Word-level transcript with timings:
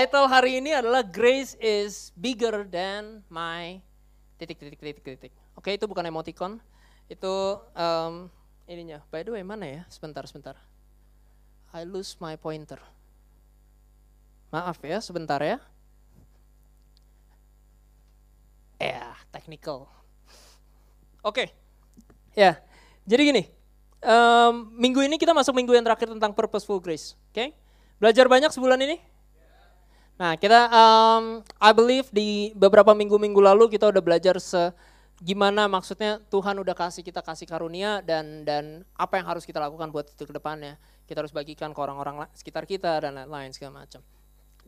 Title 0.00 0.32
hari 0.32 0.64
ini 0.64 0.72
adalah 0.72 1.04
Grace 1.04 1.60
is 1.60 2.08
bigger 2.16 2.64
than 2.64 3.20
my 3.28 3.84
titik 4.40 4.56
titik 4.56 4.80
titik 4.80 5.04
titik. 5.04 5.32
Oke, 5.52 5.76
itu 5.76 5.84
bukan 5.84 6.00
emoticon. 6.08 6.56
Itu 7.04 7.60
um, 7.76 8.32
ininya. 8.64 9.04
By 9.12 9.28
the 9.28 9.36
way, 9.36 9.44
mana 9.44 9.68
ya? 9.68 9.82
Sebentar, 9.92 10.24
sebentar. 10.24 10.56
I 11.76 11.84
lose 11.84 12.16
my 12.16 12.40
pointer. 12.40 12.80
Maaf 14.48 14.80
ya, 14.80 15.04
sebentar 15.04 15.36
ya. 15.44 15.60
Ya, 18.80 19.12
technical. 19.28 19.84
Oke. 21.20 21.52
Ya. 22.32 22.56
Jadi 23.04 23.22
gini. 23.36 23.42
um, 24.00 24.64
minggu 24.80 25.04
ini 25.04 25.20
kita 25.20 25.36
masuk 25.36 25.52
minggu 25.52 25.76
yang 25.76 25.84
terakhir 25.84 26.08
tentang 26.08 26.32
purposeful 26.32 26.80
grace. 26.80 27.20
Oke? 27.36 27.52
Belajar 28.00 28.32
banyak 28.32 28.48
sebulan 28.48 28.80
ini? 28.80 29.09
Nah, 30.20 30.36
kita 30.36 30.68
um, 30.68 31.40
I 31.56 31.72
believe 31.72 32.12
di 32.12 32.52
beberapa 32.52 32.92
minggu-minggu 32.92 33.40
lalu 33.40 33.72
kita 33.72 33.88
udah 33.88 34.04
belajar 34.04 34.36
se 34.36 34.68
gimana 35.16 35.64
maksudnya 35.64 36.20
Tuhan 36.28 36.60
udah 36.60 36.76
kasih 36.76 37.00
kita 37.00 37.24
kasih 37.24 37.48
karunia 37.48 38.04
dan 38.04 38.44
dan 38.44 38.84
apa 39.00 39.16
yang 39.16 39.32
harus 39.32 39.48
kita 39.48 39.56
lakukan 39.56 39.88
buat 39.88 40.12
itu 40.12 40.28
ke 40.28 40.34
depannya. 40.36 40.76
Kita 41.08 41.24
harus 41.24 41.32
bagikan 41.32 41.72
ke 41.72 41.80
orang-orang 41.80 42.28
sekitar 42.36 42.68
kita 42.68 43.00
dan 43.00 43.16
lain-lain 43.16 43.56
segala 43.56 43.80
macam. 43.80 44.04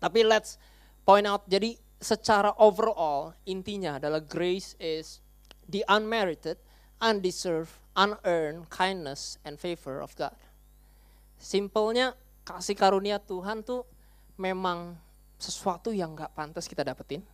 Tapi 0.00 0.24
let's 0.24 0.56
point 1.04 1.28
out 1.28 1.44
jadi 1.44 1.76
secara 2.00 2.56
overall 2.56 3.36
intinya 3.44 4.00
adalah 4.00 4.24
grace 4.24 4.72
is 4.80 5.20
the 5.68 5.84
unmerited, 5.84 6.56
undeserved, 7.04 7.76
unearned 7.92 8.72
kindness 8.72 9.36
and 9.44 9.60
favor 9.60 10.00
of 10.00 10.16
God. 10.16 10.32
Simpelnya 11.36 12.16
kasih 12.48 12.72
karunia 12.72 13.20
Tuhan 13.20 13.60
tuh 13.60 13.84
memang 14.40 14.96
sesuatu 15.42 15.90
yang 15.90 16.14
gak 16.14 16.38
pantas 16.38 16.70
kita 16.70 16.86
dapetin, 16.86 17.26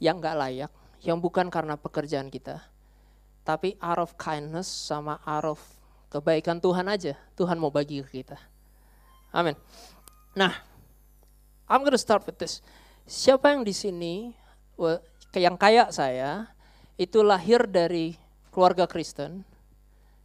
yang 0.00 0.16
gak 0.16 0.40
layak, 0.40 0.72
yang 1.04 1.20
bukan 1.20 1.52
karena 1.52 1.76
pekerjaan 1.76 2.32
kita, 2.32 2.64
tapi 3.44 3.76
out 3.84 4.00
of 4.00 4.16
kindness 4.16 4.68
sama 4.68 5.20
out 5.28 5.44
of 5.44 5.60
kebaikan 6.08 6.58
Tuhan 6.58 6.88
aja, 6.88 7.14
Tuhan 7.36 7.60
mau 7.60 7.68
bagi 7.68 8.00
ke 8.00 8.24
kita. 8.24 8.40
Amin. 9.30 9.54
Nah, 10.34 10.56
I'm 11.70 11.84
gonna 11.86 12.00
start 12.00 12.26
with 12.26 12.40
this. 12.40 12.64
Siapa 13.06 13.54
yang 13.54 13.62
di 13.62 13.70
sini, 13.76 14.34
yang 15.36 15.54
kayak 15.54 15.94
saya, 15.94 16.50
itu 16.98 17.22
lahir 17.22 17.64
dari 17.70 18.18
keluarga 18.50 18.90
Kristen, 18.90 19.46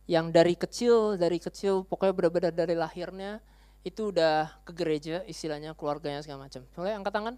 yang 0.05 0.29
dari 0.33 0.57
kecil, 0.57 1.17
dari 1.17 1.37
kecil 1.37 1.85
pokoknya 1.85 2.13
benar-benar 2.13 2.53
dari 2.53 2.75
lahirnya, 2.77 3.41
itu 3.85 4.09
udah 4.09 4.49
ke 4.65 4.73
gereja 4.73 5.21
istilahnya 5.29 5.77
keluarganya 5.77 6.25
segala 6.25 6.49
macam. 6.49 6.65
Boleh 6.73 6.97
angkat 6.97 7.13
tangan? 7.13 7.35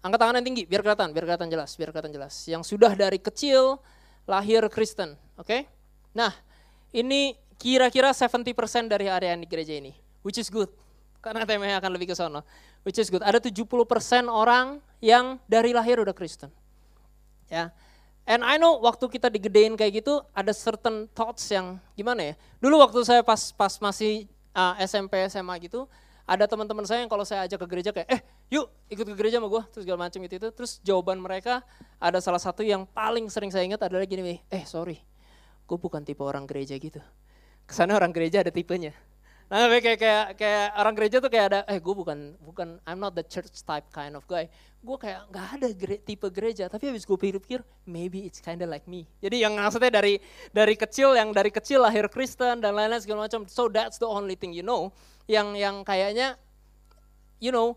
Angkat 0.00 0.18
tangan 0.22 0.34
yang 0.38 0.46
tinggi 0.46 0.62
biar 0.64 0.80
kelihatan, 0.86 1.10
biar 1.10 1.24
kelihatan 1.26 1.50
jelas, 1.50 1.70
biar 1.74 1.90
kelihatan 1.90 2.14
jelas. 2.14 2.34
Yang 2.46 2.62
sudah 2.70 2.94
dari 2.94 3.18
kecil 3.18 3.82
lahir 4.30 4.62
Kristen, 4.70 5.18
oke? 5.34 5.50
Okay? 5.50 5.66
Nah, 6.14 6.30
ini 6.94 7.34
kira-kira 7.58 8.14
70% 8.14 8.46
dari 8.86 9.10
area 9.10 9.34
di 9.34 9.44
gereja 9.50 9.74
ini, 9.74 9.90
which 10.22 10.38
is 10.38 10.46
good. 10.46 10.70
Karena 11.20 11.44
temanya 11.44 11.82
akan 11.82 11.92
lebih 11.98 12.08
ke 12.08 12.16
sana, 12.16 12.40
which 12.86 12.96
is 12.96 13.10
good. 13.10 13.20
Ada 13.20 13.42
70% 13.42 13.66
orang 14.30 14.78
yang 15.02 15.36
dari 15.50 15.74
lahir 15.76 16.00
udah 16.00 16.14
Kristen. 16.14 16.48
Ya. 17.50 17.74
And 18.24 18.46
I 18.46 18.56
know 18.56 18.78
waktu 18.78 19.10
kita 19.10 19.26
digedein 19.26 19.74
kayak 19.74 20.06
gitu 20.06 20.22
ada 20.30 20.54
certain 20.54 21.10
thoughts 21.12 21.44
yang 21.50 21.82
gimana 21.98 22.32
ya. 22.32 22.34
Dulu 22.62 22.78
waktu 22.78 23.02
saya 23.02 23.26
pas 23.26 23.50
pas 23.50 23.74
masih 23.82 24.30
uh, 24.54 24.74
SMP 24.82 25.20
SMA 25.28 25.54
gitu 25.64 25.90
ada 26.30 26.46
teman-teman 26.46 26.86
saya 26.86 27.02
yang 27.02 27.10
kalau 27.10 27.26
saya 27.26 27.42
ajak 27.44 27.58
ke 27.62 27.66
gereja 27.66 27.90
kayak 27.90 28.08
eh 28.08 28.20
yuk 28.54 28.70
ikut 28.86 29.02
ke 29.02 29.14
gereja 29.18 29.42
sama 29.42 29.50
gue 29.50 29.62
terus 29.74 29.82
segala 29.82 29.98
macam 30.06 30.18
gitu 30.22 30.34
itu 30.38 30.48
terus 30.54 30.78
jawaban 30.86 31.18
mereka 31.18 31.66
ada 31.98 32.22
salah 32.22 32.38
satu 32.38 32.62
yang 32.62 32.86
paling 32.86 33.26
sering 33.26 33.50
saya 33.50 33.66
ingat 33.66 33.82
adalah 33.82 34.06
gini 34.06 34.38
eh 34.46 34.62
sorry 34.62 35.02
gue 35.70 35.78
bukan 35.78 36.02
tipe 36.02 36.26
orang 36.26 36.50
gereja 36.50 36.74
gitu. 36.82 36.98
Ke 37.62 37.70
sana 37.70 37.94
orang 37.94 38.10
gereja 38.10 38.42
ada 38.42 38.50
tipenya 38.50 38.90
Nah, 39.50 39.66
kayak 39.66 39.98
kayak 39.98 40.24
kayak 40.38 40.66
orang 40.78 40.94
gereja 40.94 41.16
tuh 41.18 41.26
kayak 41.26 41.46
ada, 41.50 41.60
eh 41.66 41.82
gue 41.82 41.90
bukan 41.90 42.38
bukan 42.38 42.78
I'm 42.86 43.02
not 43.02 43.18
the 43.18 43.26
church 43.26 43.50
type 43.66 43.82
kind 43.90 44.14
of 44.14 44.22
guy. 44.30 44.46
Gue 44.78 44.94
kayak 44.94 45.26
nggak 45.26 45.46
ada 45.58 45.68
gere, 45.74 45.96
tipe 45.98 46.22
gereja, 46.30 46.70
tapi 46.70 46.86
habis 46.86 47.02
gue 47.02 47.18
pikir-pikir, 47.18 47.66
maybe 47.82 48.22
it's 48.30 48.38
kinda 48.38 48.62
like 48.62 48.86
me. 48.86 49.10
Jadi 49.18 49.42
yang 49.42 49.58
maksudnya 49.58 49.90
dari 49.90 50.22
dari 50.54 50.78
kecil, 50.78 51.18
yang 51.18 51.34
dari 51.34 51.50
kecil 51.50 51.82
lahir 51.82 52.06
Kristen 52.06 52.62
dan 52.62 52.78
lain-lain 52.78 53.02
segala 53.02 53.26
macam. 53.26 53.42
So 53.50 53.66
that's 53.66 53.98
the 53.98 54.06
only 54.06 54.38
thing 54.38 54.54
you 54.54 54.62
know. 54.62 54.94
Yang 55.26 55.58
yang 55.58 55.82
kayaknya, 55.82 56.38
you 57.42 57.50
know, 57.50 57.74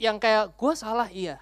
yang 0.00 0.16
kayak 0.16 0.56
gue 0.56 0.72
salah 0.72 1.12
iya, 1.12 1.36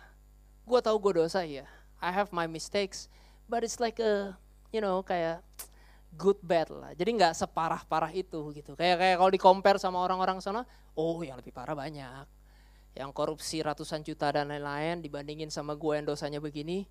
gue 0.66 0.80
tahu 0.82 0.98
gue 0.98 1.22
dosa 1.22 1.46
iya. 1.46 1.70
I 2.02 2.10
have 2.10 2.34
my 2.34 2.50
mistakes, 2.50 3.06
but 3.46 3.62
it's 3.62 3.78
like 3.78 4.02
a, 4.02 4.34
you 4.74 4.82
know, 4.82 5.06
kayak 5.06 5.46
good 6.14 6.38
bad 6.42 6.70
lah. 6.70 6.92
Jadi 6.94 7.10
nggak 7.18 7.34
separah-parah 7.34 8.12
itu 8.14 8.54
gitu. 8.54 8.74
Kayak 8.78 8.96
kayak 9.02 9.16
kalau 9.20 9.30
di 9.30 9.40
compare 9.40 9.78
sama 9.78 10.00
orang-orang 10.02 10.38
sana, 10.38 10.62
oh 10.94 11.20
yang 11.20 11.38
lebih 11.38 11.50
parah 11.50 11.74
banyak. 11.74 12.26
Yang 12.94 13.10
korupsi 13.10 13.58
ratusan 13.60 14.06
juta 14.06 14.30
dan 14.30 14.50
lain-lain 14.50 15.02
dibandingin 15.02 15.50
sama 15.50 15.74
gue 15.74 15.98
yang 15.98 16.06
dosanya 16.06 16.38
begini, 16.38 16.86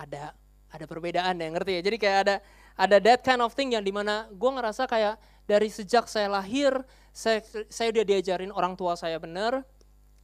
ada 0.00 0.32
ada 0.72 0.84
perbedaan 0.88 1.36
ya 1.36 1.48
ngerti 1.52 1.72
ya. 1.78 1.82
Jadi 1.84 1.96
kayak 2.00 2.18
ada 2.26 2.36
ada 2.76 2.96
that 3.00 3.20
kind 3.20 3.44
of 3.44 3.52
thing 3.52 3.76
yang 3.76 3.84
di 3.84 3.92
mana 3.92 4.28
gue 4.32 4.50
ngerasa 4.50 4.88
kayak 4.88 5.20
dari 5.44 5.68
sejak 5.68 6.08
saya 6.08 6.32
lahir, 6.32 6.72
saya 7.12 7.44
saya 7.68 7.92
udah 7.92 8.04
diajarin 8.04 8.50
orang 8.50 8.74
tua 8.74 8.96
saya 8.96 9.20
benar, 9.20 9.62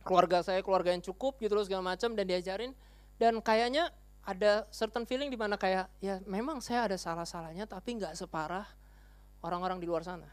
keluarga 0.02 0.42
saya 0.42 0.60
keluarga 0.60 0.90
yang 0.90 1.04
cukup 1.04 1.38
gitu 1.38 1.54
loh 1.54 1.64
segala 1.64 1.94
macam 1.94 2.12
dan 2.12 2.26
diajarin 2.26 2.74
dan 3.22 3.38
kayaknya 3.38 3.94
ada 4.22 4.66
certain 4.70 5.02
feeling 5.02 5.28
di 5.28 5.38
mana 5.38 5.58
kayak 5.58 5.90
ya 5.98 6.22
memang 6.26 6.62
saya 6.62 6.86
ada 6.86 6.96
salah-salahnya 6.98 7.66
tapi 7.66 7.98
nggak 7.98 8.14
separah 8.14 8.66
orang-orang 9.42 9.82
di 9.82 9.86
luar 9.90 10.06
sana. 10.06 10.30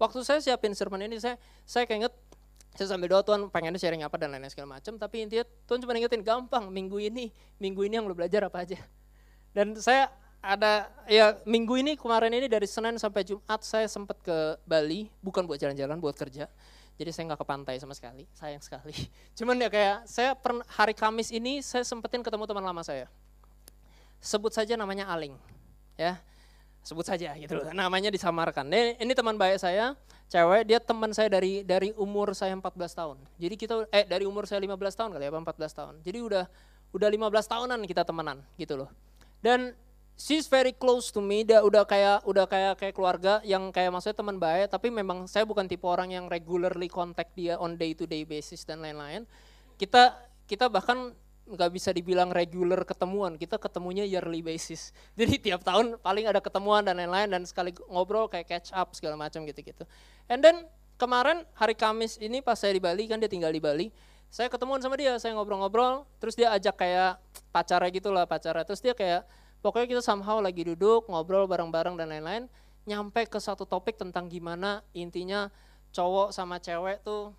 Waktu 0.00 0.24
saya 0.24 0.40
siapin 0.40 0.72
sermon 0.72 1.04
ini 1.04 1.20
saya 1.20 1.36
saya 1.68 1.84
keinget 1.84 2.14
saya 2.78 2.94
sambil 2.94 3.10
doa 3.10 3.26
Tuhan 3.26 3.50
pengennya 3.50 3.80
sharing 3.80 4.06
apa 4.06 4.14
dan 4.20 4.30
lain-lain 4.30 4.52
segala 4.54 4.78
macam 4.78 4.94
tapi 4.94 5.26
intinya 5.26 5.42
Tuhan 5.66 5.82
cuma 5.82 5.98
ingetin 5.98 6.22
gampang 6.22 6.70
minggu 6.70 7.02
ini 7.02 7.34
minggu 7.58 7.82
ini 7.82 7.98
yang 7.98 8.06
lo 8.06 8.14
belajar 8.14 8.46
apa 8.46 8.62
aja 8.62 8.78
dan 9.56 9.74
saya 9.82 10.12
ada 10.38 10.86
ya 11.10 11.34
minggu 11.42 11.74
ini 11.82 11.98
kemarin 11.98 12.30
ini 12.30 12.46
dari 12.46 12.70
Senin 12.70 12.94
sampai 12.94 13.26
Jumat 13.26 13.60
saya 13.66 13.90
sempat 13.90 14.22
ke 14.22 14.54
Bali 14.62 15.10
bukan 15.18 15.42
buat 15.42 15.58
jalan-jalan 15.58 15.98
buat 15.98 16.14
kerja 16.14 16.46
jadi 16.98 17.14
saya 17.14 17.30
nggak 17.32 17.40
ke 17.40 17.46
pantai 17.46 17.74
sama 17.78 17.94
sekali, 17.94 18.26
sayang 18.34 18.60
sekali. 18.60 18.92
Cuman 19.38 19.54
ya 19.54 19.70
kayak 19.70 20.04
saya 20.10 20.34
per 20.34 20.58
hari 20.66 20.92
Kamis 20.98 21.30
ini 21.30 21.62
saya 21.62 21.86
sempetin 21.86 22.26
ketemu 22.26 22.44
teman 22.44 22.66
lama 22.66 22.82
saya. 22.82 23.06
Sebut 24.18 24.50
saja 24.50 24.74
namanya 24.74 25.06
Aling, 25.06 25.38
ya 25.94 26.18
sebut 26.88 27.04
saja 27.04 27.36
gitu 27.36 27.52
loh. 27.52 27.68
Namanya 27.76 28.08
disamarkan. 28.08 28.64
Ini, 28.72 28.96
ini 28.96 29.12
teman 29.12 29.36
baik 29.36 29.60
saya, 29.60 29.92
cewek, 30.32 30.64
dia 30.64 30.80
teman 30.80 31.12
saya 31.12 31.28
dari 31.28 31.60
dari 31.60 31.92
umur 32.00 32.32
saya 32.32 32.56
14 32.56 32.72
tahun. 32.96 33.16
Jadi 33.36 33.54
kita 33.60 33.74
eh 33.92 34.08
dari 34.08 34.24
umur 34.24 34.48
saya 34.48 34.64
15 34.64 34.72
tahun 34.96 35.10
kali 35.12 35.24
ya, 35.28 35.30
14 35.30 35.78
tahun. 35.78 35.94
Jadi 36.00 36.18
udah 36.24 36.44
udah 36.96 37.08
15 37.12 37.52
tahunan 37.52 37.78
kita 37.84 38.02
temenan 38.08 38.40
gitu 38.56 38.80
loh. 38.80 38.88
Dan 39.44 39.76
she's 40.18 40.50
very 40.50 40.74
close 40.74 41.14
to 41.14 41.22
me. 41.22 41.46
Dia 41.46 41.62
udah 41.62 41.86
kayak 41.86 42.26
udah 42.26 42.44
kayak 42.50 42.74
kayak 42.76 42.94
keluarga 42.98 43.38
yang 43.46 43.70
kayak 43.70 43.94
maksudnya 43.94 44.18
teman 44.18 44.36
baik 44.36 44.74
tapi 44.74 44.90
memang 44.90 45.30
saya 45.30 45.46
bukan 45.46 45.70
tipe 45.70 45.86
orang 45.86 46.10
yang 46.12 46.26
regularly 46.26 46.90
contact 46.90 47.32
dia 47.38 47.54
on 47.56 47.78
day 47.78 47.94
to 47.94 48.04
day 48.04 48.26
basis 48.26 48.66
dan 48.66 48.82
lain-lain. 48.82 49.24
Kita 49.78 50.18
kita 50.50 50.66
bahkan 50.66 51.14
nggak 51.48 51.70
bisa 51.72 51.94
dibilang 51.94 52.28
regular 52.28 52.84
ketemuan. 52.84 53.38
Kita 53.40 53.56
ketemunya 53.56 54.04
yearly 54.04 54.44
basis. 54.44 54.92
Jadi 55.18 55.48
tiap 55.48 55.62
tahun 55.62 55.96
paling 56.02 56.28
ada 56.28 56.42
ketemuan 56.42 56.84
dan 56.84 56.98
lain-lain 56.98 57.30
dan 57.30 57.42
sekali 57.46 57.72
ngobrol 57.88 58.28
kayak 58.28 58.50
catch 58.50 58.74
up 58.74 58.92
segala 58.92 59.16
macam 59.16 59.46
gitu-gitu. 59.46 59.86
And 60.28 60.44
then 60.44 60.68
kemarin 61.00 61.46
hari 61.54 61.78
Kamis 61.78 62.18
ini 62.18 62.42
pas 62.42 62.58
saya 62.58 62.74
di 62.74 62.82
Bali 62.82 63.06
kan 63.06 63.22
dia 63.22 63.30
tinggal 63.30 63.54
di 63.54 63.62
Bali 63.62 63.88
saya 64.28 64.52
ketemuan 64.52 64.76
sama 64.84 65.00
dia 65.00 65.16
saya 65.16 65.32
ngobrol-ngobrol 65.40 66.04
terus 66.20 66.36
dia 66.36 66.52
ajak 66.52 66.76
kayak 66.76 67.16
pacarnya 67.48 67.88
gitulah 67.88 68.24
pacarnya. 68.28 68.64
Terus 68.68 68.84
dia 68.84 68.92
kayak 68.92 69.24
Pokoknya 69.58 69.98
kita 69.98 70.02
somehow 70.02 70.38
lagi 70.38 70.62
duduk, 70.62 71.10
ngobrol 71.10 71.50
bareng-bareng 71.50 71.98
dan 71.98 72.08
lain-lain, 72.14 72.44
nyampe 72.86 73.26
ke 73.26 73.38
satu 73.42 73.66
topik 73.66 73.98
tentang 73.98 74.30
gimana 74.30 74.80
intinya 74.96 75.50
cowok 75.92 76.32
sama 76.32 76.56
cewek 76.62 77.04
tuh 77.04 77.36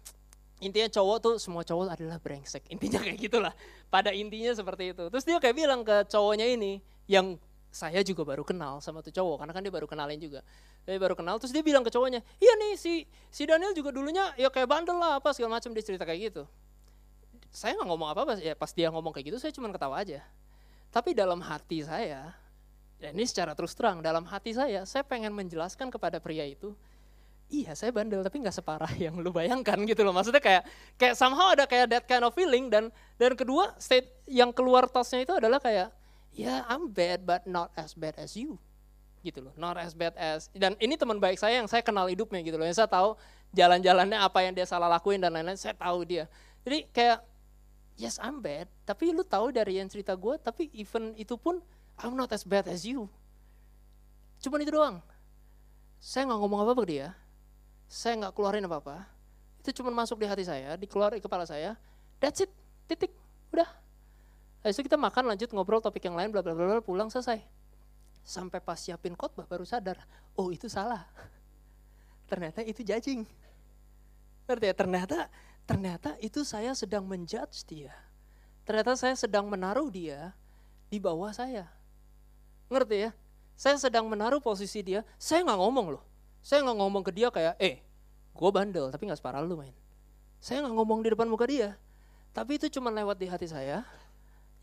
intinya 0.60 0.92
cowok 0.92 1.18
tuh 1.24 1.34
semua 1.40 1.64
cowok 1.64 1.96
adalah 1.96 2.20
brengsek. 2.20 2.68
Intinya 2.74 3.00
kayak 3.00 3.18
gitulah. 3.18 3.56
Pada 3.88 4.12
intinya 4.12 4.52
seperti 4.52 4.92
itu. 4.92 5.08
Terus 5.08 5.24
dia 5.24 5.40
kayak 5.40 5.56
bilang 5.56 5.82
ke 5.88 6.04
cowoknya 6.12 6.46
ini 6.46 6.84
yang 7.08 7.40
saya 7.70 8.02
juga 8.02 8.26
baru 8.26 8.42
kenal 8.42 8.82
sama 8.82 9.00
tuh 9.06 9.14
cowok 9.14 9.46
karena 9.46 9.54
kan 9.56 9.62
dia 9.64 9.74
baru 9.74 9.88
kenalin 9.88 10.20
juga. 10.20 10.44
Dia 10.84 11.00
baru 11.00 11.16
kenal 11.16 11.38
terus 11.38 11.54
dia 11.54 11.62
bilang 11.62 11.86
ke 11.86 11.94
cowoknya, 11.94 12.26
"Iya 12.42 12.54
nih 12.60 12.74
si 12.76 13.06
si 13.30 13.46
Daniel 13.46 13.72
juga 13.78 13.94
dulunya 13.94 14.34
ya 14.36 14.50
kayak 14.50 14.68
bandel 14.68 14.98
lah 14.98 15.22
apa 15.22 15.32
segala 15.32 15.62
macam 15.62 15.72
dia 15.72 15.86
cerita 15.86 16.04
kayak 16.04 16.34
gitu." 16.34 16.44
Saya 17.54 17.78
nggak 17.78 17.88
ngomong 17.88 18.10
apa-apa 18.10 18.42
ya 18.42 18.54
pas 18.58 18.74
dia 18.74 18.90
ngomong 18.90 19.14
kayak 19.14 19.34
gitu 19.34 19.38
saya 19.38 19.54
cuma 19.54 19.70
ketawa 19.70 20.02
aja. 20.02 20.26
Tapi 20.90 21.14
dalam 21.14 21.40
hati 21.46 21.86
saya, 21.86 22.34
dan 22.98 23.14
ini 23.14 23.26
secara 23.30 23.54
terus 23.54 23.78
terang 23.78 24.02
dalam 24.02 24.26
hati 24.26 24.58
saya, 24.58 24.84
saya 24.90 25.06
pengen 25.06 25.32
menjelaskan 25.32 25.94
kepada 25.94 26.18
pria 26.18 26.44
itu, 26.44 26.74
iya 27.50 27.74
saya 27.74 27.90
bandel 27.90 28.22
tapi 28.22 28.42
nggak 28.42 28.54
separah 28.54 28.94
yang 28.98 29.18
lu 29.18 29.34
bayangkan 29.34 29.78
gitu 29.90 30.06
loh. 30.06 30.14
Maksudnya 30.14 30.42
kayak 30.42 30.64
kayak 30.96 31.16
somehow 31.18 31.52
ada 31.52 31.66
kayak 31.66 31.90
that 31.90 32.06
kind 32.06 32.24
of 32.24 32.32
feeling 32.34 32.70
dan 32.70 32.94
dan 33.18 33.34
kedua 33.34 33.74
state 33.82 34.08
yang 34.30 34.54
keluar 34.54 34.86
tosnya 34.86 35.26
itu 35.26 35.34
adalah 35.34 35.58
kayak 35.58 35.94
ya 36.34 36.46
yeah, 36.46 36.60
I'm 36.70 36.94
bad 36.94 37.26
but 37.26 37.44
not 37.50 37.74
as 37.74 37.98
bad 37.98 38.16
as 38.22 38.38
you 38.38 38.62
gitu 39.26 39.44
loh. 39.44 39.54
Not 39.58 39.76
as 39.82 39.98
bad 39.98 40.16
as 40.16 40.48
dan 40.54 40.78
ini 40.80 40.96
teman 40.96 41.18
baik 41.18 41.42
saya 41.42 41.60
yang 41.60 41.68
saya 41.68 41.82
kenal 41.82 42.08
hidupnya 42.08 42.40
gitu 42.46 42.56
loh. 42.56 42.66
Yang 42.70 42.86
saya 42.86 42.90
tahu 42.90 43.18
jalan-jalannya 43.52 44.18
apa 44.22 44.40
yang 44.46 44.54
dia 44.54 44.70
salah 44.70 44.88
lakuin 44.88 45.20
dan 45.20 45.34
lain-lain 45.34 45.58
saya 45.58 45.74
tahu 45.76 46.06
dia. 46.06 46.30
Jadi 46.64 46.86
kayak 46.94 47.26
yes 48.00 48.16
I'm 48.24 48.40
bad 48.40 48.72
tapi 48.88 49.12
lu 49.12 49.28
tahu 49.28 49.52
dari 49.52 49.84
yang 49.84 49.92
cerita 49.92 50.16
gue 50.16 50.40
tapi 50.40 50.72
even 50.72 51.12
itu 51.20 51.36
pun 51.36 51.60
I'm 52.00 52.16
not 52.16 52.32
as 52.32 52.48
bad 52.48 52.72
as 52.72 52.88
you 52.88 53.12
cuman 54.40 54.64
itu 54.64 54.72
doang 54.72 55.04
saya 56.00 56.32
nggak 56.32 56.40
ngomong 56.40 56.64
apa-apa 56.64 56.88
ke 56.88 56.90
dia 56.96 57.08
saya 57.90 58.22
nggak 58.22 58.38
keluarin 58.38 58.70
apa-apa, 58.70 59.02
itu 59.66 59.82
cuma 59.82 59.90
masuk 59.90 60.22
di 60.22 60.30
hati 60.30 60.46
saya, 60.46 60.78
dikeluar 60.78 61.18
di 61.18 61.26
kepala 61.26 61.42
saya, 61.50 61.74
that's 62.22 62.46
it, 62.46 62.54
titik, 62.86 63.10
udah. 63.50 63.66
Habis 64.62 64.78
itu 64.78 64.86
kita 64.86 64.96
makan, 65.02 65.34
lanjut 65.34 65.50
ngobrol 65.50 65.82
topik 65.82 66.06
yang 66.06 66.14
lain, 66.14 66.30
bla 66.30 66.46
bla 66.46 66.54
bla, 66.54 66.86
pulang 66.86 67.10
selesai. 67.10 67.42
Sampai 68.22 68.62
pas 68.62 68.78
siapin 68.78 69.18
khotbah 69.18 69.50
baru 69.50 69.66
sadar, 69.66 69.98
oh 70.38 70.54
itu 70.54 70.70
salah. 70.70 71.10
Ternyata 72.30 72.62
itu 72.62 72.86
judging. 72.86 73.26
Ngerti 74.46 74.66
ya? 74.70 74.76
Ternyata, 74.78 75.18
ternyata 75.70 76.18
itu 76.18 76.42
saya 76.42 76.74
sedang 76.74 77.06
menjudge 77.06 77.62
dia. 77.70 77.94
Ternyata 78.66 78.98
saya 78.98 79.14
sedang 79.14 79.46
menaruh 79.46 79.86
dia 79.94 80.34
di 80.90 80.98
bawah 80.98 81.30
saya. 81.30 81.70
Ngerti 82.74 83.06
ya? 83.06 83.12
Saya 83.54 83.78
sedang 83.78 84.10
menaruh 84.10 84.42
posisi 84.42 84.82
dia, 84.82 85.06
saya 85.22 85.46
nggak 85.46 85.60
ngomong 85.62 85.94
loh. 85.94 86.04
Saya 86.42 86.66
nggak 86.66 86.78
ngomong 86.82 87.04
ke 87.06 87.12
dia 87.14 87.30
kayak, 87.30 87.54
eh, 87.62 87.86
gue 88.34 88.50
bandel, 88.50 88.90
tapi 88.90 89.06
nggak 89.06 89.22
separah 89.22 89.46
lu 89.46 89.62
main. 89.62 89.76
Saya 90.42 90.66
nggak 90.66 90.74
ngomong 90.74 91.06
di 91.06 91.14
depan 91.14 91.30
muka 91.30 91.46
dia, 91.46 91.78
tapi 92.34 92.58
itu 92.58 92.66
cuma 92.74 92.90
lewat 92.90 93.20
di 93.22 93.30
hati 93.30 93.46
saya. 93.46 93.86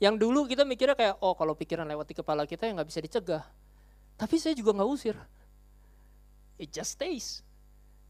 Yang 0.02 0.26
dulu 0.26 0.48
kita 0.50 0.66
mikirnya 0.66 0.96
kayak, 0.98 1.22
oh 1.22 1.38
kalau 1.38 1.54
pikiran 1.54 1.86
lewat 1.86 2.10
di 2.10 2.14
kepala 2.18 2.48
kita 2.48 2.66
yang 2.66 2.82
nggak 2.82 2.88
bisa 2.88 2.98
dicegah. 3.04 3.44
Tapi 4.16 4.40
saya 4.42 4.56
juga 4.58 4.74
nggak 4.74 4.90
usir. 4.90 5.14
It 6.56 6.72
just 6.72 6.96
stays. 6.96 7.44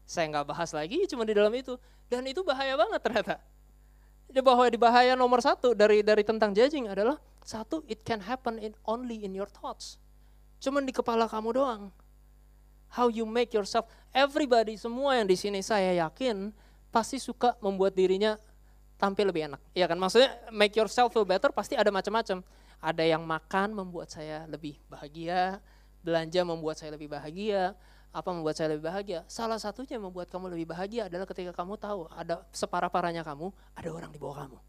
Saya 0.07 0.31
nggak 0.31 0.47
bahas 0.49 0.71
lagi, 0.71 1.03
cuma 1.05 1.27
di 1.27 1.35
dalam 1.35 1.51
itu. 1.51 1.75
Dan 2.07 2.23
itu 2.27 2.43
bahaya 2.43 2.75
banget 2.79 2.99
ternyata. 3.03 3.35
Jadi 4.27 4.39
bahwa 4.43 4.65
di 4.67 4.79
bahaya 4.79 5.13
nomor 5.15 5.39
satu 5.39 5.71
dari 5.71 6.03
dari 6.03 6.23
tentang 6.23 6.51
judging 6.51 6.91
adalah 6.91 7.15
satu, 7.47 7.83
it 7.87 8.03
can 8.03 8.19
happen 8.19 8.59
in 8.59 8.75
only 8.83 9.23
in 9.23 9.31
your 9.31 9.47
thoughts. 9.47 9.99
Cuman 10.59 10.83
di 10.83 10.91
kepala 10.91 11.27
kamu 11.31 11.55
doang 11.55 11.91
how 12.91 13.11
you 13.11 13.27
make 13.27 13.51
yourself. 13.51 13.87
Everybody, 14.15 14.79
semua 14.79 15.19
yang 15.19 15.27
di 15.27 15.35
sini 15.35 15.59
saya 15.59 15.95
yakin 16.07 16.51
pasti 16.91 17.19
suka 17.19 17.55
membuat 17.59 17.95
dirinya 17.95 18.39
tampil 18.97 19.29
lebih 19.29 19.51
enak. 19.51 19.61
Iya 19.75 19.85
kan? 19.91 19.97
Maksudnya 19.99 20.31
make 20.51 20.73
yourself 20.75 21.13
feel 21.13 21.27
better 21.27 21.51
pasti 21.51 21.75
ada 21.75 21.91
macam-macam. 21.91 22.41
Ada 22.77 23.03
yang 23.03 23.23
makan 23.25 23.73
membuat 23.73 24.13
saya 24.13 24.45
lebih 24.45 24.77
bahagia, 24.85 25.57
belanja 26.05 26.41
membuat 26.45 26.77
saya 26.77 26.93
lebih 26.93 27.09
bahagia, 27.09 27.73
apa 28.11 28.29
membuat 28.33 28.57
saya 28.57 28.73
lebih 28.73 28.89
bahagia? 28.89 29.23
Salah 29.29 29.61
satunya 29.61 29.99
yang 29.99 30.09
membuat 30.09 30.31
kamu 30.31 30.53
lebih 30.53 30.73
bahagia 30.73 31.07
adalah 31.07 31.27
ketika 31.29 31.53
kamu 31.53 31.77
tahu 31.77 32.07
ada 32.13 32.43
separah-parahnya 32.51 33.21
kamu, 33.21 33.53
ada 33.77 33.89
orang 33.93 34.09
di 34.11 34.19
bawah 34.19 34.47
kamu. 34.47 34.59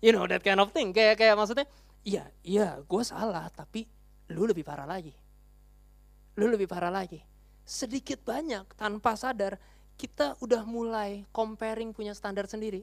You 0.00 0.16
know 0.16 0.24
that 0.28 0.40
kind 0.40 0.60
of 0.60 0.72
thing. 0.72 0.96
Kayak 0.96 1.20
kayak 1.20 1.36
maksudnya, 1.36 1.66
iya, 2.06 2.32
iya, 2.40 2.80
gue 2.80 3.02
salah, 3.04 3.48
tapi 3.52 3.84
lu 4.32 4.48
lebih 4.48 4.64
parah 4.64 4.88
lagi 4.88 5.12
lu 6.40 6.48
lebih 6.48 6.64
parah 6.64 6.88
lagi. 6.88 7.20
Sedikit 7.68 8.24
banyak 8.24 8.64
tanpa 8.74 9.12
sadar 9.12 9.60
kita 10.00 10.40
udah 10.40 10.64
mulai 10.64 11.28
comparing 11.28 11.92
punya 11.92 12.16
standar 12.16 12.48
sendiri. 12.48 12.80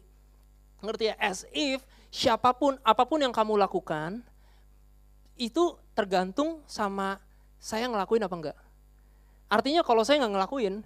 Ngerti 0.86 1.10
ya? 1.10 1.16
As 1.18 1.50
if 1.50 1.82
siapa 2.14 2.54
pun, 2.54 2.78
apa 2.86 3.04
pun 3.10 3.18
yang 3.26 3.34
kamu 3.34 3.58
lakukan, 3.58 4.22
itu 5.34 5.74
tergantung 5.98 6.62
sama 6.70 7.18
saya 7.58 7.90
ngelakuin 7.90 8.22
apa 8.22 8.36
enggak. 8.38 8.58
Artinya 9.48 9.82
kalau 9.84 10.04
saya 10.04 10.24
nggak 10.24 10.34
ngelakuin, 10.36 10.84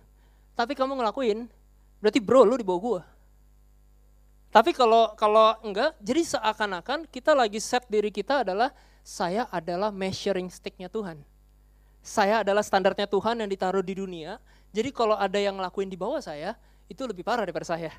tapi 0.54 0.78
kamu 0.78 1.02
ngelakuin, 1.02 1.50
berarti 1.98 2.19
bro 2.22 2.46
lu 2.46 2.56
di 2.58 2.66
bawah 2.66 2.81
gua. 2.81 3.02
Tapi 4.54 4.75
kalau 4.75 5.18
kalau 5.18 5.58
enggak, 5.66 5.98
jadi 6.04 6.38
seakan-akan 6.38 7.10
kita 7.10 7.34
lagi 7.34 7.58
set 7.58 7.88
diri 7.88 8.13
kita 8.13 8.46
adalah 8.46 8.69
saya 9.02 9.50
adalah 9.50 9.90
measuring 9.90 10.52
sticknya 10.52 10.92
Tuhan 10.92 11.24
saya 12.02 12.42
adalah 12.42 12.66
standarnya 12.66 13.06
Tuhan 13.06 13.46
yang 13.46 13.50
ditaruh 13.50 13.86
di 13.86 13.94
dunia. 13.94 14.42
Jadi 14.74 14.90
kalau 14.90 15.13
ada 15.13 15.38
yang 15.38 15.54
ngelakuin 15.62 15.86
di 15.86 15.96
bawah 15.96 16.18
saya, 16.18 16.58
itu 16.90 17.06
lebih 17.06 17.22
parah 17.22 17.46
daripada 17.46 17.66
saya. 17.66 17.94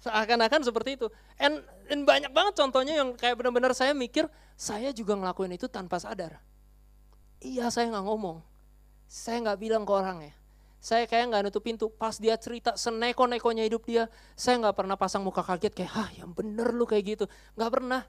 Seakan-akan 0.00 0.64
seperti 0.64 0.96
itu. 0.96 1.06
And, 1.36 1.60
and 1.92 2.08
banyak 2.08 2.32
banget 2.32 2.56
contohnya 2.56 2.96
yang 2.96 3.12
kayak 3.20 3.36
benar-benar 3.36 3.76
saya 3.76 3.92
mikir, 3.92 4.24
saya 4.56 4.96
juga 4.96 5.12
ngelakuin 5.12 5.60
itu 5.60 5.68
tanpa 5.68 6.00
sadar. 6.00 6.40
Iya 7.44 7.68
saya 7.68 7.92
nggak 7.92 8.06
ngomong. 8.08 8.40
Saya 9.08 9.40
nggak 9.40 9.58
bilang 9.58 9.82
ke 9.88 9.92
orang 9.96 10.18
ya. 10.28 10.34
Saya 10.78 11.08
kayak 11.08 11.32
nggak 11.32 11.42
nutup 11.48 11.64
pintu. 11.64 11.88
Pas 11.90 12.14
dia 12.20 12.36
cerita 12.36 12.76
seneko-nekonya 12.76 13.66
hidup 13.66 13.82
dia, 13.88 14.06
saya 14.38 14.60
nggak 14.62 14.76
pernah 14.76 14.94
pasang 14.94 15.24
muka 15.24 15.42
kaget 15.42 15.74
kayak, 15.74 15.92
ah 15.96 16.08
yang 16.14 16.30
bener 16.36 16.70
lu 16.70 16.84
kayak 16.84 17.18
gitu. 17.18 17.24
Nggak 17.56 17.70
pernah. 17.72 18.02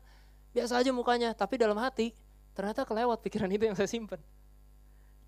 Biasa 0.54 0.84
aja 0.84 0.92
mukanya, 0.94 1.34
tapi 1.34 1.58
dalam 1.58 1.80
hati 1.80 2.12
ternyata 2.54 2.84
kelewat 2.84 3.24
pikiran 3.24 3.50
itu 3.56 3.64
yang 3.66 3.80
saya 3.80 3.88
simpen 3.88 4.20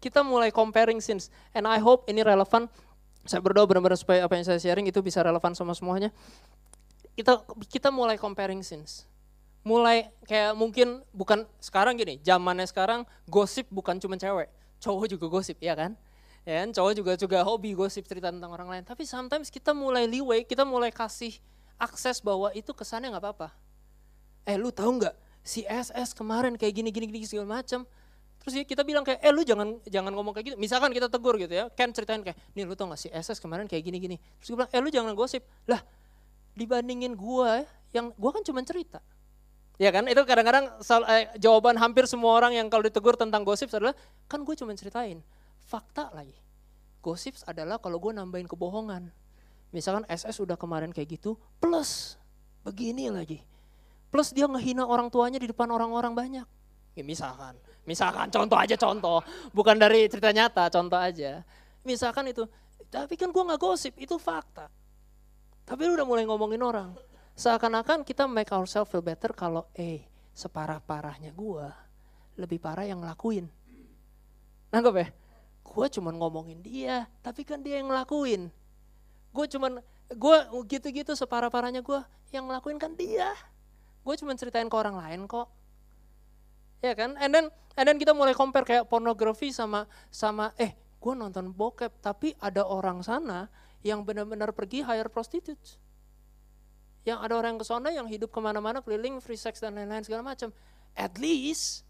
kita 0.01 0.25
mulai 0.25 0.49
comparing 0.49 0.97
sins. 0.99 1.29
And 1.53 1.69
I 1.69 1.77
hope 1.77 2.09
ini 2.09 2.25
relevan. 2.25 2.67
Saya 3.21 3.37
berdoa 3.37 3.69
benar-benar 3.69 4.01
supaya 4.01 4.25
apa 4.25 4.33
yang 4.33 4.43
saya 4.49 4.57
sharing 4.57 4.89
itu 4.89 4.97
bisa 5.05 5.21
relevan 5.21 5.53
sama 5.53 5.77
semuanya. 5.77 6.09
Kita 7.13 7.45
kita 7.69 7.93
mulai 7.93 8.17
comparing 8.17 8.65
sins. 8.65 9.05
Mulai 9.61 10.09
kayak 10.25 10.57
mungkin 10.57 11.05
bukan 11.13 11.45
sekarang 11.61 11.93
gini, 11.93 12.17
zamannya 12.25 12.65
sekarang 12.65 13.05
gosip 13.29 13.69
bukan 13.69 14.01
cuma 14.01 14.17
cewek, 14.17 14.49
cowok 14.81 15.05
juga 15.13 15.25
gosip, 15.29 15.61
ya 15.61 15.77
kan? 15.77 15.93
Ya 16.41 16.65
kan, 16.65 16.73
cowok 16.73 16.93
juga 16.97 17.11
juga 17.15 17.37
hobi 17.45 17.77
gosip 17.77 18.03
cerita 18.09 18.33
tentang 18.33 18.49
orang 18.49 18.67
lain. 18.67 18.83
Tapi 18.83 19.05
sometimes 19.05 19.53
kita 19.53 19.77
mulai 19.77 20.09
leeway, 20.09 20.41
kita 20.41 20.65
mulai 20.65 20.89
kasih 20.89 21.37
akses 21.77 22.17
bahwa 22.19 22.49
itu 22.57 22.73
kesannya 22.73 23.13
nggak 23.13 23.23
apa-apa. 23.23 23.53
Eh 24.49 24.57
lu 24.57 24.73
tahu 24.73 24.97
nggak 24.97 25.13
si 25.45 25.61
SS 25.69 26.17
kemarin 26.17 26.57
kayak 26.57 26.73
gini 26.81 26.89
gini 26.89 27.05
gini 27.09 27.25
segala 27.29 27.61
macam 27.61 27.85
Terus 28.41 28.65
kita 28.65 28.81
bilang 28.81 29.05
kayak, 29.05 29.21
eh 29.21 29.29
lu 29.29 29.45
jangan 29.45 29.77
jangan 29.85 30.09
ngomong 30.17 30.33
kayak 30.33 30.53
gitu. 30.53 30.57
Misalkan 30.57 30.89
kita 30.89 31.05
tegur 31.05 31.37
gitu 31.37 31.53
ya, 31.53 31.69
Ken 31.77 31.93
ceritain 31.93 32.25
kayak, 32.25 32.33
nih 32.57 32.65
lu 32.65 32.73
tau 32.73 32.89
gak 32.89 32.97
sih 32.97 33.13
SS 33.13 33.37
kemarin 33.37 33.69
kayak 33.69 33.85
gini-gini. 33.85 34.17
Terus 34.41 34.47
gue 34.49 34.57
bilang, 34.57 34.71
eh 34.73 34.81
lu 34.81 34.89
jangan 34.89 35.13
gosip. 35.13 35.45
Lah 35.69 35.77
dibandingin 36.57 37.13
gue 37.13 37.51
yang 37.93 38.09
gue 38.09 38.31
kan 38.33 38.41
cuma 38.41 38.65
cerita. 38.65 38.97
Ya 39.81 39.89
kan, 39.89 40.05
itu 40.05 40.21
kadang-kadang 40.29 40.77
eh, 41.09 41.25
jawaban 41.41 41.73
hampir 41.81 42.05
semua 42.05 42.37
orang 42.37 42.53
yang 42.53 42.69
kalau 42.69 42.85
ditegur 42.85 43.17
tentang 43.17 43.41
gosip 43.41 43.73
adalah, 43.73 43.97
kan 44.29 44.45
gue 44.45 44.53
cuma 44.53 44.77
ceritain. 44.77 45.25
Fakta 45.65 46.13
lagi. 46.13 46.37
Gosip 47.01 47.33
adalah 47.49 47.81
kalau 47.81 47.97
gue 47.97 48.13
nambahin 48.13 48.45
kebohongan. 48.45 49.09
Misalkan 49.73 50.05
SS 50.05 50.37
udah 50.45 50.53
kemarin 50.53 50.93
kayak 50.93 51.17
gitu, 51.17 51.33
plus 51.57 52.13
begini 52.61 53.09
lagi. 53.09 53.41
Plus 54.13 54.29
dia 54.29 54.45
ngehina 54.45 54.85
orang 54.85 55.09
tuanya 55.09 55.41
di 55.41 55.49
depan 55.49 55.65
orang-orang 55.73 56.13
banyak. 56.13 56.45
Ya 56.93 57.01
misalkan 57.07 57.55
Misalkan 57.81 58.29
contoh 58.29 58.57
aja 58.61 58.77
contoh, 58.77 59.25
bukan 59.49 59.73
dari 59.73 60.05
cerita 60.05 60.29
nyata, 60.29 60.69
contoh 60.69 61.01
aja. 61.01 61.41
Misalkan 61.81 62.29
itu, 62.29 62.45
tapi 62.93 63.17
kan 63.17 63.33
gue 63.33 63.41
gak 63.41 63.57
gosip, 63.57 63.97
itu 63.97 64.21
fakta. 64.21 64.69
Tapi 65.65 65.81
lu 65.89 65.97
udah 65.97 66.05
mulai 66.05 66.29
ngomongin 66.29 66.61
orang. 66.61 66.93
Seakan-akan 67.35 68.05
kita 68.05 68.27
make 68.29 68.51
ourselves 68.53 68.91
feel 68.91 69.01
better 69.01 69.33
kalau 69.33 69.65
eh 69.73 70.05
separah-parahnya 70.35 71.33
gue 71.33 71.67
lebih 72.39 72.61
parah 72.61 72.87
yang 72.87 73.03
ngelakuin. 73.03 73.49
Nangkep 74.71 74.95
ya? 74.95 75.07
Gue 75.61 75.87
cuman 75.87 76.15
ngomongin 76.15 76.59
dia, 76.63 77.07
tapi 77.23 77.43
kan 77.43 77.59
dia 77.63 77.79
yang 77.79 77.91
ngelakuin. 77.91 78.51
Gue 79.31 79.45
cuman, 79.47 79.79
gue 80.11 80.37
gitu-gitu 80.67 81.15
separah-parahnya 81.15 81.83
gue, 81.83 81.99
yang 82.35 82.47
ngelakuin 82.47 82.79
kan 82.79 82.95
dia. 82.95 83.31
Gue 84.03 84.15
cuman 84.19 84.35
ceritain 84.35 84.67
ke 84.67 84.75
orang 84.75 84.99
lain 84.99 85.27
kok 85.27 85.61
ya 86.81 86.97
kan? 86.97 87.15
And 87.21 87.31
then, 87.31 87.45
and 87.77 87.85
then 87.85 87.97
kita 88.01 88.11
mulai 88.11 88.33
compare 88.33 88.65
kayak 88.65 88.89
pornografi 88.89 89.53
sama 89.53 89.85
sama 90.09 90.51
eh 90.57 90.73
gue 91.01 91.13
nonton 91.13 91.53
bokep 91.53 92.01
tapi 92.01 92.33
ada 92.41 92.65
orang 92.65 93.01
sana 93.05 93.49
yang 93.81 94.05
benar-benar 94.05 94.53
pergi 94.53 94.85
hire 94.85 95.09
prostitutes. 95.09 95.77
Yang 97.01 97.17
ada 97.25 97.33
orang 97.33 97.57
yang 97.57 97.61
ke 97.61 97.67
sana 97.67 97.89
yang 97.89 98.05
hidup 98.05 98.29
ke 98.29 98.39
mana-mana, 98.39 98.79
keliling, 98.79 99.17
free 99.17 99.39
sex 99.39 99.57
dan 99.57 99.73
lain-lain 99.73 100.05
segala 100.05 100.21
macam. 100.21 100.53
At 100.93 101.17
least 101.17 101.81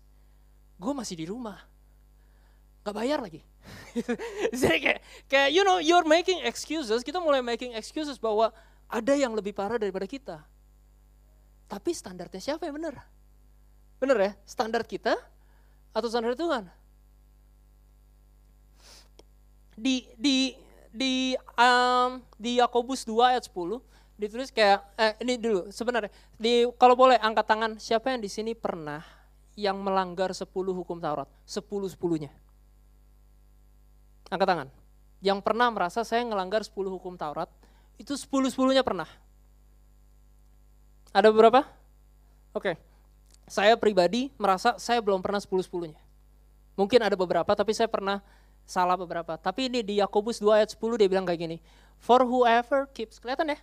gue 0.80 0.94
masih 0.96 1.20
di 1.20 1.26
rumah. 1.28 1.60
Gak 2.82 2.96
bayar 2.96 3.20
lagi. 3.20 3.44
Jadi 4.60 4.78
kayak, 4.82 5.00
kayak 5.30 5.50
you 5.54 5.62
know, 5.62 5.78
you're 5.78 6.08
making 6.08 6.42
excuses, 6.48 7.06
kita 7.06 7.22
mulai 7.22 7.44
making 7.44 7.76
excuses 7.78 8.18
bahwa 8.18 8.50
ada 8.90 9.14
yang 9.14 9.36
lebih 9.36 9.54
parah 9.54 9.78
daripada 9.78 10.08
kita. 10.08 10.42
Tapi 11.72 11.92
standarnya 11.96 12.42
siapa 12.42 12.68
yang 12.68 12.76
benar? 12.76 13.00
Benar 14.02 14.18
ya? 14.20 14.32
Standar 14.44 14.84
kita 14.84 15.16
atau 15.96 16.08
standar 16.12 16.36
Tuhan? 16.36 16.68
Di 19.76 20.10
di 20.20 20.52
di 20.92 21.40
um, 21.56 22.20
di 22.36 22.60
Yakobus 22.60 23.08
2 23.08 23.36
ayat 23.36 23.48
10 23.48 23.80
ditulis 24.22 24.54
kayak 24.54 24.86
eh, 25.02 25.18
ini 25.26 25.42
dulu 25.42 25.74
sebenarnya 25.74 26.14
di 26.38 26.70
kalau 26.78 26.94
boleh 26.94 27.18
angkat 27.18 27.46
tangan 27.50 27.72
siapa 27.82 28.14
yang 28.14 28.22
di 28.22 28.30
sini 28.30 28.54
pernah 28.54 29.02
yang 29.58 29.82
melanggar 29.82 30.30
10 30.30 30.46
hukum 30.54 31.02
Taurat 31.02 31.26
10 31.50 31.66
sepuluhnya 31.90 32.30
angkat 34.30 34.46
tangan 34.46 34.68
yang 35.26 35.42
pernah 35.42 35.74
merasa 35.74 36.06
saya 36.06 36.22
ngelanggar 36.22 36.62
10 36.62 36.78
hukum 36.78 37.18
Taurat 37.18 37.50
itu 37.98 38.14
10 38.14 38.30
sepuluhnya 38.54 38.86
pernah 38.86 39.10
ada 41.10 41.34
beberapa 41.34 41.66
oke 42.54 42.78
saya 43.50 43.74
pribadi 43.74 44.30
merasa 44.38 44.78
saya 44.78 45.02
belum 45.02 45.26
pernah 45.26 45.42
10 45.42 45.66
sepuluhnya 45.66 46.00
mungkin 46.78 47.02
ada 47.02 47.18
beberapa 47.18 47.52
tapi 47.58 47.74
saya 47.74 47.90
pernah 47.90 48.22
salah 48.66 48.96
beberapa. 48.96 49.36
Tapi 49.36 49.68
ini 49.68 49.84
di 49.84 50.00
Yakobus 50.00 50.40
2 50.40 50.64
ayat 50.64 50.70
10 50.74 51.00
dia 51.00 51.10
bilang 51.10 51.26
kayak 51.28 51.42
gini. 51.44 51.58
For 52.02 52.24
whoever 52.26 52.90
keeps, 52.96 53.22
kelihatan 53.22 53.54
ya? 53.54 53.60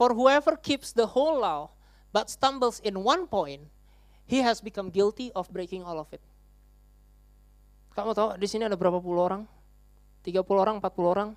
For 0.00 0.16
whoever 0.16 0.56
keeps 0.56 0.96
the 0.96 1.12
whole 1.12 1.44
law 1.44 1.76
but 2.08 2.32
stumbles 2.32 2.80
in 2.80 3.04
one 3.04 3.28
point, 3.28 3.68
he 4.24 4.40
has 4.40 4.64
become 4.64 4.88
guilty 4.88 5.28
of 5.36 5.52
breaking 5.52 5.84
all 5.84 6.00
of 6.00 6.08
it. 6.16 6.24
Kamu 7.92 8.16
tahu 8.16 8.40
di 8.40 8.48
sini 8.48 8.64
ada 8.64 8.80
berapa 8.80 8.96
puluh 8.96 9.28
orang? 9.28 9.44
30 10.24 10.40
orang, 10.56 10.80
40 10.80 11.04
orang. 11.04 11.28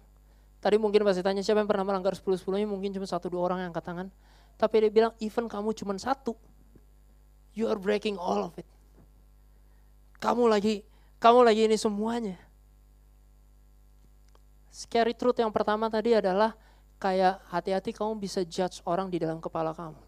Tadi 0.63 0.79
mungkin 0.79 1.03
pasti 1.03 1.19
tanya 1.19 1.43
siapa 1.43 1.59
yang 1.59 1.67
pernah 1.67 1.83
melanggar 1.83 2.15
10 2.15 2.23
10 2.23 2.63
mungkin 2.63 2.95
cuma 2.95 3.03
satu 3.03 3.27
dua 3.27 3.51
orang 3.51 3.67
yang 3.67 3.75
angkat 3.75 3.83
tangan. 3.83 4.07
Tapi 4.55 4.87
dia 4.87 4.91
bilang 4.95 5.11
even 5.19 5.51
kamu 5.51 5.75
cuma 5.75 5.91
satu, 5.99 6.31
you 7.51 7.67
are 7.67 7.75
breaking 7.75 8.15
all 8.15 8.47
of 8.47 8.55
it. 8.55 8.67
Kamu 10.23 10.47
lagi 10.47 10.87
kamu 11.19 11.43
lagi 11.43 11.67
ini 11.67 11.75
semuanya. 11.75 12.39
Scary 14.71 15.11
truth 15.11 15.35
yang 15.43 15.51
pertama 15.51 15.91
tadi 15.91 16.15
adalah 16.15 16.55
kayak 17.03 17.43
hati-hati 17.51 17.91
kamu 17.91 18.15
bisa 18.15 18.47
judge 18.47 18.79
orang 18.87 19.11
di 19.11 19.19
dalam 19.19 19.43
kepala 19.43 19.75
kamu. 19.75 19.99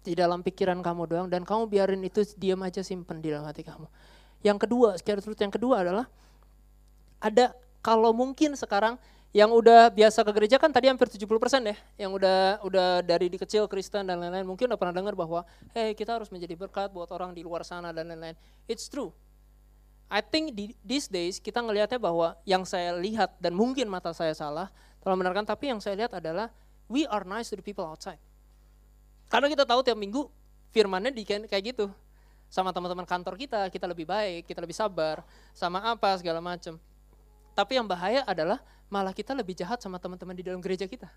Di 0.00 0.16
dalam 0.16 0.40
pikiran 0.40 0.80
kamu 0.80 1.02
doang 1.04 1.28
dan 1.28 1.44
kamu 1.44 1.68
biarin 1.68 2.00
itu 2.00 2.24
diam 2.40 2.64
aja 2.64 2.80
simpen 2.80 3.20
di 3.20 3.28
dalam 3.28 3.44
hati 3.44 3.60
kamu. 3.60 3.84
Yang 4.40 4.64
kedua, 4.64 4.96
scary 4.96 5.20
truth 5.20 5.36
yang 5.36 5.52
kedua 5.52 5.84
adalah 5.84 6.08
ada 7.20 7.52
kalau 7.84 8.16
mungkin 8.16 8.56
sekarang 8.56 8.96
yang 9.36 9.52
udah 9.52 9.92
biasa 9.92 10.24
ke 10.24 10.32
gereja 10.32 10.56
kan 10.56 10.72
tadi 10.72 10.88
hampir 10.88 11.04
70% 11.04 11.28
ya, 11.60 11.76
yang 12.00 12.16
udah 12.16 12.64
udah 12.64 13.04
dari 13.04 13.28
di 13.28 13.36
kecil 13.36 13.68
Kristen 13.68 14.08
dan 14.08 14.16
lain-lain, 14.16 14.48
mungkin 14.48 14.72
udah 14.72 14.80
pernah 14.80 14.96
dengar 14.96 15.12
bahwa 15.12 15.44
hey 15.76 15.92
kita 15.92 16.16
harus 16.16 16.32
menjadi 16.32 16.56
berkat 16.56 16.88
buat 16.88 17.12
orang 17.12 17.36
di 17.36 17.44
luar 17.44 17.60
sana 17.60 17.92
dan 17.92 18.08
lain-lain. 18.08 18.32
It's 18.64 18.88
true. 18.88 19.12
I 20.08 20.24
think 20.24 20.56
di 20.56 20.72
these 20.80 21.04
days 21.12 21.36
kita 21.36 21.60
ngelihatnya 21.60 22.00
bahwa 22.00 22.40
yang 22.48 22.64
saya 22.64 22.96
lihat 22.96 23.36
dan 23.36 23.52
mungkin 23.52 23.92
mata 23.92 24.16
saya 24.16 24.32
salah 24.32 24.72
kalau 25.08 25.16
benarkan 25.16 25.48
tapi 25.48 25.72
yang 25.72 25.80
saya 25.80 26.04
lihat 26.04 26.12
adalah 26.12 26.52
we 26.84 27.08
are 27.08 27.24
nice 27.24 27.48
to 27.48 27.56
the 27.56 27.64
people 27.64 27.88
outside. 27.88 28.20
Karena 29.32 29.48
kita 29.48 29.64
tahu 29.64 29.80
tiap 29.80 29.96
minggu 29.96 30.28
firmannya 30.68 31.16
di 31.16 31.24
kayak 31.24 31.48
gitu. 31.72 31.88
Sama 32.52 32.76
teman-teman 32.76 33.08
kantor 33.08 33.40
kita, 33.40 33.72
kita 33.72 33.88
lebih 33.88 34.04
baik, 34.04 34.44
kita 34.44 34.60
lebih 34.60 34.76
sabar, 34.76 35.24
sama 35.56 35.80
apa 35.80 36.12
segala 36.20 36.44
macam. 36.44 36.76
Tapi 37.56 37.80
yang 37.80 37.88
bahaya 37.88 38.20
adalah 38.28 38.60
malah 38.92 39.16
kita 39.16 39.32
lebih 39.32 39.56
jahat 39.56 39.80
sama 39.80 39.96
teman-teman 39.96 40.36
di 40.36 40.44
dalam 40.44 40.60
gereja 40.60 40.84
kita. 40.84 41.08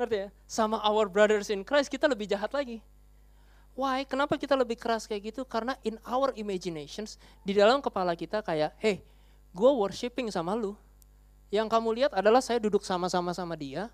Ngerti 0.00 0.16
ya? 0.16 0.28
Sama 0.48 0.80
our 0.80 1.12
brothers 1.12 1.52
in 1.52 1.60
Christ 1.60 1.92
kita 1.92 2.08
lebih 2.08 2.24
jahat 2.24 2.56
lagi. 2.56 2.80
Why? 3.76 4.08
Kenapa 4.08 4.40
kita 4.40 4.56
lebih 4.56 4.80
keras 4.80 5.04
kayak 5.04 5.28
gitu? 5.28 5.44
Karena 5.44 5.76
in 5.84 6.00
our 6.08 6.32
imaginations, 6.40 7.20
di 7.44 7.52
dalam 7.52 7.84
kepala 7.84 8.16
kita 8.16 8.40
kayak, 8.40 8.72
hey, 8.80 9.04
gue 9.52 9.70
worshipping 9.76 10.32
sama 10.32 10.56
lu. 10.56 10.72
Yang 11.50 11.68
kamu 11.74 11.88
lihat 11.98 12.12
adalah 12.14 12.38
saya 12.38 12.62
duduk 12.62 12.86
sama-sama 12.86 13.34
sama 13.34 13.58
dia. 13.58 13.90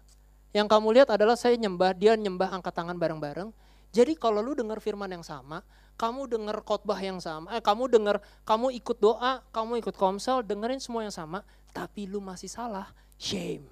Yang 0.53 0.69
kamu 0.73 0.89
lihat 1.01 1.09
adalah 1.13 1.37
saya 1.37 1.57
nyembah, 1.57 1.97
dia 1.97 2.13
nyembah 2.17 2.53
angkat 2.53 2.73
tangan 2.73 2.97
bareng-bareng. 2.97 3.53
Jadi 3.97 4.13
kalau 4.17 4.45
lu 4.45 4.53
dengar 4.53 4.77
firman 4.81 5.09
yang 5.09 5.25
sama, 5.25 5.65
kamu 5.97 6.29
dengar 6.29 6.61
khotbah 6.61 7.01
yang 7.01 7.17
sama, 7.17 7.57
eh, 7.57 7.65
kamu 7.65 7.89
dengar, 7.89 8.21
kamu 8.45 8.77
ikut 8.77 9.01
doa, 9.01 9.41
kamu 9.53 9.81
ikut 9.81 9.97
komsel, 9.97 10.45
dengerin 10.45 10.77
semua 10.77 11.09
yang 11.09 11.15
sama, 11.15 11.41
tapi 11.73 12.05
lu 12.05 12.21
masih 12.21 12.53
salah, 12.53 12.93
shame. 13.17 13.65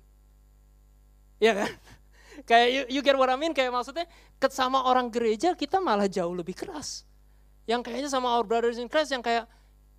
Iya 1.37 1.53
kan? 1.65 1.73
Kayak 2.49 2.69
you, 2.73 2.83
you 2.99 3.01
get 3.05 3.21
what 3.21 3.29
I 3.29 3.37
mean? 3.37 3.53
Kayak 3.53 3.77
maksudnya 3.77 4.09
ket 4.41 4.53
sama 4.57 4.89
orang 4.89 5.13
gereja 5.13 5.53
kita 5.53 5.79
malah 5.79 6.09
jauh 6.09 6.33
lebih 6.33 6.57
keras. 6.57 7.05
Yang 7.69 7.89
kayaknya 7.89 8.11
sama 8.11 8.33
our 8.33 8.45
brothers 8.45 8.81
in 8.81 8.89
Christ 8.89 9.13
yang 9.13 9.21
kayak 9.21 9.45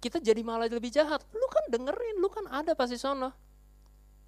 kita 0.02 0.18
jadi 0.20 0.42
malah 0.42 0.68
lebih 0.68 0.90
jahat. 0.90 1.22
Lu 1.34 1.48
kan 1.50 1.66
dengerin, 1.70 2.18
lu 2.18 2.28
kan 2.30 2.46
ada 2.50 2.74
pasti 2.74 2.98
sono. 2.98 3.45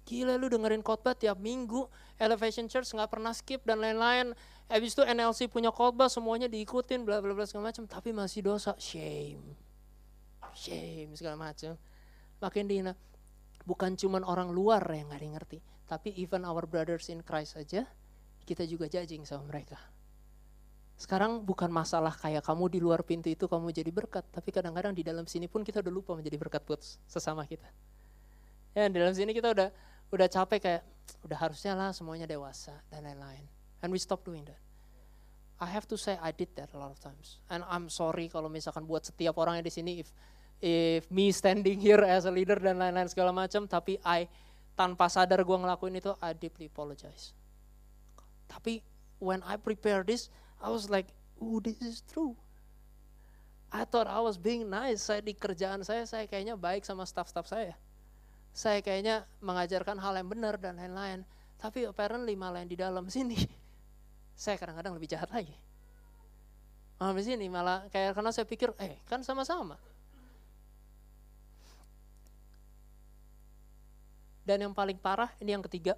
Gila 0.08 0.40
lu 0.40 0.48
dengerin 0.48 0.80
khotbah 0.80 1.12
tiap 1.12 1.36
minggu, 1.36 1.84
Elevation 2.16 2.64
Church 2.64 2.88
nggak 2.96 3.12
pernah 3.12 3.36
skip 3.36 3.60
dan 3.68 3.84
lain-lain. 3.84 4.32
Habis 4.72 4.96
itu 4.96 5.04
NLC 5.04 5.52
punya 5.52 5.68
khotbah 5.68 6.08
semuanya 6.08 6.48
diikutin 6.48 7.04
bla 7.04 7.20
bla 7.20 7.36
bla 7.36 7.44
segala 7.44 7.68
macam, 7.68 7.84
tapi 7.84 8.16
masih 8.16 8.40
dosa, 8.40 8.72
shame. 8.80 9.52
Shame 10.56 11.12
segala 11.12 11.36
macam. 11.36 11.76
Makin 12.40 12.64
dihina. 12.64 12.96
Bukan 13.68 14.00
cuman 14.00 14.24
orang 14.24 14.48
luar 14.48 14.80
yang 14.88 15.12
nggak 15.12 15.28
ngerti, 15.28 15.58
tapi 15.84 16.16
even 16.16 16.48
our 16.48 16.64
brothers 16.64 17.12
in 17.12 17.20
Christ 17.20 17.60
aja 17.60 17.84
kita 18.48 18.64
juga 18.64 18.88
judging 18.88 19.28
sama 19.28 19.44
mereka. 19.44 19.76
Sekarang 20.96 21.44
bukan 21.44 21.68
masalah 21.68 22.16
kayak 22.16 22.48
kamu 22.48 22.64
di 22.72 22.80
luar 22.80 23.04
pintu 23.04 23.28
itu 23.28 23.44
kamu 23.44 23.76
jadi 23.76 23.92
berkat, 23.92 24.24
tapi 24.32 24.56
kadang-kadang 24.56 24.96
di 24.96 25.04
dalam 25.04 25.28
sini 25.28 25.52
pun 25.52 25.60
kita 25.60 25.84
udah 25.84 25.92
lupa 25.92 26.16
menjadi 26.16 26.40
berkat 26.40 26.64
buat 26.64 26.80
sesama 27.04 27.44
kita. 27.44 27.68
Ya, 28.72 28.88
di 28.88 28.96
dalam 28.96 29.12
sini 29.12 29.36
kita 29.36 29.52
udah 29.52 29.68
udah 30.08 30.28
capek 30.28 30.60
kayak 30.60 30.82
udah 31.24 31.38
harusnya 31.38 31.72
lah 31.76 31.90
semuanya 31.92 32.28
dewasa 32.28 32.74
dan 32.92 33.04
lain-lain. 33.04 33.44
And 33.80 33.92
we 33.92 34.00
stop 34.00 34.24
doing 34.24 34.44
that. 34.48 34.60
I 35.58 35.66
have 35.66 35.90
to 35.90 35.98
say 35.98 36.14
I 36.22 36.30
did 36.30 36.54
that 36.54 36.70
a 36.70 36.78
lot 36.78 36.94
of 36.94 37.02
times. 37.02 37.42
And 37.50 37.66
I'm 37.66 37.90
sorry 37.90 38.30
kalau 38.30 38.46
misalkan 38.46 38.86
buat 38.86 39.06
setiap 39.06 39.34
orang 39.42 39.58
yang 39.58 39.66
di 39.66 39.74
sini 39.74 39.92
if 40.02 40.08
if 40.58 41.06
me 41.10 41.30
standing 41.30 41.78
here 41.78 42.02
as 42.02 42.26
a 42.26 42.32
leader 42.32 42.58
dan 42.58 42.78
lain-lain 42.78 43.10
segala 43.10 43.34
macam, 43.34 43.66
tapi 43.66 43.98
I 44.06 44.30
tanpa 44.78 45.10
sadar 45.10 45.42
gue 45.42 45.58
ngelakuin 45.58 45.98
itu, 45.98 46.14
I 46.22 46.30
deeply 46.34 46.70
apologize. 46.70 47.34
Tapi 48.46 48.82
when 49.18 49.42
I 49.42 49.58
prepare 49.58 50.06
this, 50.06 50.30
I 50.62 50.70
was 50.70 50.86
like, 50.86 51.10
oh 51.42 51.58
this 51.58 51.82
is 51.82 52.06
true. 52.06 52.38
I 53.68 53.84
thought 53.84 54.06
I 54.06 54.22
was 54.22 54.38
being 54.38 54.70
nice. 54.70 55.04
Saya 55.04 55.20
di 55.20 55.34
kerjaan 55.34 55.82
saya, 55.82 56.06
saya 56.06 56.24
kayaknya 56.24 56.54
baik 56.54 56.86
sama 56.86 57.04
staff-staff 57.04 57.50
saya. 57.50 57.74
Saya 58.58 58.82
kayaknya 58.82 59.22
mengajarkan 59.38 60.02
hal 60.02 60.18
yang 60.18 60.26
benar 60.26 60.58
dan 60.58 60.82
lain-lain. 60.82 61.22
Tapi 61.62 61.86
apparently 61.86 62.34
malah 62.34 62.58
yang 62.58 62.70
di 62.74 62.74
dalam 62.74 63.06
sini, 63.14 63.38
saya 64.34 64.58
kadang-kadang 64.58 64.98
lebih 64.98 65.06
jahat 65.06 65.30
lagi. 65.30 65.54
Malah 66.98 67.14
di 67.14 67.22
sini 67.22 67.46
malah 67.46 67.86
kayak 67.94 68.18
karena 68.18 68.34
saya 68.34 68.42
pikir, 68.50 68.74
eh 68.82 68.98
kan 69.06 69.22
sama-sama. 69.22 69.78
Dan 74.42 74.66
yang 74.66 74.74
paling 74.74 74.98
parah, 74.98 75.30
ini 75.38 75.54
yang 75.54 75.62
ketiga, 75.62 75.94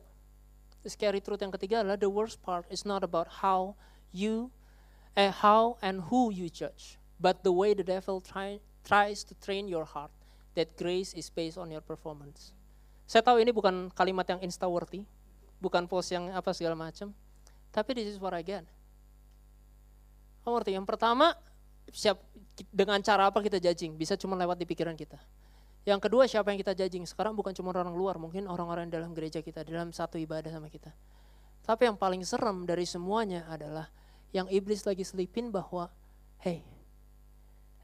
scary 0.85 1.25
truth 1.25 1.41
yang 1.41 1.55
ketiga 1.57 1.81
adalah 1.81 1.97
the 1.97 2.13
worst 2.13 2.45
part 2.45 2.69
is 2.69 2.85
not 2.85 3.01
about 3.01 3.41
how 3.41 3.73
you, 4.13 4.53
eh, 5.17 5.33
how 5.33 5.81
and 5.81 6.13
who 6.13 6.29
you 6.29 6.53
judge, 6.53 7.01
but 7.17 7.41
the 7.41 7.55
way 7.55 7.73
the 7.73 7.87
devil 7.87 8.21
try, 8.21 8.61
tries 8.85 9.25
to 9.25 9.33
train 9.41 9.65
your 9.65 9.89
heart 9.89 10.13
that 10.55 10.75
grace 10.75 11.15
is 11.15 11.31
based 11.31 11.59
on 11.59 11.71
your 11.71 11.83
performance. 11.85 12.55
Saya 13.11 13.27
tahu 13.27 13.43
ini 13.43 13.51
bukan 13.51 13.91
kalimat 13.91 14.27
yang 14.31 14.41
insta-worthy, 14.43 15.03
bukan 15.59 15.87
post 15.91 16.15
yang 16.15 16.31
apa 16.31 16.55
segala 16.55 16.79
macam, 16.79 17.11
tapi 17.75 17.91
this 17.95 18.07
is 18.07 18.19
what 18.23 18.35
I 18.35 18.43
get. 18.43 18.63
Kamu 20.47 20.63
ngerti? 20.63 20.73
Yang 20.79 20.87
pertama, 20.89 21.35
siap 21.91 22.23
dengan 22.71 23.03
cara 23.03 23.29
apa 23.29 23.43
kita 23.43 23.59
judging, 23.59 23.99
bisa 23.99 24.15
cuma 24.15 24.39
lewat 24.39 24.57
di 24.59 24.67
pikiran 24.67 24.95
kita. 24.95 25.19
Yang 25.89 26.01
kedua 26.07 26.29
siapa 26.29 26.53
yang 26.53 26.61
kita 26.61 26.77
judging? 26.77 27.09
Sekarang 27.09 27.33
bukan 27.33 27.57
cuma 27.57 27.73
orang 27.73 27.97
luar, 27.97 28.21
mungkin 28.21 28.47
orang-orang 28.47 28.93
dalam 28.93 29.17
gereja 29.17 29.41
kita, 29.41 29.65
dalam 29.65 29.91
satu 29.91 30.21
ibadah 30.21 30.53
sama 30.53 30.69
kita. 30.69 30.93
Tapi 31.65 31.89
yang 31.89 31.97
paling 31.97 32.21
serem 32.25 32.69
dari 32.69 32.85
semuanya 32.85 33.49
adalah 33.49 33.89
yang 34.31 34.47
iblis 34.53 34.85
lagi 34.85 35.03
selipin 35.03 35.49
bahwa, 35.49 35.89
hey, 36.45 36.63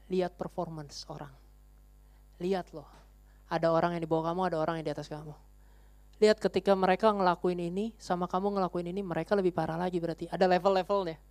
lihat 0.07 0.37
performance 0.37 1.03
orang. 1.09 1.31
Lihat 2.37 2.69
loh, 2.73 2.85
ada 3.49 3.71
orang 3.73 3.97
yang 3.97 4.03
di 4.03 4.09
bawah 4.09 4.29
kamu, 4.31 4.53
ada 4.53 4.57
orang 4.61 4.81
yang 4.81 4.91
di 4.91 4.93
atas 4.93 5.09
kamu. 5.09 5.33
lihat 6.17 6.41
ketika 6.41 6.73
mereka 6.73 7.13
ngelakuin 7.13 7.61
ini 7.61 7.93
sama 8.01 8.25
kamu 8.25 8.57
ngelakuin 8.57 8.89
ini 8.89 9.05
mereka 9.05 9.37
lebih 9.37 9.53
parah 9.53 9.77
lagi 9.77 10.01
berarti. 10.01 10.25
Ada 10.25 10.49
level-levelnya. 10.49 11.21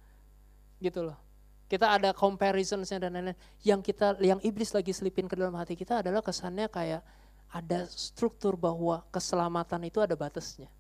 Gitu 0.79 1.03
loh. 1.03 1.19
Kita 1.67 1.91
ada 1.91 2.15
comparisonsnya 2.15 3.03
dan 3.03 3.19
lain-lain. 3.19 3.35
Yang 3.67 3.91
kita 3.91 4.15
yang 4.23 4.39
iblis 4.47 4.71
lagi 4.71 4.95
selipin 4.95 5.27
ke 5.27 5.35
dalam 5.35 5.59
hati 5.59 5.75
kita 5.75 6.07
adalah 6.07 6.23
kesannya 6.23 6.71
kayak 6.71 7.03
ada 7.51 7.83
struktur 7.91 8.55
bahwa 8.55 9.03
keselamatan 9.11 9.91
itu 9.91 9.99
ada 9.99 10.15
batasnya. 10.15 10.71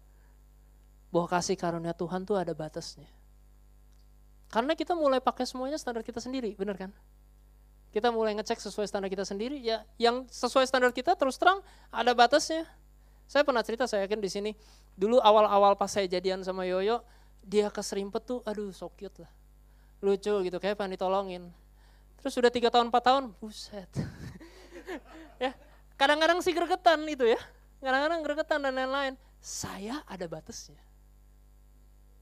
Bahwa 1.10 1.26
kasih 1.26 1.58
karunia 1.58 1.90
Tuhan 1.90 2.22
tuh 2.22 2.38
ada 2.38 2.54
batasnya. 2.54 3.10
Karena 4.46 4.78
kita 4.78 4.94
mulai 4.94 5.18
pakai 5.18 5.50
semuanya 5.50 5.82
standar 5.82 6.06
kita 6.06 6.22
sendiri 6.22 6.54
benar 6.54 6.78
kan 6.78 6.94
kita 7.96 8.12
mulai 8.12 8.36
ngecek 8.36 8.60
sesuai 8.60 8.84
standar 8.84 9.08
kita 9.08 9.24
sendiri 9.24 9.56
ya 9.56 9.80
yang 9.96 10.28
sesuai 10.28 10.68
standar 10.68 10.92
kita 10.92 11.16
terus 11.16 11.40
terang 11.40 11.64
ada 11.88 12.12
batasnya 12.12 12.68
saya 13.26 13.42
pernah 13.42 13.62
cerita, 13.66 13.90
saya 13.90 14.06
yakin 14.06 14.22
di 14.22 14.30
sini, 14.30 14.50
dulu 14.94 15.18
awal-awal 15.18 15.74
pas 15.74 15.90
saya 15.90 16.06
jadian 16.06 16.46
sama 16.46 16.62
Yoyo, 16.62 17.02
dia 17.42 17.66
keserimpet 17.74 18.22
tuh, 18.22 18.38
aduh 18.46 18.70
so 18.70 18.86
cute 18.94 19.18
lah. 19.18 19.30
Lucu 19.98 20.30
gitu, 20.46 20.56
kayak 20.62 20.78
pengen 20.78 20.94
ditolongin. 20.94 21.50
Terus 22.22 22.32
sudah 22.38 22.50
tiga 22.54 22.70
tahun, 22.70 22.94
empat 22.94 23.02
tahun, 23.02 23.34
buset. 23.42 23.90
ya, 25.42 25.50
kadang-kadang 25.98 26.38
sih 26.38 26.54
gregetan 26.54 27.02
itu 27.10 27.26
ya. 27.26 27.40
Kadang-kadang 27.82 28.20
gregetan 28.22 28.62
dan 28.62 28.72
lain-lain. 28.78 29.14
Saya 29.42 30.06
ada 30.06 30.26
batasnya. 30.30 30.78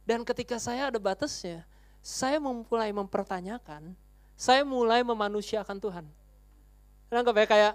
Dan 0.09 0.25
ketika 0.25 0.57
saya 0.57 0.89
ada 0.89 0.97
batasnya, 0.97 1.69
saya 2.01 2.41
mulai 2.41 2.93
mempertanyakan, 2.97 3.93
saya 4.35 4.67
mulai 4.67 5.07
memanusiakan 5.07 5.79
Tuhan. 5.79 6.05
Karena 7.09 7.47
kayak 7.47 7.75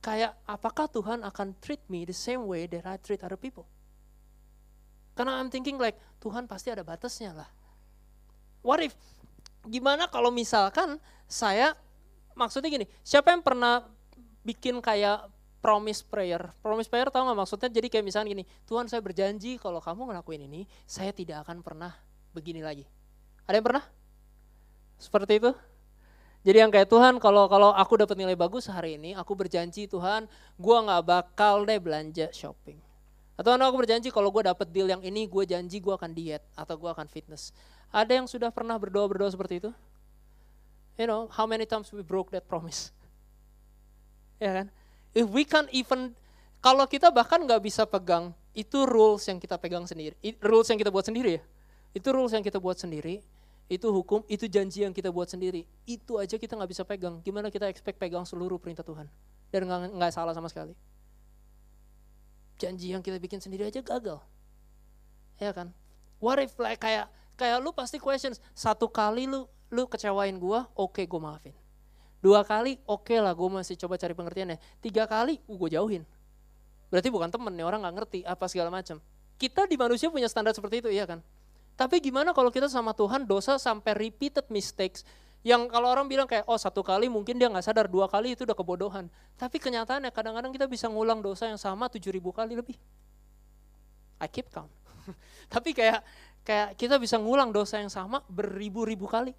kayak 0.00 0.32
apakah 0.48 0.86
Tuhan 0.88 1.26
akan 1.26 1.52
treat 1.60 1.82
me 1.92 2.08
the 2.08 2.16
same 2.16 2.46
way 2.46 2.64
that 2.70 2.86
I 2.86 2.96
treat 2.96 3.20
other 3.20 3.36
people? 3.36 3.68
Karena 5.18 5.36
I'm 5.36 5.52
thinking 5.52 5.76
like 5.76 5.98
Tuhan 6.22 6.48
pasti 6.48 6.72
ada 6.72 6.80
batasnya 6.80 7.34
lah. 7.36 7.50
What 8.64 8.80
if? 8.80 8.96
Gimana 9.68 10.08
kalau 10.08 10.32
misalkan 10.32 10.96
saya 11.28 11.76
maksudnya 12.32 12.72
gini, 12.72 12.86
siapa 13.04 13.34
yang 13.34 13.44
pernah 13.44 13.84
bikin 14.40 14.80
kayak 14.80 15.28
promise 15.60 16.00
prayer? 16.00 16.48
Promise 16.64 16.88
prayer 16.88 17.12
tahu 17.12 17.28
nggak 17.28 17.38
maksudnya? 17.44 17.68
Jadi 17.68 17.88
kayak 17.92 18.04
misalnya 18.06 18.28
gini, 18.32 18.44
Tuhan 18.64 18.88
saya 18.88 19.04
berjanji 19.04 19.60
kalau 19.60 19.82
kamu 19.84 20.08
ngelakuin 20.08 20.48
ini, 20.48 20.64
saya 20.88 21.12
tidak 21.12 21.44
akan 21.44 21.60
pernah 21.60 21.92
begini 22.32 22.64
lagi. 22.64 22.88
Ada 23.44 23.60
yang 23.60 23.66
pernah? 23.66 23.84
Seperti 24.96 25.36
itu? 25.36 25.52
Jadi 26.40 26.56
yang 26.56 26.72
kayak 26.72 26.88
Tuhan 26.88 27.20
kalau 27.20 27.44
kalau 27.52 27.76
aku 27.76 28.00
dapat 28.00 28.16
nilai 28.16 28.32
bagus 28.32 28.64
hari 28.72 28.96
ini, 28.96 29.12
aku 29.12 29.36
berjanji 29.36 29.84
Tuhan, 29.84 30.24
gue 30.56 30.76
nggak 30.88 31.02
bakal 31.04 31.68
deh 31.68 31.76
belanja 31.76 32.32
shopping. 32.32 32.80
Atau 33.36 33.56
aku 33.56 33.76
berjanji 33.80 34.08
kalau 34.12 34.32
gue 34.32 34.48
dapat 34.48 34.68
deal 34.68 34.88
yang 34.88 35.00
ini, 35.04 35.28
gue 35.28 35.44
janji 35.44 35.80
gue 35.80 35.92
akan 35.92 36.12
diet 36.12 36.44
atau 36.56 36.76
gue 36.76 36.88
akan 36.88 37.08
fitness. 37.08 37.52
Ada 37.92 38.20
yang 38.20 38.26
sudah 38.28 38.48
pernah 38.52 38.76
berdoa 38.80 39.08
berdoa 39.08 39.32
seperti 39.32 39.64
itu? 39.64 39.70
You 41.00 41.08
know, 41.08 41.28
how 41.32 41.48
many 41.48 41.64
times 41.64 41.88
we 41.92 42.04
broke 42.04 42.32
that 42.32 42.44
promise? 42.44 42.92
ya 44.44 44.64
kan? 44.64 44.66
If 45.16 45.28
we 45.28 45.48
can't 45.48 45.68
even, 45.72 46.16
kalau 46.60 46.84
kita 46.84 47.08
bahkan 47.08 47.40
nggak 47.44 47.64
bisa 47.64 47.84
pegang, 47.88 48.36
itu 48.52 48.84
rules 48.84 49.24
yang 49.28 49.40
kita 49.40 49.56
pegang 49.56 49.88
sendiri, 49.88 50.16
rules 50.40 50.68
yang 50.68 50.76
kita 50.76 50.92
buat 50.92 51.04
sendiri 51.04 51.40
ya. 51.40 51.42
Itu 51.96 52.12
rules 52.12 52.32
yang 52.32 52.44
kita 52.44 52.60
buat 52.60 52.76
sendiri 52.76 53.24
itu 53.70 53.86
hukum, 53.86 54.26
itu 54.26 54.50
janji 54.50 54.82
yang 54.82 54.90
kita 54.90 55.14
buat 55.14 55.30
sendiri. 55.30 55.62
Itu 55.86 56.18
aja 56.18 56.34
kita 56.34 56.58
nggak 56.58 56.70
bisa 56.74 56.82
pegang. 56.82 57.22
Gimana 57.22 57.54
kita 57.54 57.70
expect 57.70 58.02
pegang 58.02 58.26
seluruh 58.26 58.58
perintah 58.58 58.82
Tuhan? 58.82 59.06
Dan 59.54 59.70
nggak 59.70 60.10
salah 60.10 60.34
sama 60.34 60.50
sekali. 60.50 60.74
Janji 62.58 62.90
yang 62.90 62.98
kita 62.98 63.22
bikin 63.22 63.38
sendiri 63.38 63.70
aja 63.70 63.78
gagal. 63.78 64.18
Ya 65.38 65.54
kan? 65.54 65.70
What 66.18 66.42
if 66.42 66.58
like 66.58 66.82
kayak 66.82 67.06
kayak 67.38 67.62
lu 67.62 67.70
pasti 67.70 68.02
questions. 68.02 68.42
Satu 68.58 68.90
kali 68.90 69.30
lu 69.30 69.46
lu 69.70 69.86
kecewain 69.86 70.34
gua, 70.34 70.66
oke 70.74 70.98
okay, 70.98 71.04
gue 71.06 71.20
maafin. 71.22 71.54
Dua 72.18 72.42
kali, 72.42 72.76
oke 72.84 73.06
okay 73.06 73.22
lah 73.22 73.32
gue 73.32 73.48
masih 73.48 73.78
coba 73.78 73.94
cari 73.96 74.12
pengertiannya. 74.18 74.58
Tiga 74.82 75.06
kali, 75.06 75.38
uh, 75.46 75.56
gue 75.56 75.70
jauhin. 75.72 76.02
Berarti 76.90 77.08
bukan 77.08 77.30
temen 77.30 77.54
nih, 77.54 77.64
orang 77.64 77.86
nggak 77.86 77.94
ngerti 78.02 78.18
apa 78.26 78.44
segala 78.50 78.68
macam. 78.68 78.98
Kita 79.38 79.64
di 79.64 79.78
manusia 79.78 80.10
punya 80.10 80.26
standar 80.26 80.52
seperti 80.52 80.84
itu, 80.84 80.90
iya 80.90 81.06
kan? 81.06 81.22
Tapi 81.80 81.96
gimana 82.04 82.36
kalau 82.36 82.52
kita 82.52 82.68
sama 82.68 82.92
Tuhan 82.92 83.24
dosa 83.24 83.56
sampai 83.56 83.96
repeated 83.96 84.44
mistakes 84.52 85.00
yang 85.40 85.64
kalau 85.72 85.88
orang 85.88 86.04
bilang 86.04 86.28
kayak 86.28 86.44
oh 86.44 86.60
satu 86.60 86.84
kali 86.84 87.08
mungkin 87.08 87.40
dia 87.40 87.48
nggak 87.48 87.64
sadar 87.64 87.88
dua 87.88 88.04
kali 88.04 88.36
itu 88.36 88.44
udah 88.44 88.52
kebodohan. 88.52 89.08
Tapi 89.40 89.56
kenyataannya 89.56 90.12
kadang-kadang 90.12 90.52
kita 90.52 90.68
bisa 90.68 90.92
ngulang 90.92 91.24
dosa 91.24 91.48
yang 91.48 91.56
sama 91.56 91.88
tujuh 91.88 92.12
ribu 92.12 92.36
kali 92.36 92.52
lebih. 92.52 92.76
I 94.20 94.28
keep 94.28 94.52
count. 94.52 94.68
Tapi 95.52 95.72
kayak 95.72 96.04
kayak 96.44 96.76
kita 96.76 97.00
bisa 97.00 97.16
ngulang 97.16 97.48
dosa 97.48 97.80
yang 97.80 97.88
sama 97.88 98.20
beribu-ribu 98.28 99.08
kali. 99.08 99.32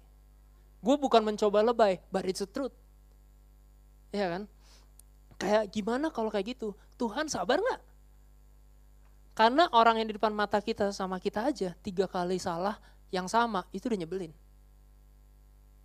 Gue 0.82 0.98
bukan 0.98 1.22
mencoba 1.22 1.62
lebay, 1.62 2.02
but 2.10 2.26
it's 2.26 2.42
the 2.42 2.50
truth. 2.50 2.74
Ya 4.10 4.26
kan? 4.26 4.50
Kayak 5.38 5.70
gimana 5.70 6.10
kalau 6.10 6.26
kayak 6.26 6.58
gitu? 6.58 6.74
Tuhan 6.98 7.30
sabar 7.30 7.62
nggak? 7.62 7.91
Karena 9.32 9.64
orang 9.72 9.96
yang 9.96 10.08
di 10.12 10.14
depan 10.20 10.32
mata 10.36 10.60
kita 10.60 10.92
sama 10.92 11.16
kita 11.16 11.48
aja 11.48 11.72
tiga 11.80 12.04
kali 12.04 12.36
salah 12.36 12.76
yang 13.08 13.28
sama 13.28 13.64
itu 13.72 13.88
udah 13.88 14.00
nyebelin. 14.04 14.32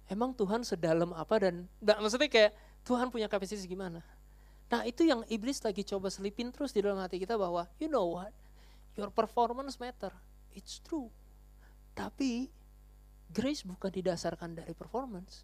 Emang 0.08 0.32
Tuhan 0.36 0.64
sedalam 0.64 1.12
apa 1.16 1.36
dan 1.40 1.68
enggak, 1.84 1.98
maksudnya 2.00 2.30
kayak 2.32 2.52
Tuhan 2.88 3.12
punya 3.12 3.28
kapasitas 3.28 3.68
gimana? 3.68 4.04
Nah 4.68 4.84
itu 4.84 5.08
yang 5.08 5.24
iblis 5.32 5.64
lagi 5.64 5.84
coba 5.84 6.12
selipin 6.12 6.52
terus 6.52 6.76
di 6.76 6.84
dalam 6.84 7.00
hati 7.00 7.20
kita 7.20 7.40
bahwa 7.40 7.68
you 7.80 7.88
know 7.88 8.20
what, 8.20 8.32
your 9.00 9.12
performance 9.12 9.80
matter, 9.80 10.12
it's 10.56 10.80
true. 10.84 11.08
Tapi 11.96 12.52
grace 13.32 13.64
bukan 13.64 13.92
didasarkan 13.92 14.60
dari 14.60 14.72
performance. 14.76 15.44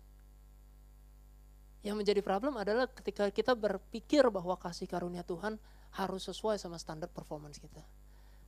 Yang 1.84 1.96
menjadi 2.00 2.22
problem 2.24 2.56
adalah 2.56 2.88
ketika 2.88 3.28
kita 3.32 3.56
berpikir 3.56 4.24
bahwa 4.32 4.56
kasih 4.56 4.88
karunia 4.88 5.24
Tuhan 5.28 5.60
harus 5.94 6.26
sesuai 6.26 6.58
sama 6.58 6.82
standar 6.82 7.10
performance 7.10 7.62
kita. 7.62 7.82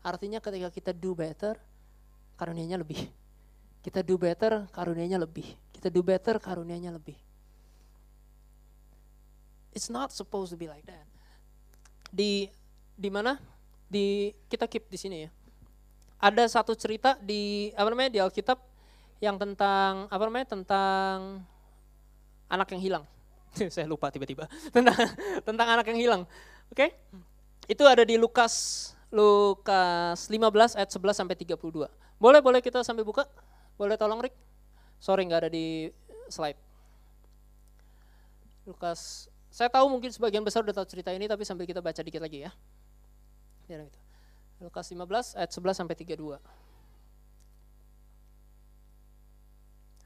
Artinya 0.01 0.41
ketika 0.41 0.69
kita 0.69 0.91
do 0.93 1.13
better, 1.13 1.57
karunianya 2.37 2.81
lebih. 2.81 3.09
Kita 3.85 4.01
do 4.01 4.17
better, 4.17 4.65
karunianya 4.73 5.21
lebih. 5.21 5.45
Kita 5.73 5.93
do 5.93 6.01
better, 6.01 6.41
karunianya 6.41 6.93
lebih. 6.93 7.17
It's 9.75 9.91
not 9.91 10.09
supposed 10.09 10.53
to 10.53 10.57
be 10.57 10.65
like 10.65 10.85
that. 10.89 11.05
Di 12.09 12.49
di 12.95 13.09
mana? 13.13 13.37
Di 13.85 14.33
kita 14.49 14.65
keep 14.65 14.89
di 14.89 14.97
sini 14.97 15.17
ya. 15.27 15.29
Ada 16.17 16.47
satu 16.49 16.73
cerita 16.73 17.19
di 17.21 17.69
apa 17.75 17.85
namanya 17.91 18.09
di 18.09 18.19
Alkitab 18.23 18.57
yang 19.21 19.35
tentang 19.35 20.07
apa 20.09 20.23
namanya 20.25 20.47
tentang 20.49 21.43
anak 22.49 22.71
yang 22.73 22.81
hilang. 22.81 23.05
Saya 23.75 23.85
lupa 23.85 24.09
tiba-tiba 24.09 24.49
tentang 24.75 24.97
tentang 25.43 25.67
anak 25.67 25.85
yang 25.91 25.99
hilang. 25.99 26.21
Oke? 26.71 26.89
Okay? 26.89 26.89
Itu 27.65 27.83
ada 27.89 28.05
di 28.05 28.17
Lukas 28.17 28.93
Lukas 29.09 30.27
15 30.27 30.77
ayat 30.77 30.89
11 30.91 31.17
sampai 31.17 31.35
32. 31.37 31.57
Boleh 32.19 32.41
boleh 32.41 32.61
kita 32.61 32.83
sampai 32.85 33.05
buka? 33.05 33.25
Boleh 33.79 33.97
tolong 33.97 34.21
Rick? 34.21 34.35
Sorry 34.99 35.25
nggak 35.25 35.47
ada 35.47 35.51
di 35.51 35.89
slide. 36.29 36.57
Lukas, 38.65 39.29
saya 39.53 39.69
tahu 39.69 39.85
mungkin 39.87 40.09
sebagian 40.09 40.41
besar 40.41 40.65
udah 40.65 40.73
tahu 40.73 40.89
cerita 40.89 41.13
ini 41.13 41.29
tapi 41.29 41.45
sambil 41.45 41.69
kita 41.69 41.79
baca 41.79 42.01
dikit 42.01 42.21
lagi 42.21 42.49
ya. 42.49 42.51
Gitu. 43.69 43.85
Lukas 44.61 44.89
15 44.89 45.37
ayat 45.37 45.51
11 45.53 45.77
sampai 45.77 45.95
32. 45.95 46.41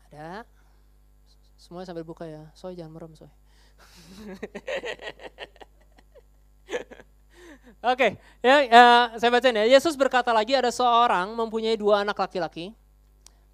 Ada? 0.10 0.44
Semuanya 1.60 1.88
sambil 1.92 2.08
buka 2.08 2.26
ya. 2.26 2.50
Soy 2.58 2.76
jangan 2.76 2.94
merem, 2.94 3.16
soy. 3.16 3.30
Oke, 7.80 7.96
okay, 7.96 8.12
ya, 8.44 8.58
ya 8.68 8.84
saya 9.16 9.32
bacain 9.32 9.56
ya. 9.56 9.64
Yesus 9.64 9.96
berkata 9.96 10.36
lagi 10.36 10.52
ada 10.52 10.68
seorang 10.68 11.32
mempunyai 11.32 11.80
dua 11.80 12.04
anak 12.04 12.20
laki-laki. 12.20 12.76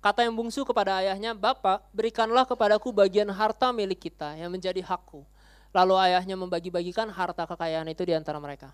Kata 0.01 0.25
yang 0.25 0.33
bungsu 0.33 0.65
kepada 0.65 0.97
ayahnya, 0.97 1.37
Bapak 1.37 1.85
berikanlah 1.93 2.41
kepadaku 2.41 2.89
bagian 2.89 3.29
harta 3.29 3.69
milik 3.69 4.09
kita 4.09 4.33
yang 4.33 4.49
menjadi 4.49 4.81
hakku. 4.81 5.21
Lalu 5.77 5.93
ayahnya 6.09 6.33
membagi-bagikan 6.41 7.05
harta 7.13 7.45
kekayaan 7.45 7.85
itu 7.85 8.01
di 8.01 8.17
antara 8.17 8.41
mereka. 8.41 8.73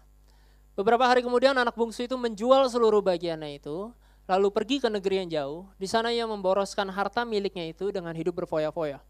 Beberapa 0.71 1.03
hari 1.03 1.19
kemudian 1.19 1.51
anak 1.51 1.75
bungsu 1.75 2.07
itu 2.07 2.15
menjual 2.15 2.71
seluruh 2.71 3.03
bagiannya 3.03 3.59
itu, 3.59 3.91
lalu 4.31 4.47
pergi 4.55 4.79
ke 4.79 4.87
negeri 4.87 5.27
yang 5.27 5.29
jauh. 5.35 5.61
Di 5.75 5.87
sana 5.91 6.15
ia 6.15 6.23
memboroskan 6.23 6.87
harta 6.95 7.27
miliknya 7.27 7.67
itu 7.67 7.91
dengan 7.91 8.15
hidup 8.15 8.39
berfoya-foya. 8.39 9.03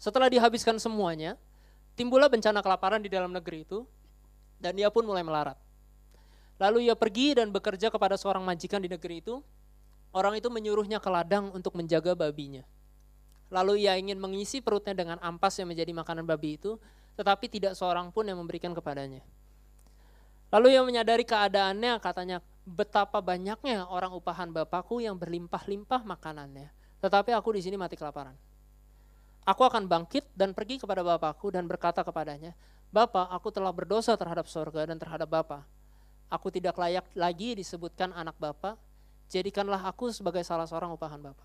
Setelah 0.00 0.32
dihabiskan 0.32 0.80
semuanya, 0.80 1.36
timbullah 2.00 2.32
bencana 2.32 2.64
kelaparan 2.64 3.04
di 3.04 3.12
dalam 3.12 3.28
negeri 3.28 3.68
itu, 3.68 3.84
dan 4.64 4.72
ia 4.80 4.88
pun 4.88 5.04
mulai 5.04 5.20
melarat. 5.20 5.60
Lalu 6.56 6.88
ia 6.88 6.96
pergi 6.96 7.36
dan 7.36 7.52
bekerja 7.52 7.92
kepada 7.92 8.16
seorang 8.16 8.40
majikan 8.40 8.80
di 8.80 8.88
negeri 8.88 9.20
itu. 9.20 9.44
Orang 10.14 10.40
itu 10.40 10.48
menyuruhnya 10.48 11.02
ke 11.02 11.10
ladang 11.12 11.52
untuk 11.52 11.76
menjaga 11.76 12.16
babinya. 12.16 12.64
Lalu 13.52 13.84
ia 13.84 14.00
ingin 14.00 14.16
mengisi 14.16 14.64
perutnya 14.64 14.96
dengan 14.96 15.20
ampas 15.20 15.58
yang 15.60 15.68
menjadi 15.68 15.92
makanan 15.92 16.24
babi 16.24 16.56
itu, 16.56 16.80
tetapi 17.20 17.50
tidak 17.52 17.76
seorang 17.76 18.08
pun 18.08 18.24
yang 18.24 18.40
memberikan 18.40 18.72
kepadanya. 18.72 19.20
Lalu 20.54 20.78
ia 20.78 20.86
menyadari 20.86 21.26
keadaannya 21.26 21.98
katanya 21.98 22.38
betapa 22.64 23.18
banyaknya 23.18 23.84
orang 23.90 24.14
upahan 24.14 24.54
bapakku 24.54 25.02
yang 25.02 25.18
berlimpah-limpah 25.18 26.06
makanannya. 26.06 26.70
Tetapi 27.02 27.34
aku 27.34 27.58
di 27.58 27.60
sini 27.60 27.74
mati 27.74 27.98
kelaparan. 27.98 28.38
Aku 29.44 29.66
akan 29.66 29.90
bangkit 29.90 30.30
dan 30.32 30.56
pergi 30.56 30.80
kepada 30.80 31.04
bapakku 31.04 31.52
dan 31.52 31.68
berkata 31.68 32.00
kepadanya, 32.00 32.56
Bapak, 32.94 33.26
aku 33.26 33.50
telah 33.50 33.74
berdosa 33.74 34.14
terhadap 34.14 34.46
sorga 34.46 34.86
dan 34.86 34.94
terhadap 34.94 35.26
Bapak. 35.26 35.66
Aku 36.30 36.46
tidak 36.54 36.78
layak 36.78 37.02
lagi 37.18 37.58
disebutkan 37.58 38.14
anak 38.14 38.38
Bapak, 38.38 38.78
jadikanlah 39.26 39.82
aku 39.82 40.14
sebagai 40.14 40.46
salah 40.46 40.62
seorang 40.62 40.94
upahan 40.94 41.18
Bapak. 41.18 41.42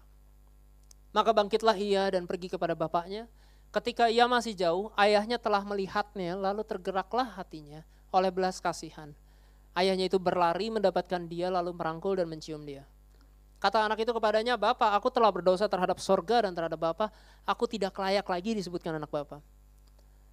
Maka 1.09 1.33
bangkitlah 1.33 1.73
ia 1.73 2.05
dan 2.13 2.29
pergi 2.29 2.53
kepada 2.53 2.77
bapaknya. 2.77 3.25
Ketika 3.73 4.13
ia 4.13 4.29
masih 4.29 4.53
jauh, 4.53 4.93
ayahnya 4.93 5.41
telah 5.41 5.65
melihatnya, 5.65 6.37
lalu 6.37 6.61
tergeraklah 6.61 7.25
hatinya 7.33 7.81
oleh 8.13 8.29
belas 8.29 8.61
kasihan. 8.61 9.17
Ayahnya 9.73 10.05
itu 10.05 10.21
berlari 10.21 10.69
mendapatkan 10.69 11.25
dia, 11.25 11.49
lalu 11.49 11.73
merangkul 11.73 12.13
dan 12.13 12.29
mencium 12.29 12.61
dia. 12.61 12.85
Kata 13.57 13.89
anak 13.89 13.97
itu 13.97 14.13
kepadanya, 14.13 14.53
Bapak, 14.53 14.93
aku 14.93 15.09
telah 15.09 15.33
berdosa 15.33 15.65
terhadap 15.65 15.97
sorga 15.97 16.45
dan 16.45 16.53
terhadap 16.53 16.77
Bapak, 16.77 17.09
aku 17.41 17.65
tidak 17.65 17.97
layak 17.97 18.29
lagi 18.29 18.53
disebutkan 18.53 19.01
anak 19.01 19.09
Bapak. 19.09 19.41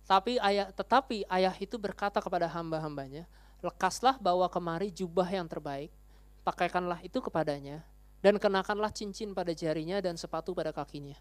Tapi 0.07 0.39
ayah, 0.39 0.71
tetapi 0.71 1.27
ayah 1.27 1.55
itu 1.59 1.75
berkata 1.77 2.23
kepada 2.23 2.47
hamba-hambanya, 2.47 3.27
lekaslah 3.59 4.15
bawa 4.23 4.47
kemari 4.47 4.95
jubah 4.95 5.27
yang 5.27 5.51
terbaik, 5.51 5.91
pakaikanlah 6.47 7.03
itu 7.03 7.19
kepadanya, 7.19 7.83
dan 8.23 8.39
kenakanlah 8.39 8.95
cincin 8.95 9.35
pada 9.35 9.51
jarinya 9.51 9.99
dan 9.99 10.15
sepatu 10.15 10.55
pada 10.55 10.71
kakinya. 10.71 11.19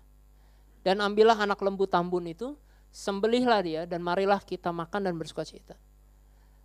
Dan 0.86 1.02
ambillah 1.02 1.34
anak 1.34 1.58
lembu 1.66 1.90
tambun 1.90 2.30
itu, 2.30 2.54
sembelihlah 2.94 3.62
dia, 3.66 3.82
dan 3.90 4.06
marilah 4.06 4.38
kita 4.38 4.70
makan 4.70 5.10
dan 5.10 5.18
bersuka 5.18 5.42
cita. 5.42 5.74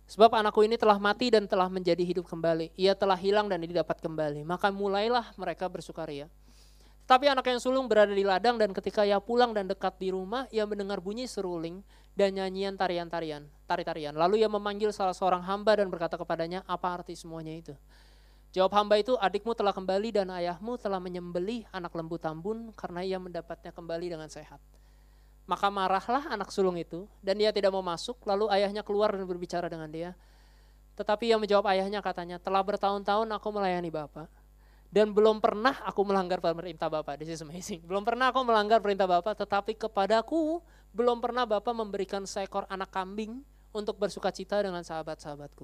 Sebab 0.05 0.29
anakku 0.37 0.61
ini 0.61 0.75
telah 0.75 0.99
mati 0.99 1.31
dan 1.31 1.47
telah 1.47 1.71
menjadi 1.71 2.03
hidup 2.03 2.27
kembali. 2.27 2.75
Ia 2.75 2.93
telah 2.93 3.15
hilang 3.15 3.47
dan 3.47 3.63
didapat 3.63 3.95
kembali. 4.03 4.43
Maka 4.43 4.67
mulailah 4.67 5.31
mereka 5.39 5.71
bersukaria. 5.71 6.27
Tapi 7.09 7.27
anak 7.27 7.43
yang 7.43 7.59
sulung 7.59 7.91
berada 7.91 8.13
di 8.13 8.23
ladang 8.23 8.55
dan 8.55 8.71
ketika 8.71 9.03
ia 9.03 9.19
pulang 9.19 9.51
dan 9.51 9.67
dekat 9.67 9.99
di 9.99 10.13
rumah, 10.13 10.47
ia 10.53 10.63
mendengar 10.63 11.03
bunyi 11.03 11.27
seruling 11.27 11.83
dan 12.15 12.35
nyanyian 12.35 12.75
tarian-tarian, 12.79 13.47
tari-tarian. 13.67 14.15
Lalu 14.15 14.43
ia 14.43 14.49
memanggil 14.51 14.95
salah 14.95 15.15
seorang 15.15 15.43
hamba 15.43 15.79
dan 15.79 15.87
berkata 15.91 16.15
kepadanya, 16.15 16.63
apa 16.67 17.01
arti 17.01 17.15
semuanya 17.17 17.51
itu? 17.51 17.73
Jawab 18.51 18.75
hamba 18.75 18.99
itu, 18.99 19.15
adikmu 19.15 19.55
telah 19.55 19.71
kembali 19.71 20.11
dan 20.11 20.27
ayahmu 20.27 20.75
telah 20.75 20.99
menyembelih 20.99 21.63
anak 21.71 21.95
lembu 21.95 22.19
tambun 22.19 22.75
karena 22.75 22.99
ia 22.99 23.15
mendapatnya 23.15 23.71
kembali 23.71 24.11
dengan 24.11 24.27
sehat. 24.27 24.59
Maka 25.47 25.71
marahlah 25.71 26.31
anak 26.31 26.51
sulung 26.51 26.75
itu 26.75 27.07
dan 27.23 27.39
dia 27.39 27.51
tidak 27.55 27.71
mau 27.71 27.83
masuk, 27.83 28.19
lalu 28.27 28.51
ayahnya 28.51 28.83
keluar 28.83 29.15
dan 29.15 29.23
berbicara 29.23 29.71
dengan 29.71 29.87
dia. 29.87 30.11
Tetapi 30.99 31.31
ia 31.31 31.39
menjawab 31.39 31.63
ayahnya 31.71 32.03
katanya, 32.03 32.43
telah 32.43 32.59
bertahun-tahun 32.59 33.27
aku 33.31 33.47
melayani 33.55 33.87
Bapak 33.87 34.40
dan 34.91 35.15
belum 35.15 35.39
pernah 35.39 35.79
aku 35.87 36.03
melanggar 36.03 36.43
perintah 36.43 36.91
Bapak. 36.91 37.17
This 37.17 37.39
is 37.39 37.41
amazing. 37.41 37.79
Belum 37.87 38.03
pernah 38.03 38.29
aku 38.29 38.43
melanggar 38.43 38.83
perintah 38.83 39.07
Bapak, 39.07 39.39
tetapi 39.39 39.79
kepadaku 39.79 40.59
belum 40.91 41.23
pernah 41.23 41.47
Bapak 41.47 41.71
memberikan 41.71 42.27
seekor 42.27 42.67
anak 42.67 42.91
kambing 42.91 43.39
untuk 43.71 43.95
bersuka 43.95 44.29
cita 44.35 44.59
dengan 44.59 44.83
sahabat-sahabatku. 44.83 45.63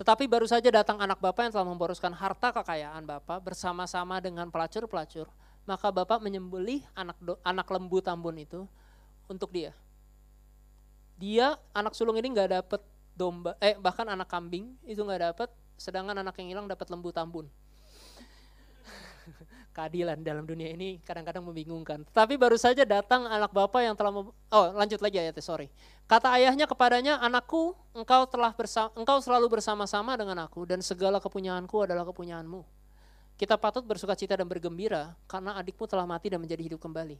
Tetapi 0.00 0.24
baru 0.24 0.48
saja 0.48 0.72
datang 0.72 0.96
anak 0.96 1.20
Bapak 1.20 1.44
yang 1.44 1.52
telah 1.52 1.68
memboroskan 1.68 2.16
harta 2.16 2.56
kekayaan 2.56 3.04
Bapak 3.04 3.44
bersama-sama 3.44 4.16
dengan 4.24 4.48
pelacur-pelacur 4.48 5.28
maka 5.68 5.92
bapak 5.92 6.24
menyembelih 6.24 6.80
anak 6.96 7.20
anak 7.44 7.68
lembu 7.68 8.00
tambun 8.00 8.40
itu 8.40 8.64
untuk 9.28 9.52
dia. 9.52 9.76
Dia 11.20 11.60
anak 11.76 11.92
sulung 11.92 12.16
ini 12.16 12.32
nggak 12.32 12.50
dapat 12.64 12.80
domba, 13.12 13.52
eh 13.60 13.76
bahkan 13.76 14.08
anak 14.08 14.32
kambing 14.32 14.72
itu 14.88 14.96
nggak 15.04 15.28
dapat, 15.28 15.52
sedangkan 15.78 16.18
anak 16.18 16.34
yang 16.42 16.48
hilang 16.52 16.66
dapat 16.66 16.90
lembu 16.90 17.14
tambun. 17.14 17.46
Keadilan 19.78 20.18
dalam 20.20 20.42
dunia 20.44 20.74
ini 20.74 20.98
kadang-kadang 21.06 21.46
membingungkan. 21.46 22.02
Tapi 22.10 22.34
baru 22.34 22.58
saja 22.58 22.82
datang 22.82 23.24
anak 23.30 23.54
bapak 23.54 23.86
yang 23.86 23.94
telah 23.94 24.10
oh 24.34 24.66
lanjut 24.74 24.98
lagi 24.98 25.22
ayatnya 25.22 25.40
sorry. 25.40 25.70
Kata 26.10 26.34
ayahnya 26.34 26.66
kepadanya, 26.66 27.22
anakku, 27.22 27.78
engkau 27.94 28.26
telah 28.26 28.50
bersama, 28.50 28.90
engkau 28.98 29.22
selalu 29.22 29.46
bersama-sama 29.46 30.18
dengan 30.18 30.42
aku 30.42 30.66
dan 30.66 30.82
segala 30.82 31.22
kepunyaanku 31.22 31.86
adalah 31.86 32.02
kepunyaanmu 32.02 32.66
kita 33.38 33.54
patut 33.54 33.86
bersuka 33.86 34.18
cita 34.18 34.34
dan 34.34 34.50
bergembira 34.50 35.14
karena 35.30 35.54
adikmu 35.54 35.86
telah 35.86 36.02
mati 36.02 36.26
dan 36.26 36.42
menjadi 36.42 36.74
hidup 36.74 36.82
kembali. 36.82 37.14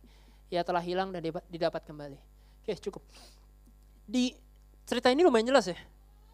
Ia 0.51 0.67
telah 0.67 0.83
hilang 0.83 1.15
dan 1.15 1.23
didapat 1.47 1.87
kembali. 1.87 2.19
Oke, 2.67 2.75
cukup. 2.83 3.07
Di 4.03 4.35
cerita 4.83 5.15
ini 5.15 5.23
lumayan 5.23 5.47
jelas 5.47 5.71
ya. 5.71 5.79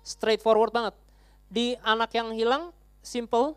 Straightforward 0.00 0.72
banget. 0.72 0.96
Di 1.54 1.78
anak 1.86 2.10
yang 2.18 2.34
hilang, 2.34 2.74
simple, 2.98 3.54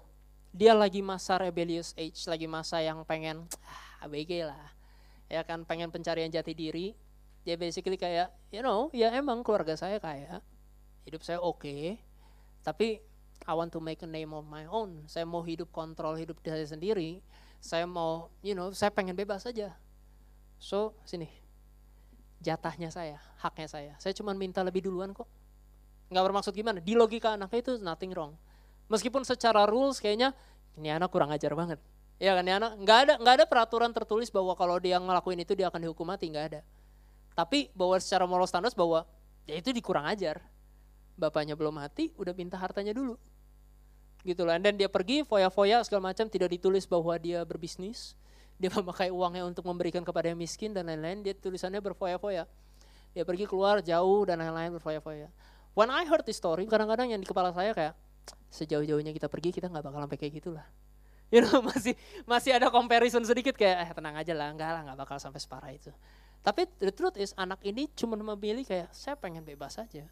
dia 0.54 0.78
lagi 0.78 1.02
masa 1.02 1.42
rebellious 1.42 1.98
age, 1.98 2.30
lagi 2.30 2.46
masa 2.46 2.78
yang 2.78 3.02
pengen 3.10 3.50
ah, 3.66 4.06
ABG 4.06 4.46
lah. 4.46 4.70
Ya 5.26 5.42
kan, 5.42 5.66
pengen 5.66 5.90
pencarian 5.90 6.30
jati 6.30 6.54
diri. 6.54 6.94
Dia 7.42 7.58
basically 7.58 7.98
kayak, 7.98 8.30
you 8.54 8.62
know, 8.62 8.94
ya 8.94 9.10
emang 9.18 9.42
keluarga 9.42 9.74
saya 9.74 9.98
kayak, 9.98 10.46
hidup 11.10 11.26
saya 11.26 11.42
oke, 11.42 11.66
okay, 11.66 11.98
tapi 12.62 13.02
I 13.48 13.54
want 13.58 13.72
to 13.74 13.82
make 13.82 14.06
a 14.06 14.10
name 14.10 14.36
of 14.36 14.44
my 14.46 14.70
own. 14.70 15.08
Saya 15.10 15.24
mau 15.24 15.40
hidup 15.42 15.74
kontrol 15.74 16.20
hidup 16.20 16.38
saya 16.44 16.68
sendiri. 16.68 17.24
Saya 17.64 17.90
mau, 17.90 18.30
you 18.46 18.54
know, 18.54 18.70
saya 18.76 18.94
pengen 18.94 19.18
bebas 19.18 19.48
saja. 19.48 19.74
So, 20.62 20.94
sini. 21.02 21.32
Jatahnya 22.44 22.94
saya, 22.94 23.18
haknya 23.42 23.66
saya. 23.66 23.94
Saya 23.98 24.14
cuma 24.14 24.36
minta 24.38 24.62
lebih 24.62 24.86
duluan 24.86 25.16
kok. 25.16 25.26
Nggak 26.08 26.24
bermaksud 26.24 26.54
gimana. 26.56 26.80
Di 26.80 26.96
logika 26.96 27.36
anaknya 27.36 27.60
itu 27.60 27.74
nothing 27.84 28.12
wrong. 28.15 28.34
Meskipun 28.88 29.28
secara 29.28 29.67
rules 29.67 30.00
kayaknya 30.00 30.32
ini 30.80 30.93
anak 30.93 31.12
kurang 31.12 31.34
ajar 31.36 31.52
banget. 31.58 31.80
Ya 32.17 32.34
kan, 32.34 32.41
ini 32.41 32.56
anak 32.56 32.72
nggak 32.82 32.98
ada 32.98 33.13
nggak 33.22 33.34
ada 33.41 33.46
peraturan 33.46 33.91
tertulis 33.93 34.34
bahwa 34.34 34.58
kalau 34.58 34.82
dia 34.82 34.98
ngelakuin 34.98 35.43
itu 35.43 35.54
dia 35.54 35.70
akan 35.70 35.86
dihukum 35.86 36.08
mati 36.08 36.32
nggak 36.32 36.46
ada. 36.56 36.62
Tapi 37.38 37.70
bahwa 37.78 38.02
secara 38.02 38.26
moral 38.26 38.50
standar 38.50 38.74
bahwa 38.74 39.06
ya 39.46 39.54
itu 39.54 39.70
dikurang 39.70 40.10
ajar 40.10 40.41
bapaknya 41.17 41.58
belum 41.58 41.74
mati, 41.78 42.13
udah 42.15 42.34
minta 42.38 42.56
hartanya 42.56 42.93
dulu. 42.93 43.17
Gitu 44.22 44.46
lah. 44.46 44.62
Dan 44.62 44.78
dia 44.78 44.89
pergi 44.89 45.26
foya-foya 45.26 45.82
segala 45.86 46.13
macam 46.13 46.30
tidak 46.30 46.54
ditulis 46.54 46.86
bahwa 46.86 47.17
dia 47.17 47.41
berbisnis. 47.43 48.13
Dia 48.58 48.74
memakai 48.74 49.13
uangnya 49.13 49.46
untuk 49.46 49.70
memberikan 49.70 50.02
kepada 50.02 50.34
yang 50.34 50.39
miskin 50.41 50.74
dan 50.74 50.89
lain-lain. 50.89 51.22
Dia 51.22 51.38
tulisannya 51.38 51.78
berfoya-foya. 51.78 52.50
Dia 53.13 53.22
pergi 53.22 53.46
keluar 53.46 53.86
jauh 53.86 54.26
dan 54.26 54.41
lain-lain 54.41 54.74
berfoya-foya. 54.74 55.30
When 55.78 55.94
I 55.94 56.10
heard 56.10 56.26
this 56.26 56.42
story, 56.42 56.66
kadang-kadang 56.66 57.13
yang 57.13 57.22
di 57.22 57.30
kepala 57.30 57.54
saya 57.54 57.70
kayak 57.78 57.94
sejauh-jauhnya 58.50 59.13
kita 59.13 59.30
pergi 59.30 59.54
kita 59.54 59.70
nggak 59.70 59.86
bakal 59.86 60.02
sampai 60.02 60.18
kayak 60.18 60.34
gitulah. 60.42 60.66
You 61.28 61.44
know, 61.44 61.60
masih 61.60 61.92
masih 62.24 62.56
ada 62.56 62.72
comparison 62.72 63.20
sedikit 63.28 63.52
kayak 63.60 63.84
eh 63.84 63.92
tenang 63.92 64.16
aja 64.16 64.32
lah, 64.32 64.48
enggak 64.48 64.72
lah, 64.72 64.82
nggak 64.88 64.98
bakal 65.06 65.20
sampai 65.20 65.44
separah 65.44 65.76
itu. 65.76 65.92
Tapi 66.40 66.63
the 66.80 66.88
truth 66.88 67.20
is 67.20 67.36
anak 67.36 67.60
ini 67.68 67.92
cuma 68.00 68.16
memilih 68.16 68.63
kayak 68.63 68.88
saya 68.96 69.20
pengen 69.20 69.44
bebas 69.44 69.76
saja 69.76 70.08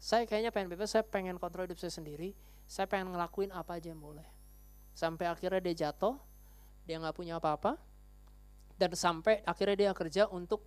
saya 0.00 0.24
kayaknya 0.24 0.48
pengen 0.48 0.72
bebas, 0.72 0.96
saya 0.96 1.04
pengen 1.04 1.36
kontrol 1.36 1.68
hidup 1.68 1.76
saya 1.76 1.92
sendiri, 1.92 2.32
saya 2.64 2.88
pengen 2.88 3.12
ngelakuin 3.12 3.52
apa 3.52 3.76
aja 3.76 3.92
yang 3.92 4.00
boleh. 4.00 4.24
Sampai 4.96 5.28
akhirnya 5.28 5.60
dia 5.60 5.86
jatuh, 5.86 6.16
dia 6.88 6.96
nggak 6.96 7.12
punya 7.12 7.36
apa-apa, 7.36 7.76
dan 8.80 8.96
sampai 8.96 9.44
akhirnya 9.44 9.76
dia 9.76 9.90
kerja 9.92 10.24
untuk 10.32 10.64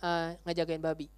uh, 0.00 0.32
ngejagain 0.48 0.80
babi. 0.80 1.12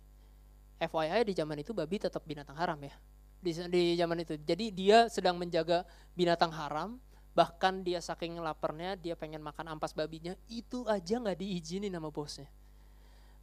FYI 0.79 1.21
di 1.29 1.35
zaman 1.37 1.57
itu 1.63 1.71
babi 1.71 1.97
tetap 2.03 2.23
binatang 2.27 2.59
haram 2.59 2.79
ya, 2.83 2.95
di, 3.39 3.51
di 3.71 3.83
zaman 3.99 4.23
itu. 4.23 4.35
Jadi 4.41 4.71
dia 4.75 5.07
sedang 5.07 5.39
menjaga 5.39 5.87
binatang 6.19 6.51
haram, 6.51 6.99
bahkan 7.33 7.83
dia 7.83 8.03
saking 8.03 8.39
laparnya 8.43 8.99
dia 8.99 9.15
pengen 9.15 9.43
makan 9.43 9.77
ampas 9.79 9.95
babinya, 9.95 10.35
itu 10.51 10.83
aja 10.91 11.19
nggak 11.21 11.39
diizinin 11.39 11.93
sama 11.95 12.11
bosnya 12.11 12.51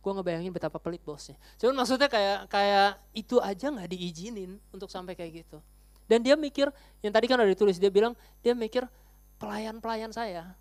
gue 0.01 0.11
ngebayangin 0.17 0.49
betapa 0.49 0.81
pelit 0.81 1.05
bosnya. 1.05 1.37
Cuman 1.61 1.77
maksudnya 1.85 2.09
kayak 2.09 2.49
kayak 2.49 2.97
itu 3.13 3.37
aja 3.37 3.69
nggak 3.69 3.89
diizinin 3.93 4.57
untuk 4.73 4.89
sampai 4.89 5.13
kayak 5.13 5.45
gitu. 5.45 5.61
Dan 6.09 6.25
dia 6.25 6.35
mikir, 6.35 6.67
yang 6.99 7.13
tadi 7.15 7.29
kan 7.29 7.39
ada 7.39 7.47
ditulis, 7.47 7.79
dia 7.79 7.87
bilang, 7.87 8.11
dia 8.43 8.51
mikir 8.51 8.83
pelayan-pelayan 9.39 10.11
saya. 10.11 10.59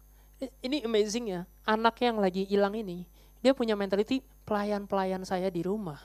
Ini 0.62 0.87
amazing 0.87 1.35
ya, 1.35 1.42
anak 1.66 1.98
yang 1.98 2.22
lagi 2.22 2.46
hilang 2.46 2.78
ini, 2.78 3.02
dia 3.42 3.50
punya 3.50 3.74
mentality 3.74 4.22
pelayan-pelayan 4.46 5.26
saya 5.26 5.50
di 5.50 5.66
rumah, 5.66 5.98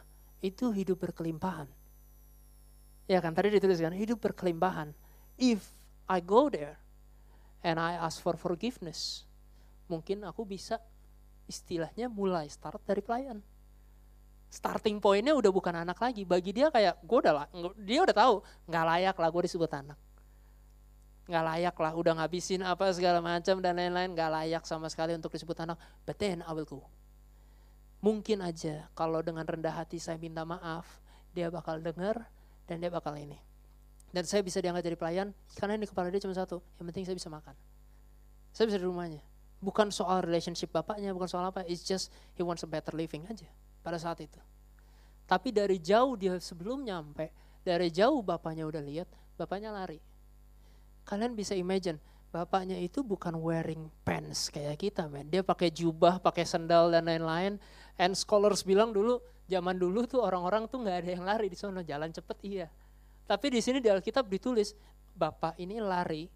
itu 0.45 0.69
hidup 0.69 1.01
berkelimpahan. 1.01 1.65
Ya 3.05 3.21
kan, 3.21 3.34
tadi 3.34 3.53
dituliskan, 3.53 3.93
hidup 3.93 4.21
berkelimpahan. 4.21 4.93
If 5.38 5.62
I 6.05 6.21
go 6.21 6.49
there 6.49 6.77
and 7.65 7.81
I 7.81 7.97
ask 7.97 8.21
for 8.21 8.38
forgiveness, 8.38 9.25
mungkin 9.89 10.25
aku 10.25 10.45
bisa 10.45 10.81
istilahnya 11.45 12.10
mulai 12.10 12.49
start 12.49 12.81
dari 12.86 13.01
pelayan. 13.01 13.41
Starting 14.49 15.01
pointnya 15.01 15.34
udah 15.38 15.51
bukan 15.51 15.75
anak 15.86 15.97
lagi. 15.99 16.23
Bagi 16.25 16.55
dia 16.55 16.69
kayak 16.69 17.01
gue 17.01 17.17
udah 17.19 17.49
dia 17.81 17.99
udah 18.05 18.15
tahu 18.15 18.36
nggak 18.69 18.86
layak 18.88 19.15
lah 19.17 19.29
gue 19.29 19.43
disebut 19.49 19.71
anak. 19.73 19.99
Nggak 21.25 21.43
layak 21.43 21.75
lah, 21.81 21.91
udah 21.97 22.13
ngabisin 22.21 22.62
apa 22.62 22.86
segala 22.93 23.17
macam 23.17 23.58
dan 23.58 23.73
lain-lain 23.73 24.13
nggak 24.13 24.29
layak 24.29 24.63
sama 24.63 24.86
sekali 24.93 25.17
untuk 25.17 25.34
disebut 25.34 25.58
anak. 25.65 25.77
But 26.05 26.21
then 26.21 26.45
I 26.45 26.53
will 26.53 26.69
go. 26.69 26.86
Mungkin 28.03 28.43
aja 28.43 28.88
kalau 28.93 29.19
dengan 29.23 29.43
rendah 29.47 29.71
hati 29.71 29.97
saya 29.99 30.19
minta 30.19 30.43
maaf, 30.43 30.86
dia 31.36 31.51
bakal 31.51 31.79
dengar 31.84 32.27
dan 32.67 32.79
dia 32.79 32.91
bakal 32.91 33.15
ini. 33.15 33.39
Dan 34.15 34.23
saya 34.23 34.39
bisa 34.39 34.63
diangkat 34.63 34.88
jadi 34.88 34.97
pelayan 34.97 35.27
karena 35.60 35.75
di 35.75 35.88
kepala 35.89 36.08
dia 36.08 36.23
cuma 36.23 36.31
satu, 36.31 36.63
yang 36.79 36.88
penting 36.88 37.03
saya 37.03 37.17
bisa 37.19 37.27
makan. 37.27 37.55
Saya 38.55 38.71
bisa 38.71 38.79
di 38.79 38.88
rumahnya. 38.88 39.19
Bukan 39.60 39.91
soal 39.91 40.23
relationship 40.23 40.71
bapaknya, 40.71 41.12
bukan 41.12 41.27
soal 41.27 41.51
apa, 41.51 41.67
it's 41.67 41.84
just 41.84 42.13
he 42.39 42.45
wants 42.45 42.63
a 42.63 42.69
better 42.69 42.95
living 42.95 43.27
aja 43.27 43.47
pada 43.84 43.99
saat 43.99 44.23
itu. 44.23 44.39
Tapi 45.25 45.51
dari 45.51 45.81
jauh 45.81 46.15
dia 46.15 46.38
sebelum 46.38 46.86
nyampe, 46.86 47.34
dari 47.65 47.89
jauh 47.89 48.21
bapaknya 48.21 48.63
udah 48.69 48.79
lihat, 48.79 49.10
bapaknya 49.36 49.73
lari. 49.73 49.97
Kalian 51.03 51.34
bisa 51.34 51.58
imagine, 51.58 51.97
bapaknya 52.29 52.77
itu 52.77 53.01
bukan 53.01 53.34
wearing 53.41 53.89
pants 54.05 54.53
kayak 54.53 54.79
kita 54.79 55.10
men. 55.10 55.27
Dia 55.27 55.41
pakai 55.41 55.73
jubah, 55.73 56.21
pakai 56.21 56.45
sandal 56.45 56.93
dan 56.93 57.10
lain-lain. 57.10 57.58
And 57.95 58.12
scholars 58.15 58.67
bilang 58.67 58.91
dulu, 58.91 59.23
zaman 59.47 59.79
dulu 59.79 60.03
tuh 60.03 60.19
orang-orang 60.19 60.67
tuh 60.67 60.84
nggak 60.84 60.97
ada 61.05 61.10
yang 61.15 61.23
lari 61.23 61.47
di 61.47 61.55
sana, 61.55 61.79
jalan 61.86 62.12
cepet 62.12 62.38
iya. 62.43 62.67
Tapi 63.25 63.49
di 63.49 63.60
sini 63.63 63.79
di 63.79 63.88
Alkitab 63.88 64.27
ditulis, 64.27 64.75
bapak 65.15 65.55
ini 65.58 65.79
lari, 65.79 66.27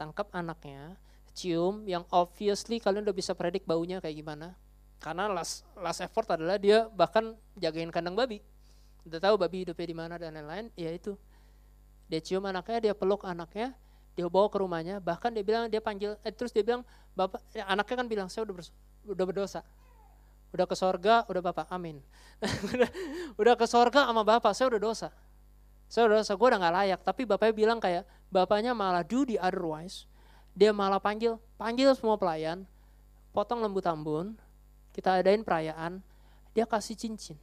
tangkap 0.00 0.32
anaknya, 0.32 0.96
cium, 1.36 1.84
yang 1.84 2.02
obviously 2.10 2.80
kalian 2.80 3.04
udah 3.04 3.16
bisa 3.16 3.36
predik 3.36 3.68
baunya 3.68 4.00
kayak 4.00 4.16
gimana. 4.16 4.56
Karena 4.98 5.28
last, 5.28 5.68
last 5.76 6.00
effort 6.00 6.24
adalah 6.32 6.56
dia 6.56 6.88
bahkan 6.88 7.36
jagain 7.60 7.92
kandang 7.92 8.16
babi. 8.16 8.40
Udah 9.04 9.20
tahu 9.20 9.36
babi 9.36 9.68
hidupnya 9.68 9.86
di 9.86 9.96
mana 9.96 10.14
dan 10.16 10.32
lain-lain, 10.32 10.72
ya 10.72 10.88
itu. 10.88 11.12
Dia 12.08 12.24
cium 12.24 12.48
anaknya, 12.48 12.90
dia 12.90 12.94
peluk 12.96 13.28
anaknya, 13.28 13.76
dia 14.16 14.24
bawa 14.30 14.48
ke 14.48 14.56
rumahnya, 14.56 15.02
bahkan 15.04 15.28
dia 15.34 15.44
bilang 15.44 15.68
dia 15.68 15.82
panggil, 15.84 16.16
eh, 16.24 16.32
terus 16.32 16.54
dia 16.54 16.64
bilang, 16.64 16.86
bapak, 17.12 17.42
ya, 17.52 17.68
anaknya 17.68 17.96
kan 18.00 18.06
bilang 18.08 18.28
saya 18.32 18.48
udah, 18.48 18.64
udah 19.12 19.24
berdosa, 19.28 19.60
udah 20.54 20.70
ke 20.70 20.78
sorga, 20.78 21.26
udah 21.26 21.42
bapak, 21.42 21.66
amin. 21.66 21.98
udah, 23.42 23.54
ke 23.58 23.66
sorga 23.66 24.06
sama 24.06 24.22
bapak, 24.22 24.54
saya 24.54 24.70
udah 24.70 24.80
dosa. 24.86 25.08
Saya 25.90 26.06
udah 26.06 26.22
dosa, 26.22 26.38
gue 26.38 26.46
udah 26.46 26.60
gak 26.62 26.74
layak. 26.78 27.00
Tapi 27.02 27.22
bapaknya 27.26 27.54
bilang 27.58 27.78
kayak, 27.82 28.06
bapaknya 28.30 28.70
malah 28.70 29.02
do 29.02 29.26
the 29.26 29.34
otherwise. 29.42 30.06
Dia 30.54 30.70
malah 30.70 31.02
panggil, 31.02 31.42
panggil 31.58 31.90
semua 31.98 32.14
pelayan, 32.14 32.62
potong 33.34 33.58
lembu 33.66 33.82
tambun, 33.82 34.38
kita 34.94 35.18
adain 35.18 35.42
perayaan, 35.42 35.98
dia 36.54 36.70
kasih 36.70 36.94
cincin. 36.94 37.34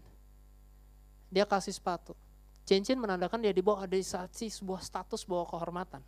Dia 1.27 1.43
kasih 1.43 1.75
sepatu. 1.75 2.15
Cincin 2.63 2.95
menandakan 2.95 3.43
dia 3.43 3.51
dibawa 3.51 3.83
ada 3.83 3.99
sebuah 3.99 4.79
status, 4.79 5.27
bawa 5.27 5.43
kehormatan. 5.51 5.99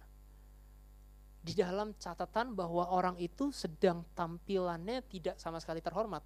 Di 1.44 1.52
dalam 1.52 1.92
catatan 2.00 2.56
bahwa 2.56 2.88
orang 2.88 3.20
itu 3.20 3.52
sedang 3.52 4.08
tampilannya 4.16 5.04
tidak 5.12 5.36
sama 5.36 5.60
sekali 5.60 5.84
terhormat. 5.84 6.24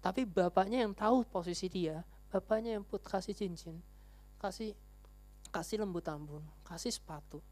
Tapi 0.00 0.24
bapaknya 0.24 0.84
yang 0.84 0.96
tahu 0.96 1.24
posisi 1.28 1.68
dia, 1.68 2.00
bapaknya 2.32 2.80
yang 2.80 2.84
put 2.84 3.04
kasih 3.04 3.36
cincin, 3.36 3.76
kasih 4.40 4.72
kasih 5.52 5.84
lembu 5.84 6.00
tambun, 6.00 6.40
kasih 6.64 6.92
sepatu. 6.92 7.44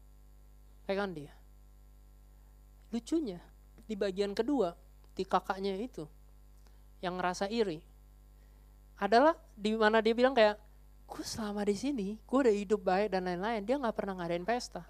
Pegang 0.89 1.13
dia. 1.13 1.33
Lucunya, 2.89 3.37
di 3.85 3.93
bagian 3.93 4.33
kedua, 4.33 4.73
di 5.13 5.21
kakaknya 5.21 5.77
itu, 5.77 6.09
yang 6.99 7.21
ngerasa 7.21 7.47
iri 7.47 7.79
adalah 8.99 9.37
di 9.55 9.71
mana 9.79 10.03
dia 10.03 10.11
bilang 10.11 10.35
kayak 10.35 10.59
gue 11.09 11.23
selama 11.23 11.63
di 11.63 11.73
sini 11.73 12.07
gue 12.19 12.39
udah 12.43 12.53
hidup 12.53 12.83
baik 12.83 13.15
dan 13.15 13.25
lain-lain 13.25 13.63
dia 13.63 13.79
nggak 13.79 13.95
pernah 13.95 14.19
ngadain 14.19 14.43
pesta 14.43 14.83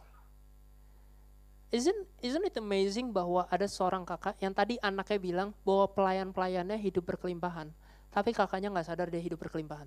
isn't 1.70 2.02
isn't 2.26 2.46
it 2.46 2.56
amazing 2.58 3.14
bahwa 3.14 3.46
ada 3.50 3.70
seorang 3.70 4.06
kakak 4.06 4.38
yang 4.42 4.54
tadi 4.54 4.82
anaknya 4.82 5.20
bilang 5.22 5.50
bahwa 5.62 5.86
pelayan-pelayannya 5.94 6.78
hidup 6.82 7.06
berkelimpahan 7.06 7.70
tapi 8.10 8.34
kakaknya 8.34 8.74
nggak 8.74 8.88
sadar 8.90 9.08
dia 9.10 9.22
hidup 9.22 9.38
berkelimpahan. 9.38 9.86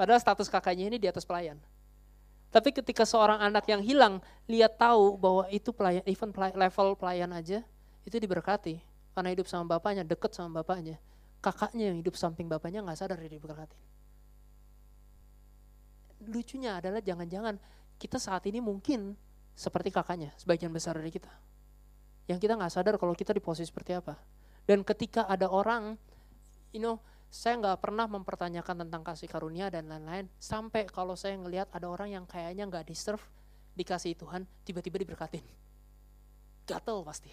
Padahal 0.00 0.20
status 0.20 0.48
kakaknya 0.48 0.88
ini 0.88 0.96
di 0.96 1.08
atas 1.08 1.28
pelayan. 1.28 1.60
Tapi 2.48 2.72
ketika 2.72 3.04
seorang 3.04 3.44
anak 3.44 3.68
yang 3.68 3.84
hilang 3.84 4.24
lihat 4.48 4.80
tahu 4.80 5.20
bahwa 5.20 5.44
itu 5.52 5.68
pelayan 5.68 6.00
even 6.08 6.32
level 6.32 6.96
pelayan 6.96 7.28
aja 7.36 7.60
itu 8.08 8.16
diberkati. 8.16 8.80
Karena 9.12 9.28
hidup 9.34 9.44
sama 9.50 9.76
bapaknya 9.76 10.06
deket 10.08 10.32
sama 10.32 10.64
bapaknya. 10.64 10.96
Kakaknya 11.44 11.92
yang 11.92 12.00
hidup 12.00 12.16
samping 12.16 12.48
bapaknya 12.48 12.80
nggak 12.80 12.96
sadar 12.96 13.20
dia 13.20 13.28
diberkatin. 13.28 13.82
Lucunya 16.24 16.80
adalah 16.80 17.04
jangan-jangan 17.04 17.60
kita 18.00 18.16
saat 18.16 18.46
ini 18.48 18.62
mungkin 18.64 19.18
seperti 19.58 19.90
kakaknya, 19.90 20.30
sebagian 20.38 20.70
besar 20.70 20.94
dari 20.94 21.10
kita. 21.10 21.34
Yang 22.30 22.46
kita 22.46 22.54
nggak 22.54 22.70
sadar 22.70 22.94
kalau 22.94 23.18
kita 23.18 23.34
di 23.34 23.42
posisi 23.42 23.66
seperti 23.66 23.98
apa. 23.98 24.14
Dan 24.62 24.86
ketika 24.86 25.26
ada 25.26 25.50
orang, 25.50 25.98
you 26.70 26.78
know, 26.78 27.02
saya 27.26 27.58
nggak 27.58 27.82
pernah 27.82 28.06
mempertanyakan 28.06 28.86
tentang 28.86 29.02
kasih 29.02 29.26
karunia 29.26 29.66
dan 29.66 29.90
lain-lain. 29.90 30.30
Sampai 30.38 30.86
kalau 30.86 31.18
saya 31.18 31.34
ngelihat 31.34 31.66
ada 31.74 31.90
orang 31.90 32.14
yang 32.14 32.24
kayaknya 32.30 32.70
nggak 32.70 32.86
deserve 32.86 33.20
dikasih 33.74 34.14
Tuhan, 34.14 34.46
tiba-tiba 34.62 35.02
diberkatin. 35.02 35.42
Gatel 36.68 37.02
pasti 37.02 37.32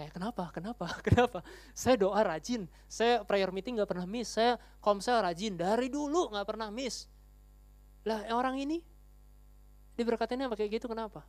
Kayak 0.00 0.16
kenapa, 0.16 0.48
kenapa, 0.48 0.86
kenapa? 1.06 1.44
Saya 1.76 2.00
doa 2.00 2.24
rajin, 2.24 2.64
saya 2.88 3.20
prayer 3.20 3.52
meeting 3.52 3.76
gak 3.76 3.90
pernah 3.92 4.08
miss, 4.08 4.32
saya 4.32 4.56
komsel 4.80 5.20
rajin, 5.20 5.60
dari 5.60 5.92
dulu 5.92 6.32
gak 6.32 6.48
pernah 6.48 6.72
miss. 6.72 7.04
Lah 8.08 8.24
orang 8.32 8.56
ini 8.56 8.80
diberkatinnya 10.00 10.48
pakai 10.48 10.72
gitu 10.72 10.88
kenapa? 10.88 11.20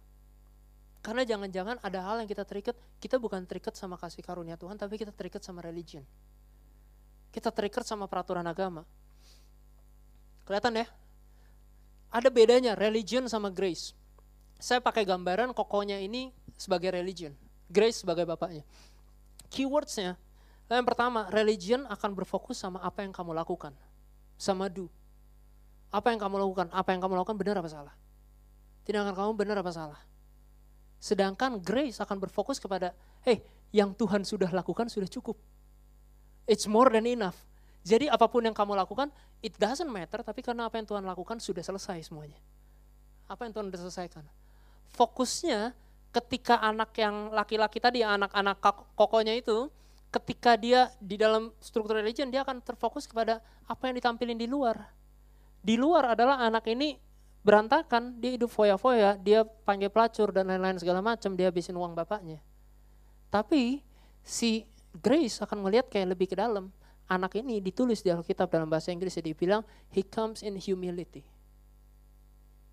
Karena 1.02 1.26
jangan-jangan 1.26 1.82
ada 1.82 2.00
hal 2.06 2.22
yang 2.22 2.30
kita 2.30 2.46
terikat, 2.46 2.78
kita 3.02 3.18
bukan 3.18 3.42
terikat 3.50 3.74
sama 3.74 3.98
kasih 3.98 4.22
karunia 4.22 4.54
Tuhan, 4.54 4.78
tapi 4.78 5.02
kita 5.02 5.10
terikat 5.10 5.42
sama 5.42 5.66
religion. 5.66 6.06
Kita 7.34 7.50
terikat 7.50 7.82
sama 7.82 8.06
peraturan 8.06 8.46
agama. 8.46 8.86
Kelihatan 10.46 10.86
ya? 10.86 10.88
Ada 12.14 12.30
bedanya 12.30 12.78
religion 12.78 13.26
sama 13.26 13.50
grace. 13.50 13.98
Saya 14.62 14.78
pakai 14.78 15.08
gambaran 15.08 15.58
kokonya 15.58 15.98
ini 15.98 16.30
sebagai 16.54 16.94
religion 16.94 17.34
Grace 17.72 18.04
sebagai 18.04 18.28
bapaknya. 18.28 18.68
Keywordsnya, 19.48 20.20
yang 20.68 20.84
pertama, 20.84 21.32
religion 21.32 21.88
akan 21.88 22.12
berfokus 22.12 22.60
sama 22.60 22.84
apa 22.84 23.00
yang 23.08 23.16
kamu 23.16 23.32
lakukan. 23.32 23.72
Sama 24.36 24.68
do. 24.68 24.92
Apa 25.88 26.12
yang 26.12 26.20
kamu 26.20 26.36
lakukan, 26.36 26.68
apa 26.72 26.92
yang 26.92 27.00
kamu 27.00 27.16
lakukan 27.24 27.40
benar 27.40 27.56
apa 27.64 27.72
salah. 27.72 27.96
Tindakan 28.84 29.16
kamu 29.16 29.32
benar 29.40 29.56
apa 29.64 29.72
salah. 29.72 30.00
Sedangkan 31.02 31.58
grace 31.58 31.98
akan 31.98 32.22
berfokus 32.22 32.62
kepada, 32.62 32.94
hey, 33.26 33.42
yang 33.74 33.90
Tuhan 33.98 34.22
sudah 34.22 34.54
lakukan 34.54 34.86
sudah 34.86 35.10
cukup. 35.10 35.34
It's 36.46 36.70
more 36.70 36.94
than 36.94 37.10
enough. 37.10 37.36
Jadi 37.82 38.06
apa 38.06 38.30
pun 38.30 38.46
yang 38.46 38.54
kamu 38.54 38.78
lakukan, 38.78 39.10
it 39.42 39.58
doesn't 39.58 39.90
matter, 39.90 40.22
tapi 40.22 40.46
karena 40.46 40.70
apa 40.70 40.78
yang 40.78 40.86
Tuhan 40.86 41.02
lakukan 41.02 41.42
sudah 41.42 41.66
selesai 41.66 42.06
semuanya. 42.06 42.38
Apa 43.26 43.50
yang 43.50 43.58
Tuhan 43.58 43.74
sudah 43.74 43.82
selesaikan. 43.90 44.26
Fokusnya 44.94 45.74
ketika 46.14 46.62
anak 46.62 46.94
yang 47.02 47.34
laki-laki 47.34 47.82
tadi, 47.82 48.06
anak-anak 48.06 48.62
kokonya 48.94 49.34
itu, 49.34 49.74
ketika 50.14 50.54
dia 50.54 50.94
di 51.02 51.18
dalam 51.18 51.50
struktur 51.58 51.98
religion, 51.98 52.30
dia 52.30 52.46
akan 52.46 52.62
terfokus 52.62 53.10
kepada 53.10 53.42
apa 53.66 53.90
yang 53.90 53.98
ditampilin 53.98 54.38
di 54.38 54.46
luar. 54.46 54.78
Di 55.66 55.80
luar 55.82 56.14
adalah 56.14 56.38
anak 56.46 56.70
ini 56.70 57.02
berantakan, 57.42 58.18
dia 58.22 58.38
hidup 58.38 58.50
foya-foya, 58.54 59.18
dia 59.18 59.44
panggil 59.66 59.90
pelacur 59.90 60.30
dan 60.30 60.50
lain-lain 60.50 60.78
segala 60.78 61.02
macam, 61.02 61.34
dia 61.34 61.50
habisin 61.50 61.78
uang 61.78 61.98
bapaknya. 61.98 62.42
Tapi 63.34 63.82
si 64.22 64.66
Grace 64.92 65.42
akan 65.42 65.66
melihat 65.66 65.88
kayak 65.90 66.14
lebih 66.14 66.32
ke 66.32 66.36
dalam. 66.38 66.70
Anak 67.12 67.36
ini 67.36 67.60
ditulis 67.60 68.00
di 68.00 68.08
Alkitab 68.08 68.48
dalam 68.48 68.72
bahasa 68.72 68.94
Inggris, 68.94 69.20
dia 69.20 69.36
bilang, 69.36 69.68
he 69.92 70.00
comes 70.00 70.46
in 70.46 70.56
humility 70.56 71.28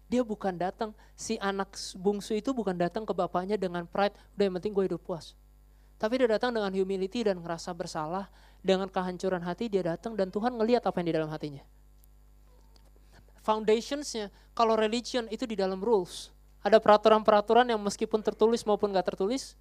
dia 0.08 0.24
bukan 0.24 0.56
datang, 0.56 0.96
si 1.12 1.36
anak 1.36 1.76
bungsu 2.00 2.40
itu 2.40 2.56
bukan 2.56 2.72
datang 2.72 3.04
ke 3.04 3.12
bapaknya 3.12 3.60
dengan 3.60 3.84
pride, 3.84 4.16
udah 4.34 4.44
yang 4.48 4.54
penting 4.56 4.72
gue 4.72 4.84
hidup 4.88 5.04
puas. 5.04 5.36
Tapi 6.00 6.16
dia 6.16 6.28
datang 6.32 6.56
dengan 6.56 6.72
humility 6.72 7.28
dan 7.28 7.36
ngerasa 7.44 7.76
bersalah, 7.76 8.32
dengan 8.64 8.88
kehancuran 8.88 9.44
hati 9.44 9.68
dia 9.70 9.84
datang 9.84 10.16
dan 10.16 10.32
Tuhan 10.32 10.56
ngelihat 10.56 10.82
apa 10.88 10.96
yang 10.98 11.08
di 11.12 11.14
dalam 11.14 11.30
hatinya. 11.30 11.62
Foundationsnya, 13.48 14.28
kalau 14.52 14.76
religion 14.76 15.24
itu 15.32 15.48
di 15.48 15.56
dalam 15.56 15.80
rules. 15.80 16.28
Ada 16.60 16.76
peraturan-peraturan 16.84 17.72
yang 17.72 17.80
meskipun 17.80 18.20
tertulis 18.20 18.60
maupun 18.68 18.92
gak 18.92 19.16
tertulis, 19.16 19.56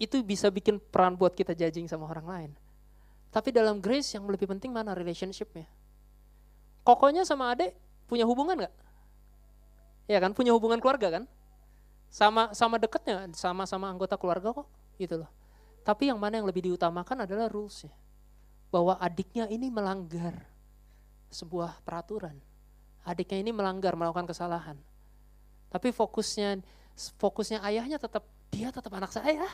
itu 0.00 0.24
bisa 0.24 0.48
bikin 0.48 0.80
peran 0.80 1.20
buat 1.20 1.36
kita 1.36 1.52
judging 1.52 1.84
sama 1.84 2.08
orang 2.08 2.24
lain. 2.24 2.50
Tapi 3.28 3.52
dalam 3.52 3.76
grace 3.76 4.16
yang 4.16 4.24
lebih 4.24 4.48
penting 4.48 4.72
mana 4.72 4.96
relationshipnya. 4.96 5.68
Kokonya 6.80 7.28
sama 7.28 7.52
adek 7.52 7.76
punya 8.08 8.24
hubungan 8.24 8.56
gak? 8.56 8.74
Ya 10.08 10.16
kan 10.16 10.32
punya 10.32 10.56
hubungan 10.56 10.80
keluarga 10.80 11.20
kan? 11.20 11.24
Sama 12.08 12.56
sama 12.56 12.80
dekatnya, 12.80 13.28
sama-sama 13.36 13.92
anggota 13.92 14.16
keluarga 14.16 14.56
kok, 14.56 14.64
gitu 14.96 15.20
loh. 15.20 15.30
Tapi 15.84 16.08
yang 16.08 16.16
mana 16.16 16.40
yang 16.40 16.48
lebih 16.48 16.72
diutamakan 16.72 17.28
adalah 17.28 17.52
rulesnya. 17.52 17.92
Bahwa 18.72 18.96
adiknya 18.96 19.44
ini 19.52 19.68
melanggar 19.68 20.40
sebuah 21.28 21.84
peraturan. 21.84 22.45
Adiknya 23.06 23.38
ini 23.38 23.54
melanggar, 23.54 23.94
melakukan 23.94 24.26
kesalahan. 24.26 24.74
Tapi 25.70 25.94
fokusnya 25.94 26.58
fokusnya 27.22 27.62
ayahnya 27.62 28.02
tetap 28.02 28.26
dia 28.50 28.74
tetap 28.74 28.90
anak 28.90 29.14
saya. 29.14 29.46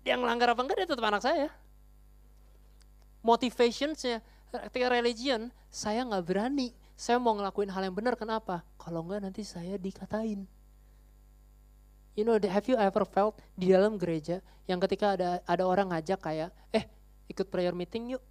Dia 0.00 0.16
melanggar 0.16 0.56
apa 0.56 0.64
enggak 0.64 0.80
dia 0.80 0.88
tetap 0.88 1.04
anak 1.04 1.20
saya. 1.20 1.52
Motivationsnya 3.20 4.24
ketika 4.72 4.88
religion 4.88 5.52
saya 5.68 6.00
nggak 6.08 6.24
berani 6.24 6.72
Saya 6.98 7.22
mau 7.22 7.30
ngelakuin 7.30 7.70
hal 7.70 7.86
yang 7.86 7.94
benar, 7.94 8.18
kenapa? 8.18 8.66
Kalau 8.74 9.06
enggak 9.06 9.22
nanti 9.22 9.46
saya 9.46 9.78
dikatain. 9.78 10.50
You 12.18 12.26
know, 12.26 12.34
have 12.34 12.66
you 12.66 12.74
ever 12.74 13.06
felt 13.06 13.38
di 13.54 13.70
dalam 13.70 13.94
gereja 13.94 14.42
yang 14.66 14.82
ketika 14.82 15.14
ada 15.14 15.38
ada 15.46 15.62
orang 15.62 15.94
ngajak 15.94 16.18
kayak, 16.18 16.50
eh 16.74 16.90
ikut 17.30 17.46
prayer 17.54 17.70
meeting 17.70 18.18
yuk. 18.18 18.22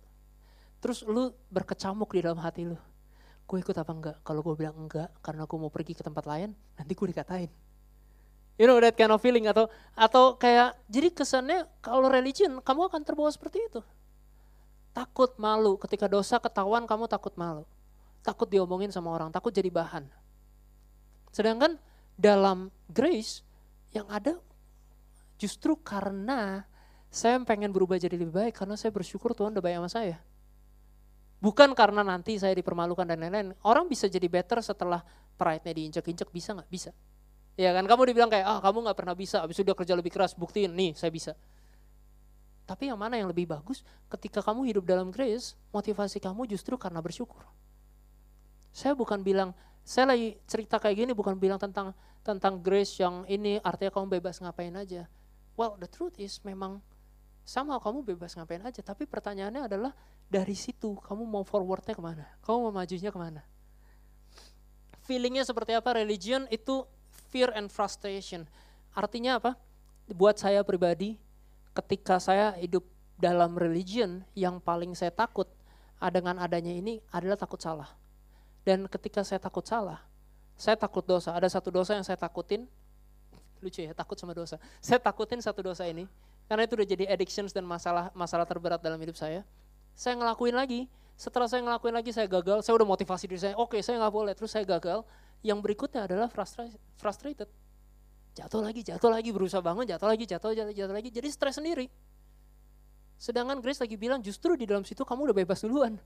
Terus 0.84 1.00
lu 1.08 1.32
berkecamuk 1.48 2.12
di 2.12 2.20
dalam 2.28 2.44
hati 2.44 2.68
lu. 2.68 2.76
Gue 3.48 3.64
ikut 3.64 3.74
apa 3.80 3.92
enggak? 3.96 4.18
Kalau 4.28 4.44
gue 4.44 4.54
bilang 4.60 4.76
enggak 4.76 5.08
karena 5.24 5.48
gue 5.48 5.58
mau 5.58 5.72
pergi 5.72 5.96
ke 5.96 6.04
tempat 6.04 6.28
lain, 6.28 6.52
nanti 6.76 6.92
gue 6.92 7.08
dikatain. 7.08 7.48
You 8.60 8.66
know 8.66 8.82
that 8.82 8.98
kind 8.98 9.14
of 9.14 9.24
feeling 9.24 9.48
atau 9.48 9.72
atau 9.94 10.36
kayak 10.36 10.76
jadi 10.92 11.14
kesannya 11.14 11.70
kalau 11.80 12.12
religion 12.12 12.60
kamu 12.60 12.92
akan 12.92 13.02
terbawa 13.08 13.32
seperti 13.32 13.64
itu. 13.64 13.80
Takut 14.92 15.38
malu 15.38 15.78
ketika 15.78 16.10
dosa 16.10 16.42
ketahuan 16.42 16.90
kamu 16.90 17.08
takut 17.08 17.32
malu. 17.38 17.64
Takut 18.26 18.50
diomongin 18.50 18.92
sama 18.92 19.14
orang, 19.14 19.32
takut 19.32 19.54
jadi 19.54 19.70
bahan. 19.70 20.10
Sedangkan 21.32 21.78
dalam 22.18 22.74
grace 22.90 23.46
yang 23.94 24.10
ada 24.10 24.42
justru 25.38 25.78
karena 25.78 26.66
saya 27.14 27.40
pengen 27.46 27.70
berubah 27.72 27.96
jadi 28.02 28.18
lebih 28.20 28.34
baik 28.34 28.58
karena 28.58 28.76
saya 28.76 28.90
bersyukur 28.90 29.32
Tuhan 29.38 29.54
udah 29.54 29.64
baik 29.64 29.78
sama 29.80 29.90
saya. 29.94 30.18
Bukan 31.38 31.78
karena 31.78 32.02
nanti 32.02 32.42
saya 32.42 32.58
dipermalukan 32.58 33.06
dan 33.06 33.22
lain-lain. 33.22 33.54
Orang 33.62 33.86
bisa 33.86 34.10
jadi 34.10 34.26
better 34.26 34.58
setelah 34.66 35.06
pride-nya 35.38 35.74
diinjak-injak, 35.78 36.34
bisa 36.34 36.58
nggak? 36.58 36.70
Bisa. 36.70 36.92
Ya 37.58 37.74
kan, 37.74 37.86
kamu 37.86 38.14
dibilang 38.14 38.30
kayak, 38.30 38.46
ah 38.46 38.60
kamu 38.62 38.90
nggak 38.90 38.98
pernah 38.98 39.16
bisa, 39.18 39.42
abis 39.42 39.58
itu 39.58 39.66
dia 39.66 39.78
kerja 39.78 39.94
lebih 39.98 40.14
keras, 40.14 40.34
buktiin, 40.38 40.74
nih 40.74 40.94
saya 40.98 41.10
bisa. 41.14 41.34
Tapi 42.68 42.90
yang 42.90 43.00
mana 43.00 43.18
yang 43.18 43.30
lebih 43.30 43.50
bagus, 43.50 43.82
ketika 44.12 44.44
kamu 44.44 44.68
hidup 44.70 44.84
dalam 44.86 45.10
grace, 45.10 45.58
motivasi 45.74 46.22
kamu 46.22 46.46
justru 46.50 46.76
karena 46.76 47.02
bersyukur. 47.02 47.46
Saya 48.74 48.94
bukan 48.94 49.26
bilang, 49.26 49.58
saya 49.88 50.14
lagi 50.14 50.36
cerita 50.46 50.78
kayak 50.78 51.08
gini 51.08 51.12
bukan 51.16 51.40
bilang 51.40 51.58
tentang 51.58 51.96
tentang 52.28 52.60
grace 52.60 53.00
yang 53.00 53.24
ini 53.32 53.58
artinya 53.64 53.88
kamu 53.88 54.20
bebas 54.20 54.44
ngapain 54.44 54.76
aja. 54.76 55.08
Well, 55.56 55.80
the 55.80 55.88
truth 55.88 56.20
is 56.20 56.44
memang 56.44 56.84
sama 57.48 57.80
kamu 57.80 58.04
bebas 58.04 58.36
ngapain 58.36 58.60
aja. 58.60 58.84
Tapi 58.84 59.08
pertanyaannya 59.08 59.72
adalah 59.72 59.96
dari 60.28 60.52
situ 60.52 61.00
kamu 61.00 61.24
mau 61.24 61.48
forwardnya 61.48 61.96
ke 61.96 62.04
mana? 62.04 62.28
Kamu 62.44 62.68
mau 62.68 62.74
majunya 62.76 63.08
ke 63.08 63.16
mana? 63.16 63.40
Feelingnya 65.08 65.48
seperti 65.48 65.72
apa? 65.72 65.96
Religion 65.96 66.44
itu 66.52 66.84
fear 67.32 67.56
and 67.56 67.72
frustration. 67.72 68.44
Artinya 68.92 69.40
apa? 69.40 69.56
Buat 70.12 70.44
saya 70.44 70.60
pribadi, 70.68 71.16
ketika 71.72 72.20
saya 72.20 72.52
hidup 72.60 72.84
dalam 73.16 73.56
religion, 73.56 74.28
yang 74.36 74.60
paling 74.60 74.92
saya 74.92 75.16
takut 75.16 75.48
dengan 76.12 76.44
adanya 76.44 76.76
ini 76.76 77.00
adalah 77.16 77.40
takut 77.40 77.64
salah. 77.64 77.88
Dan 78.68 78.92
ketika 78.92 79.24
saya 79.24 79.40
takut 79.40 79.64
salah, 79.64 80.04
saya 80.60 80.76
takut 80.76 81.08
dosa. 81.08 81.32
Ada 81.32 81.48
satu 81.48 81.72
dosa 81.72 81.96
yang 81.96 82.04
saya 82.04 82.20
takutin. 82.20 82.68
Lucu 83.64 83.80
ya, 83.80 83.96
takut 83.96 84.20
sama 84.20 84.36
dosa. 84.36 84.60
Saya 84.84 85.00
takutin 85.00 85.40
satu 85.40 85.64
dosa 85.64 85.88
ini. 85.88 86.04
Karena 86.48 86.64
itu 86.64 86.74
udah 86.80 86.88
jadi 86.88 87.06
addictions 87.12 87.52
dan 87.52 87.68
masalah 87.68 88.10
masalah 88.16 88.48
terberat 88.48 88.80
dalam 88.80 88.98
hidup 89.04 89.20
saya. 89.20 89.44
Saya 89.94 90.16
ngelakuin 90.16 90.56
lagi. 90.56 90.88
Setelah 91.18 91.50
saya 91.50 91.66
ngelakuin 91.66 91.96
lagi, 91.98 92.14
saya 92.14 92.30
gagal. 92.30 92.64
Saya 92.64 92.78
udah 92.78 92.88
motivasi 92.88 93.26
diri 93.28 93.42
saya. 93.42 93.56
Oke, 93.58 93.82
saya 93.82 94.00
nggak 94.00 94.14
boleh. 94.14 94.34
Terus 94.38 94.54
saya 94.54 94.64
gagal. 94.64 95.04
Yang 95.42 95.60
berikutnya 95.66 96.06
adalah 96.06 96.30
frustrated. 96.98 97.50
Jatuh 98.38 98.62
lagi, 98.62 98.86
jatuh 98.86 99.10
lagi, 99.10 99.34
berusaha 99.34 99.66
bangun, 99.66 99.90
jatuh 99.90 100.06
lagi, 100.06 100.30
jatuh, 100.30 100.54
jatuh, 100.54 100.74
jatuh 100.74 100.94
lagi. 100.94 101.10
Jadi 101.10 101.28
stres 101.34 101.58
sendiri. 101.58 101.90
Sedangkan 103.18 103.58
Grace 103.58 103.82
lagi 103.82 103.98
bilang 103.98 104.22
justru 104.22 104.54
di 104.54 104.70
dalam 104.70 104.86
situ 104.86 105.02
kamu 105.02 105.34
udah 105.34 105.38
bebas 105.42 105.66
duluan. 105.66 105.98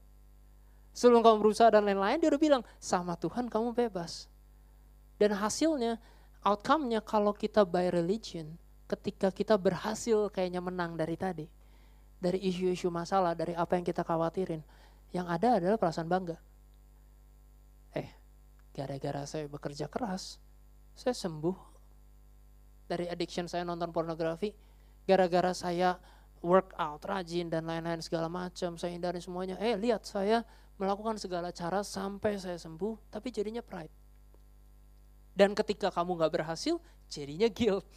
Sebelum 0.96 1.20
kamu 1.24 1.44
berusaha 1.44 1.68
dan 1.72 1.84
lain-lain, 1.84 2.20
dia 2.20 2.32
udah 2.32 2.40
bilang, 2.40 2.64
sama 2.80 3.20
Tuhan 3.20 3.52
kamu 3.52 3.76
bebas. 3.76 4.32
Dan 5.20 5.36
hasilnya, 5.36 6.00
outcome-nya 6.44 7.04
kalau 7.04 7.36
kita 7.36 7.68
by 7.68 7.92
religion, 7.92 8.56
ketika 8.92 9.32
kita 9.32 9.56
berhasil 9.56 10.28
kayaknya 10.28 10.60
menang 10.60 11.00
dari 11.00 11.16
tadi, 11.16 11.48
dari 12.20 12.44
isu-isu 12.44 12.92
masalah, 12.92 13.32
dari 13.32 13.56
apa 13.56 13.80
yang 13.80 13.86
kita 13.88 14.04
khawatirin, 14.04 14.60
yang 15.16 15.32
ada 15.32 15.58
adalah 15.60 15.80
perasaan 15.80 16.12
bangga. 16.12 16.36
Eh, 17.96 18.12
gara-gara 18.76 19.24
saya 19.24 19.48
bekerja 19.48 19.88
keras, 19.88 20.44
saya 20.92 21.16
sembuh 21.16 21.56
dari 22.92 23.08
addiction 23.08 23.48
saya 23.48 23.64
nonton 23.64 23.96
pornografi, 23.96 24.52
gara-gara 25.08 25.56
saya 25.56 25.96
workout 26.44 27.06
rajin 27.08 27.48
dan 27.48 27.64
lain-lain 27.64 28.04
segala 28.04 28.28
macam, 28.28 28.76
saya 28.76 28.92
hindari 28.92 29.24
semuanya. 29.24 29.56
Eh, 29.64 29.80
lihat 29.80 30.04
saya 30.04 30.44
melakukan 30.76 31.16
segala 31.16 31.54
cara 31.56 31.86
sampai 31.86 32.36
saya 32.42 32.60
sembuh, 32.60 33.14
tapi 33.14 33.32
jadinya 33.32 33.64
pride. 33.64 33.94
Dan 35.32 35.56
ketika 35.56 35.88
kamu 35.94 36.20
gak 36.20 36.34
berhasil, 36.42 36.76
jadinya 37.08 37.48
guilt. 37.48 37.88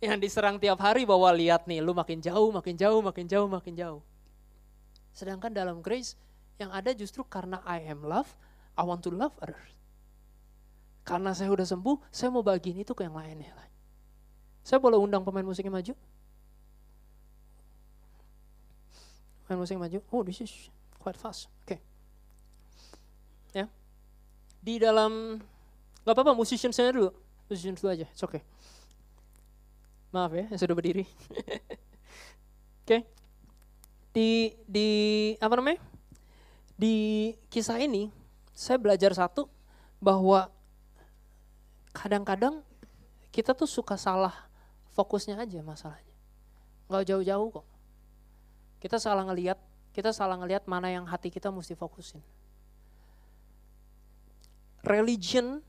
Yang 0.00 0.28
diserang 0.28 0.60
tiap 0.60 0.76
hari 0.80 1.08
bahwa 1.08 1.32
lihat 1.32 1.64
nih, 1.64 1.80
lu 1.80 1.96
makin 1.96 2.20
jauh, 2.20 2.52
makin 2.52 2.76
jauh, 2.76 3.00
makin 3.00 3.24
jauh, 3.24 3.48
makin 3.48 3.74
jauh. 3.74 4.00
Sedangkan 5.16 5.52
dalam 5.52 5.80
grace, 5.80 6.20
yang 6.60 6.68
ada 6.72 6.92
justru 6.92 7.24
karena 7.24 7.64
I 7.64 7.84
am 7.88 8.04
love, 8.04 8.36
I 8.76 8.84
want 8.84 9.00
to 9.08 9.10
love 9.12 9.32
others. 9.40 9.72
Karena 11.06 11.32
saya 11.32 11.48
udah 11.48 11.64
sembuh, 11.64 12.12
saya 12.12 12.28
mau 12.28 12.44
bagiin 12.44 12.82
itu 12.82 12.92
ke 12.92 13.06
yang 13.06 13.16
lainnya. 13.16 13.54
Saya 14.66 14.82
boleh 14.82 14.98
undang 14.98 15.22
pemain 15.22 15.46
musiknya 15.46 15.72
maju? 15.72 15.94
Pemain 19.46 19.58
musiknya 19.62 19.82
maju? 19.86 19.98
Oh, 20.10 20.26
this 20.26 20.42
is 20.42 20.52
quite 20.98 21.16
fast. 21.16 21.46
Oke. 21.62 21.78
Okay. 21.78 21.80
Ya. 23.54 23.70
Di 24.60 24.82
dalam 24.82 25.40
Gak 26.06 26.14
apa-apa, 26.14 26.38
musician 26.38 26.70
saya 26.70 26.94
dulu. 26.94 27.10
Musician 27.50 27.74
dulu 27.74 27.90
aja, 27.90 28.06
it's 28.06 28.22
okay. 28.22 28.46
Maaf 30.16 30.32
ya, 30.32 30.48
yang 30.48 30.56
sudah 30.56 30.72
berdiri. 30.72 31.04
Oke. 32.80 33.04
Di, 34.16 34.56
di, 34.64 34.88
apa 35.36 35.60
namanya? 35.60 35.76
Di 36.72 37.36
kisah 37.52 37.76
ini, 37.76 38.08
saya 38.56 38.80
belajar 38.80 39.12
satu, 39.12 39.44
bahwa 40.00 40.48
kadang-kadang 41.92 42.64
kita 43.28 43.52
tuh 43.52 43.68
suka 43.68 44.00
salah 44.00 44.32
fokusnya 44.96 45.36
aja 45.36 45.60
masalahnya. 45.60 46.16
Gak 46.88 47.12
jauh-jauh 47.12 47.60
kok. 47.60 47.66
Kita 48.80 48.96
salah 48.96 49.28
ngelihat, 49.28 49.60
kita 49.92 50.16
salah 50.16 50.40
ngelihat 50.40 50.64
mana 50.64 50.88
yang 50.88 51.04
hati 51.04 51.28
kita 51.28 51.52
mesti 51.52 51.76
fokusin. 51.76 52.24
Religion 54.80 55.60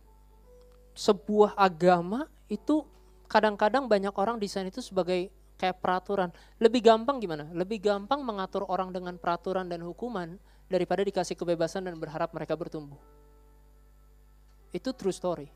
sebuah 0.96 1.52
agama 1.60 2.32
itu 2.48 2.88
kadang-kadang 3.28 3.86
banyak 3.86 4.16
orang 4.16 4.40
desain 4.40 4.66
itu 4.68 4.80
sebagai 4.80 5.32
kayak 5.60 5.82
peraturan. 5.84 6.30
Lebih 6.62 6.86
gampang 6.86 7.20
gimana? 7.20 7.50
Lebih 7.52 7.84
gampang 7.84 8.24
mengatur 8.24 8.64
orang 8.70 8.94
dengan 8.94 9.20
peraturan 9.20 9.68
dan 9.68 9.84
hukuman 9.84 10.38
daripada 10.72 11.04
dikasih 11.04 11.36
kebebasan 11.36 11.84
dan 11.88 11.98
berharap 11.98 12.32
mereka 12.32 12.54
bertumbuh. 12.56 12.98
Itu 14.72 14.94
true 14.94 15.14
story. 15.14 15.50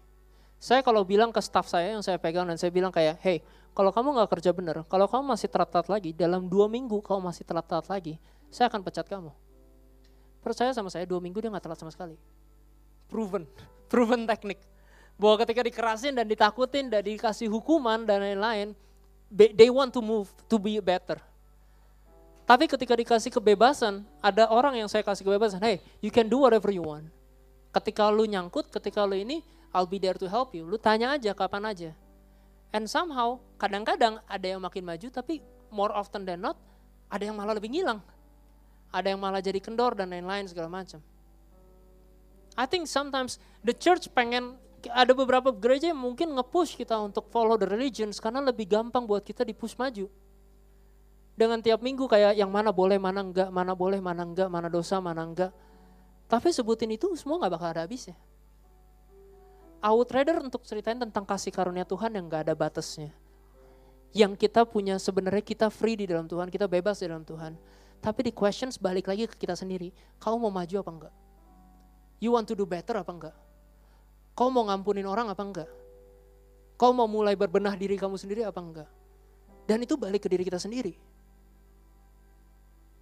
Saya 0.62 0.86
kalau 0.86 1.02
bilang 1.02 1.34
ke 1.34 1.42
staff 1.42 1.66
saya 1.66 1.98
yang 1.98 2.06
saya 2.06 2.22
pegang 2.22 2.46
dan 2.46 2.58
saya 2.58 2.70
bilang 2.70 2.94
kayak, 2.94 3.18
hey, 3.26 3.42
kalau 3.74 3.90
kamu 3.90 4.14
nggak 4.14 4.30
kerja 4.38 4.52
benar, 4.54 4.86
kalau 4.86 5.10
kamu 5.10 5.34
masih 5.34 5.50
telat-telat 5.50 5.90
lagi, 5.90 6.12
dalam 6.14 6.46
dua 6.46 6.70
minggu 6.70 7.02
kamu 7.02 7.34
masih 7.34 7.44
telat-telat 7.48 7.90
lagi, 7.90 8.14
saya 8.54 8.70
akan 8.70 8.86
pecat 8.86 9.10
kamu. 9.10 9.34
Percaya 10.46 10.70
sama 10.74 10.94
saya, 10.94 11.10
dua 11.10 11.18
minggu 11.18 11.42
dia 11.42 11.50
nggak 11.50 11.66
telat 11.66 11.80
sama 11.82 11.90
sekali. 11.90 12.14
Proven, 13.10 13.50
proven 13.92 14.30
teknik 14.30 14.62
bahwa 15.22 15.46
ketika 15.46 15.62
dikerasin 15.62 16.18
dan 16.18 16.26
ditakutin 16.26 16.90
dan 16.90 17.06
dikasih 17.06 17.46
hukuman 17.46 18.02
dan 18.10 18.26
lain-lain, 18.26 18.74
they 19.30 19.70
want 19.70 19.94
to 19.94 20.02
move 20.02 20.34
to 20.50 20.58
be 20.58 20.82
better. 20.82 21.22
Tapi 22.50 22.66
ketika 22.66 22.98
dikasih 22.98 23.30
kebebasan, 23.30 24.02
ada 24.18 24.50
orang 24.50 24.82
yang 24.82 24.90
saya 24.90 25.06
kasih 25.06 25.22
kebebasan, 25.22 25.62
hey, 25.62 25.78
you 26.02 26.10
can 26.10 26.26
do 26.26 26.42
whatever 26.42 26.74
you 26.74 26.82
want. 26.82 27.06
Ketika 27.70 28.10
lu 28.10 28.26
nyangkut, 28.26 28.74
ketika 28.74 29.06
lu 29.06 29.14
ini, 29.14 29.46
I'll 29.70 29.86
be 29.86 30.02
there 30.02 30.18
to 30.18 30.26
help 30.26 30.58
you. 30.58 30.66
Lu 30.66 30.82
tanya 30.82 31.14
aja 31.14 31.38
kapan 31.38 31.70
aja. 31.70 31.94
And 32.74 32.90
somehow, 32.90 33.38
kadang-kadang 33.62 34.20
ada 34.26 34.48
yang 34.50 34.58
makin 34.58 34.82
maju, 34.82 35.08
tapi 35.14 35.46
more 35.70 35.94
often 35.94 36.26
than 36.26 36.42
not, 36.42 36.58
ada 37.14 37.30
yang 37.30 37.38
malah 37.38 37.54
lebih 37.54 37.70
ngilang. 37.70 38.02
Ada 38.90 39.14
yang 39.14 39.22
malah 39.22 39.40
jadi 39.40 39.62
kendor 39.62 39.94
dan 39.94 40.10
lain-lain 40.10 40.50
segala 40.50 40.68
macam. 40.68 40.98
I 42.58 42.66
think 42.66 42.90
sometimes 42.90 43.38
the 43.64 43.72
church 43.72 44.12
pengen 44.12 44.60
ada 44.90 45.14
beberapa 45.14 45.54
gereja 45.54 45.94
yang 45.94 46.02
mungkin 46.02 46.34
nge-push 46.34 46.80
kita 46.80 46.98
untuk 46.98 47.30
follow 47.30 47.60
the 47.60 47.70
religions 47.70 48.18
karena 48.18 48.42
lebih 48.42 48.66
gampang 48.66 49.06
buat 49.06 49.22
kita 49.22 49.46
di-push 49.46 49.78
maju. 49.78 50.10
Dengan 51.38 51.60
tiap 51.62 51.84
minggu 51.84 52.10
kayak 52.10 52.38
yang 52.38 52.50
mana 52.50 52.74
boleh, 52.74 52.98
mana 52.98 53.22
enggak, 53.22 53.50
mana 53.54 53.74
boleh, 53.78 54.00
mana 54.02 54.24
enggak, 54.26 54.50
mana 54.50 54.68
dosa, 54.72 54.98
mana 54.98 55.22
enggak. 55.26 55.52
Tapi 56.32 56.50
sebutin 56.56 56.96
itu 56.96 57.12
semua 57.20 57.38
nggak 57.38 57.54
bakal 57.54 57.68
ada 57.76 57.84
habisnya. 57.84 58.16
I 59.82 59.90
would 59.90 60.08
rather 60.14 60.38
untuk 60.40 60.62
ceritain 60.64 61.02
tentang 61.02 61.26
kasih 61.26 61.50
karunia 61.50 61.84
Tuhan 61.84 62.14
yang 62.14 62.30
nggak 62.30 62.48
ada 62.48 62.54
batasnya. 62.54 63.10
Yang 64.14 64.38
kita 64.48 64.64
punya 64.64 65.02
sebenarnya 65.02 65.42
kita 65.42 65.68
free 65.74 65.98
di 65.98 66.06
dalam 66.06 66.30
Tuhan, 66.30 66.48
kita 66.48 66.70
bebas 66.70 67.02
di 67.02 67.10
dalam 67.10 67.26
Tuhan. 67.26 67.58
Tapi 68.02 68.30
di 68.30 68.32
questions 68.34 68.78
balik 68.78 69.10
lagi 69.10 69.26
ke 69.26 69.36
kita 69.38 69.58
sendiri, 69.58 69.90
kamu 70.22 70.38
mau 70.38 70.54
maju 70.54 70.76
apa 70.82 70.92
enggak? 70.94 71.14
You 72.22 72.38
want 72.38 72.46
to 72.50 72.56
do 72.56 72.70
better 72.70 73.02
apa 73.02 73.12
enggak? 73.12 73.36
Kau 74.32 74.48
mau 74.48 74.64
ngampunin 74.68 75.06
orang 75.06 75.28
apa 75.32 75.44
enggak? 75.44 75.70
Kau 76.80 76.96
mau 76.96 77.06
mulai 77.06 77.36
berbenah 77.38 77.76
diri 77.78 78.00
kamu 78.00 78.18
sendiri 78.18 78.42
apa 78.48 78.58
enggak? 78.58 78.90
Dan 79.70 79.84
itu 79.86 80.00
balik 80.00 80.26
ke 80.26 80.30
diri 80.32 80.48
kita 80.48 80.58
sendiri. 80.58 80.98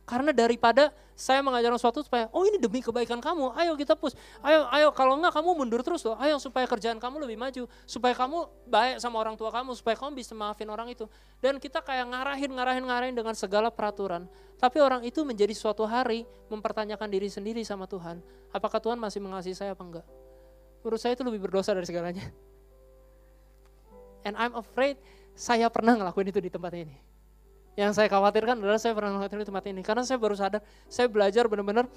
Karena 0.10 0.34
daripada 0.34 0.90
saya 1.14 1.46
mengajarkan 1.46 1.78
sesuatu 1.78 2.02
supaya, 2.02 2.34
oh 2.34 2.42
ini 2.42 2.58
demi 2.58 2.82
kebaikan 2.82 3.22
kamu, 3.22 3.54
ayo 3.54 3.78
kita 3.78 3.94
push. 3.94 4.18
Ayo, 4.42 4.66
ayo 4.74 4.90
kalau 4.90 5.14
enggak 5.14 5.38
kamu 5.38 5.54
mundur 5.54 5.86
terus 5.86 6.02
loh. 6.02 6.18
Ayo 6.18 6.42
supaya 6.42 6.66
kerjaan 6.66 6.98
kamu 6.98 7.22
lebih 7.30 7.38
maju. 7.38 7.70
Supaya 7.86 8.18
kamu 8.18 8.50
baik 8.66 8.98
sama 8.98 9.22
orang 9.22 9.38
tua 9.38 9.54
kamu, 9.54 9.78
supaya 9.78 9.94
kamu 9.94 10.18
bisa 10.18 10.34
maafin 10.34 10.66
orang 10.74 10.90
itu. 10.90 11.06
Dan 11.38 11.62
kita 11.62 11.86
kayak 11.86 12.10
ngarahin, 12.10 12.50
ngarahin, 12.50 12.84
ngarahin 12.90 13.14
dengan 13.14 13.38
segala 13.38 13.70
peraturan. 13.70 14.26
Tapi 14.58 14.82
orang 14.82 15.06
itu 15.06 15.22
menjadi 15.22 15.54
suatu 15.54 15.86
hari 15.86 16.26
mempertanyakan 16.50 17.06
diri 17.06 17.30
sendiri 17.30 17.62
sama 17.62 17.86
Tuhan. 17.86 18.18
Apakah 18.50 18.82
Tuhan 18.82 18.98
masih 18.98 19.22
mengasihi 19.22 19.54
saya 19.54 19.78
apa 19.78 19.86
enggak? 19.86 20.06
Menurut 20.82 21.00
saya 21.00 21.14
itu 21.16 21.24
lebih 21.28 21.44
berdosa 21.44 21.76
dari 21.76 21.88
segalanya. 21.88 22.24
And 24.24 24.36
I'm 24.36 24.56
afraid 24.56 25.00
saya 25.36 25.72
pernah 25.72 25.96
ngelakuin 25.96 26.28
itu 26.32 26.40
di 26.44 26.52
tempat 26.52 26.76
ini. 26.76 26.96
Yang 27.80 27.96
saya 27.96 28.08
khawatirkan 28.12 28.60
adalah 28.60 28.76
saya 28.76 28.92
pernah 28.92 29.16
ngelakuin 29.16 29.44
di 29.44 29.48
tempat 29.48 29.66
ini. 29.72 29.82
Karena 29.84 30.04
saya 30.04 30.20
baru 30.20 30.36
sadar, 30.36 30.60
saya 30.92 31.08
belajar 31.08 31.48
benar-benar, 31.48 31.88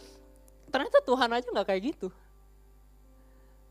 ternyata 0.70 1.02
Tuhan 1.02 1.30
aja 1.34 1.46
nggak 1.50 1.66
kayak 1.66 1.82
gitu. 1.94 2.08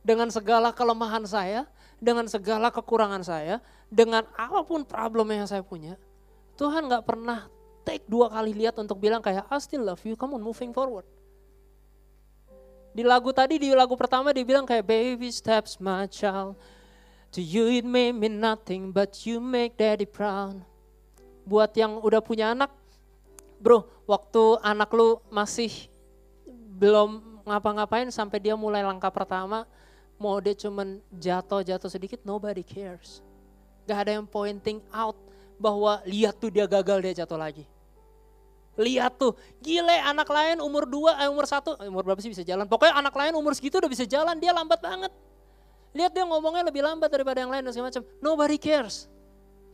Dengan 0.03 0.27
segala 0.27 0.75
kelemahan 0.75 1.23
saya, 1.23 1.69
dengan 2.01 2.27
segala 2.27 2.67
kekurangan 2.73 3.23
saya, 3.23 3.63
dengan 3.87 4.27
apa 4.35 4.65
pun 4.65 4.83
problem 4.83 5.29
yang 5.31 5.47
saya 5.47 5.63
punya, 5.63 5.95
Tuhan 6.59 6.89
nggak 6.89 7.05
pernah 7.05 7.47
take 7.87 8.03
dua 8.09 8.27
kali 8.27 8.57
lihat 8.57 8.75
untuk 8.81 8.97
bilang 8.97 9.21
kayak, 9.23 9.47
I 9.47 9.57
still 9.61 9.85
love 9.85 10.01
you, 10.03 10.17
come 10.17 10.35
on 10.35 10.43
moving 10.43 10.73
forward. 10.73 11.05
Di 12.91 13.03
lagu 13.07 13.31
tadi, 13.31 13.55
di 13.55 13.71
lagu 13.71 13.95
pertama 13.95 14.35
dia 14.35 14.43
bilang 14.43 14.67
kayak, 14.67 14.83
baby 14.83 15.31
steps 15.31 15.79
my 15.79 16.07
child, 16.11 16.59
to 17.31 17.39
you 17.39 17.71
it 17.71 17.87
may 17.87 18.11
mean 18.11 18.39
nothing, 18.39 18.91
but 18.91 19.23
you 19.23 19.39
make 19.39 19.79
daddy 19.79 20.03
proud 20.03 20.59
buat 21.45 21.73
yang 21.73 21.97
udah 22.01 22.21
punya 22.21 22.53
anak, 22.53 22.69
bro, 23.57 23.85
waktu 24.05 24.61
anak 24.61 24.89
lu 24.93 25.19
masih 25.33 25.89
belum 26.77 27.41
ngapa-ngapain 27.45 28.09
sampai 28.13 28.37
dia 28.37 28.53
mulai 28.53 28.85
langkah 28.85 29.09
pertama, 29.09 29.65
mau 30.21 30.37
dia 30.37 30.53
cuman 30.53 31.01
jatuh-jatuh 31.11 31.89
sedikit, 31.89 32.19
nobody 32.21 32.61
cares. 32.61 33.25
Gak 33.89 34.07
ada 34.07 34.11
yang 34.21 34.27
pointing 34.29 34.79
out 34.93 35.17
bahwa 35.57 36.01
lihat 36.05 36.37
tuh 36.37 36.53
dia 36.53 36.69
gagal 36.69 37.01
dia 37.01 37.25
jatuh 37.25 37.37
lagi. 37.37 37.65
Lihat 38.79 39.19
tuh, 39.19 39.35
gile 39.59 39.99
anak 39.99 40.31
lain 40.31 40.63
umur 40.63 40.87
dua, 40.87 41.19
eh, 41.19 41.27
umur 41.27 41.43
satu, 41.43 41.75
eh, 41.83 41.91
umur 41.91 42.07
berapa 42.07 42.23
sih 42.23 42.31
bisa 42.31 42.43
jalan? 42.47 42.63
Pokoknya 42.71 42.95
anak 42.95 43.11
lain 43.11 43.35
umur 43.35 43.51
segitu 43.51 43.83
udah 43.83 43.91
bisa 43.91 44.07
jalan, 44.07 44.39
dia 44.39 44.55
lambat 44.55 44.79
banget. 44.79 45.11
Lihat 45.91 46.15
dia 46.15 46.23
ngomongnya 46.23 46.63
lebih 46.71 46.79
lambat 46.79 47.11
daripada 47.11 47.43
yang 47.43 47.51
lain 47.51 47.67
dan 47.67 47.71
segala 47.75 47.91
macam. 47.91 48.03
Nobody 48.23 48.55
cares. 48.55 49.11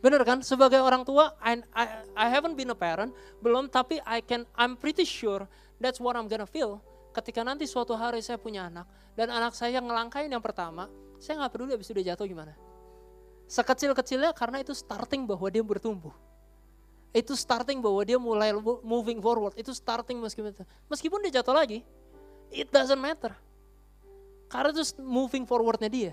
Bener 0.02 0.22
kan? 0.26 0.42
Sebagai 0.42 0.82
orang 0.82 1.06
tua, 1.06 1.34
I, 1.38 1.62
I, 1.74 1.84
I 2.14 2.26
haven't 2.26 2.58
been 2.58 2.74
a 2.74 2.78
parent, 2.78 3.14
belum, 3.38 3.70
tapi 3.70 4.02
I 4.02 4.18
can, 4.22 4.46
I'm 4.58 4.74
pretty 4.74 5.06
sure 5.06 5.46
that's 5.78 6.02
what 6.02 6.18
I'm 6.18 6.26
gonna 6.26 6.46
feel. 6.46 6.82
Ketika 7.14 7.42
nanti 7.46 7.66
suatu 7.66 7.94
hari 7.94 8.22
saya 8.22 8.38
punya 8.38 8.66
anak, 8.66 8.86
dan 9.14 9.30
anak 9.30 9.54
saya 9.54 9.78
ngelangkain 9.82 10.30
yang 10.30 10.42
pertama, 10.42 10.86
saya 11.18 11.42
nggak 11.42 11.50
peduli 11.54 11.74
habis 11.74 11.90
itu 11.90 11.98
dia 11.98 12.14
jatuh 12.14 12.26
gimana. 12.30 12.54
Sekecil-kecilnya 13.50 14.30
karena 14.34 14.62
itu 14.62 14.70
starting 14.70 15.26
bahwa 15.26 15.50
dia 15.50 15.62
bertumbuh. 15.66 16.14
Itu 17.12 17.32
starting 17.32 17.80
bahwa 17.80 18.04
dia 18.04 18.20
mulai 18.20 18.52
moving 18.84 19.18
forward. 19.18 19.56
Itu 19.56 19.72
starting 19.72 20.20
meskipun 20.20 20.52
meskipun 20.92 21.18
dia 21.24 21.40
jatuh 21.40 21.56
lagi, 21.56 21.80
it 22.52 22.68
doesn't 22.68 23.00
matter. 23.00 23.32
Karena 24.48 24.72
itu 24.72 24.84
moving 25.00 25.44
forwardnya 25.44 25.88
dia. 25.88 26.12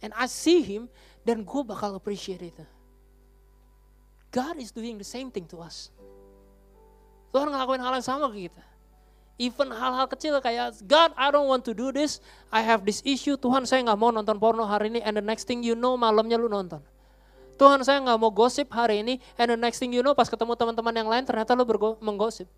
And 0.00 0.16
I 0.16 0.28
see 0.28 0.64
him 0.64 0.88
dan 1.24 1.44
gue 1.44 1.62
bakal 1.64 1.92
appreciate 1.92 2.40
itu. 2.40 2.64
God 4.32 4.56
is 4.62 4.72
doing 4.72 4.96
the 4.96 5.04
same 5.04 5.28
thing 5.28 5.44
to 5.50 5.60
us. 5.60 5.92
Tuhan 7.34 7.50
ngelakuin 7.50 7.82
hal 7.82 7.98
yang 7.98 8.06
sama 8.06 8.30
ke 8.32 8.48
kita. 8.48 8.64
Even 9.40 9.72
hal-hal 9.72 10.04
kecil 10.04 10.36
kayak, 10.44 10.84
God 10.84 11.16
I 11.16 11.32
don't 11.32 11.48
want 11.48 11.64
to 11.64 11.72
do 11.72 11.88
this, 11.88 12.20
I 12.52 12.60
have 12.60 12.84
this 12.84 13.00
issue, 13.08 13.40
Tuhan 13.40 13.64
saya 13.64 13.80
nggak 13.88 13.96
mau 13.96 14.12
nonton 14.12 14.36
porno 14.36 14.68
hari 14.68 14.92
ini, 14.92 15.00
and 15.00 15.16
the 15.16 15.24
next 15.24 15.48
thing 15.48 15.64
you 15.64 15.72
know 15.72 15.96
malamnya 15.96 16.36
lu 16.36 16.52
nonton. 16.52 16.84
Tuhan 17.60 17.84
saya 17.84 18.00
nggak 18.00 18.16
mau 18.16 18.32
gosip 18.32 18.72
hari 18.72 19.04
ini, 19.04 19.20
and 19.36 19.52
the 19.52 19.58
next 19.60 19.76
thing 19.76 19.92
you 19.92 20.00
know 20.00 20.16
pas 20.16 20.32
ketemu 20.32 20.56
teman-teman 20.56 20.96
yang 20.96 21.08
lain 21.12 21.28
ternyata 21.28 21.52
lu 21.52 21.68
menggosip. 22.00 22.48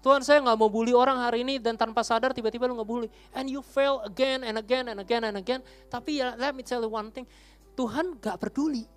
Tuhan 0.00 0.24
saya 0.24 0.40
nggak 0.40 0.56
mau 0.56 0.72
bully 0.72 0.96
orang 0.96 1.20
hari 1.20 1.44
ini 1.44 1.60
dan 1.60 1.76
tanpa 1.76 2.00
sadar 2.00 2.32
tiba-tiba 2.32 2.64
lu 2.64 2.80
ngebully. 2.80 3.12
And 3.36 3.52
you 3.52 3.60
fail 3.60 4.00
again 4.00 4.48
and 4.48 4.56
again 4.56 4.88
and 4.88 4.96
again 4.96 5.28
and 5.28 5.36
again. 5.36 5.60
Tapi 5.92 6.24
ya 6.24 6.32
let 6.40 6.56
me 6.56 6.64
tell 6.64 6.80
you 6.80 6.88
one 6.88 7.12
thing, 7.12 7.28
Tuhan 7.76 8.16
gak 8.16 8.40
peduli. 8.40 8.88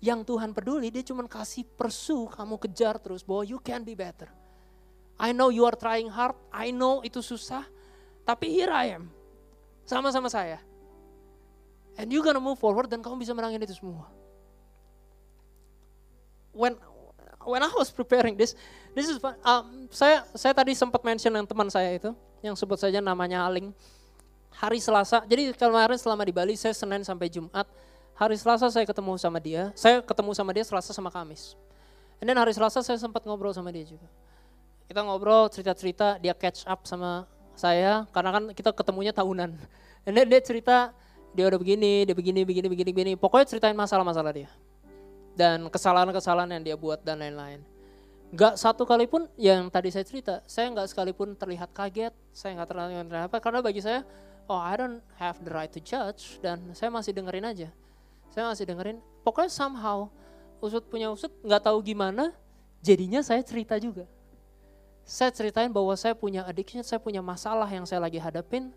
Yang 0.00 0.24
Tuhan 0.32 0.56
peduli 0.56 0.88
dia 0.88 1.04
cuma 1.04 1.28
kasih 1.28 1.68
persu 1.68 2.32
kamu 2.32 2.56
kejar 2.56 2.96
terus 2.96 3.20
bahwa 3.20 3.44
you 3.44 3.60
can 3.60 3.84
be 3.84 3.92
better. 3.92 4.32
I 5.20 5.36
know 5.36 5.52
you 5.52 5.68
are 5.68 5.76
trying 5.76 6.08
hard, 6.08 6.38
I 6.48 6.72
know 6.72 7.04
itu 7.04 7.20
susah, 7.20 7.64
tapi 8.24 8.52
here 8.56 8.72
I 8.72 8.96
am. 8.96 9.12
Sama-sama 9.84 10.32
saya. 10.32 10.64
And 11.96 12.12
you 12.12 12.20
gonna 12.20 12.42
move 12.42 12.60
forward 12.60 12.92
dan 12.92 13.00
kamu 13.00 13.24
bisa 13.24 13.32
menangin 13.32 13.64
itu 13.64 13.80
semua. 13.80 14.08
When 16.52 16.76
when 17.46 17.62
I 17.64 17.72
was 17.72 17.88
preparing 17.88 18.36
this, 18.36 18.52
this 18.92 19.08
is 19.08 19.16
fun. 19.16 19.36
Um, 19.40 19.88
saya 19.88 20.28
saya 20.36 20.52
tadi 20.52 20.76
sempat 20.76 21.00
mention 21.00 21.32
yang 21.32 21.48
teman 21.48 21.72
saya 21.72 21.96
itu, 21.96 22.12
yang 22.44 22.52
sebut 22.52 22.76
saja 22.76 23.00
namanya 23.00 23.46
Aling. 23.48 23.72
Hari 24.56 24.80
Selasa, 24.80 25.20
jadi 25.28 25.52
kemarin 25.52 26.00
selama 26.00 26.24
di 26.24 26.32
Bali 26.32 26.56
saya 26.56 26.72
Senin 26.72 27.04
sampai 27.04 27.28
Jumat. 27.28 27.68
Hari 28.16 28.32
Selasa 28.40 28.72
saya 28.72 28.88
ketemu 28.88 29.12
sama 29.20 29.36
dia, 29.36 29.68
saya 29.76 30.00
ketemu 30.00 30.32
sama 30.32 30.56
dia 30.56 30.64
Selasa 30.64 30.96
sama 30.96 31.12
Kamis. 31.12 31.52
And 32.16 32.24
then 32.24 32.40
hari 32.40 32.56
Selasa 32.56 32.80
saya 32.80 32.96
sempat 32.96 33.28
ngobrol 33.28 33.52
sama 33.52 33.68
dia 33.68 33.84
juga. 33.84 34.08
Kita 34.88 35.04
ngobrol 35.04 35.52
cerita-cerita, 35.52 36.16
dia 36.16 36.32
catch 36.32 36.64
up 36.64 36.88
sama 36.88 37.28
saya 37.52 38.08
karena 38.16 38.30
kan 38.32 38.44
kita 38.56 38.72
ketemunya 38.72 39.12
tahunan. 39.12 39.52
And 40.08 40.12
then 40.16 40.24
dia 40.32 40.40
cerita 40.40 40.96
dia 41.36 41.44
udah 41.52 41.60
begini, 41.60 42.08
dia 42.08 42.16
begini, 42.16 42.40
begini, 42.48 42.66
begini, 42.72 42.90
begini. 42.96 43.12
Pokoknya 43.20 43.46
ceritain 43.52 43.76
masalah-masalah 43.76 44.32
dia 44.32 44.48
dan 45.36 45.68
kesalahan-kesalahan 45.68 46.48
yang 46.56 46.64
dia 46.64 46.76
buat 46.80 47.04
dan 47.04 47.20
lain-lain. 47.20 47.60
Gak 48.34 48.58
satu 48.58 48.88
kali 48.88 49.06
pun 49.06 49.28
yang 49.38 49.70
tadi 49.70 49.92
saya 49.92 50.02
cerita, 50.02 50.42
saya 50.50 50.66
nggak 50.72 50.90
sekalipun 50.90 51.38
terlihat 51.38 51.70
kaget, 51.70 52.10
saya 52.34 52.58
nggak 52.58 52.68
terlihat 52.72 53.30
apa, 53.30 53.38
karena 53.38 53.62
bagi 53.62 53.78
saya, 53.78 54.02
oh 54.50 54.58
I 54.58 54.74
don't 54.74 54.98
have 55.20 55.38
the 55.44 55.52
right 55.52 55.70
to 55.70 55.78
judge, 55.78 56.42
dan 56.42 56.58
saya 56.74 56.90
masih 56.90 57.14
dengerin 57.14 57.46
aja. 57.46 57.68
Saya 58.34 58.50
masih 58.50 58.66
dengerin, 58.66 58.98
pokoknya 59.22 59.52
somehow, 59.52 60.10
usut 60.58 60.82
punya 60.90 61.12
usut, 61.12 61.30
nggak 61.46 61.70
tahu 61.70 61.78
gimana, 61.86 62.34
jadinya 62.82 63.22
saya 63.22 63.46
cerita 63.46 63.78
juga. 63.78 64.10
Saya 65.06 65.30
ceritain 65.30 65.70
bahwa 65.70 65.94
saya 65.94 66.18
punya 66.18 66.42
addiction, 66.50 66.82
saya 66.82 66.98
punya 66.98 67.22
masalah 67.22 67.70
yang 67.70 67.86
saya 67.86 68.02
lagi 68.02 68.18
hadapin, 68.18 68.74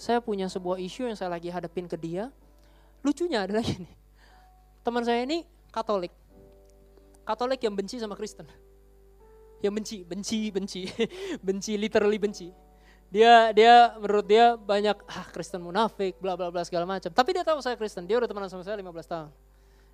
saya 0.00 0.24
punya 0.24 0.48
sebuah 0.48 0.80
isu 0.80 1.12
yang 1.12 1.16
saya 1.20 1.28
lagi 1.28 1.52
hadapin 1.52 1.84
ke 1.84 2.00
dia. 2.00 2.32
Lucunya 3.04 3.44
adalah 3.44 3.60
gini, 3.60 3.88
teman 4.80 5.04
saya 5.04 5.20
ini 5.28 5.44
Katolik. 5.68 6.10
Katolik 7.22 7.60
yang 7.60 7.76
benci 7.76 8.00
sama 8.00 8.16
Kristen. 8.16 8.48
Yang 9.60 9.72
benci, 9.76 9.98
benci, 10.02 10.40
benci, 10.48 10.82
benci, 11.46 11.72
literally 11.76 12.16
benci. 12.16 12.48
Dia 13.12 13.52
dia 13.52 13.94
menurut 14.00 14.24
dia 14.24 14.56
banyak 14.56 14.96
ah 15.04 15.26
Kristen 15.30 15.60
munafik, 15.60 16.16
bla 16.16 16.32
bla 16.34 16.48
bla 16.48 16.64
segala 16.64 16.88
macam. 16.88 17.12
Tapi 17.12 17.30
dia 17.36 17.44
tahu 17.44 17.60
saya 17.60 17.76
Kristen, 17.76 18.08
dia 18.08 18.16
udah 18.16 18.26
teman 18.26 18.48
sama 18.48 18.64
saya 18.64 18.80
15 18.80 18.88
tahun. 19.04 19.30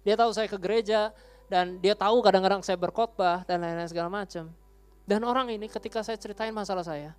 Dia 0.06 0.14
tahu 0.14 0.30
saya 0.30 0.46
ke 0.46 0.56
gereja 0.56 1.10
dan 1.50 1.82
dia 1.82 1.98
tahu 1.98 2.22
kadang-kadang 2.22 2.62
saya 2.62 2.78
berkhotbah 2.78 3.42
dan 3.42 3.58
lain-lain 3.58 3.90
segala 3.90 4.06
macam. 4.06 4.54
Dan 5.02 5.20
orang 5.26 5.50
ini 5.50 5.66
ketika 5.66 6.00
saya 6.06 6.14
ceritain 6.14 6.54
masalah 6.54 6.86
saya, 6.86 7.10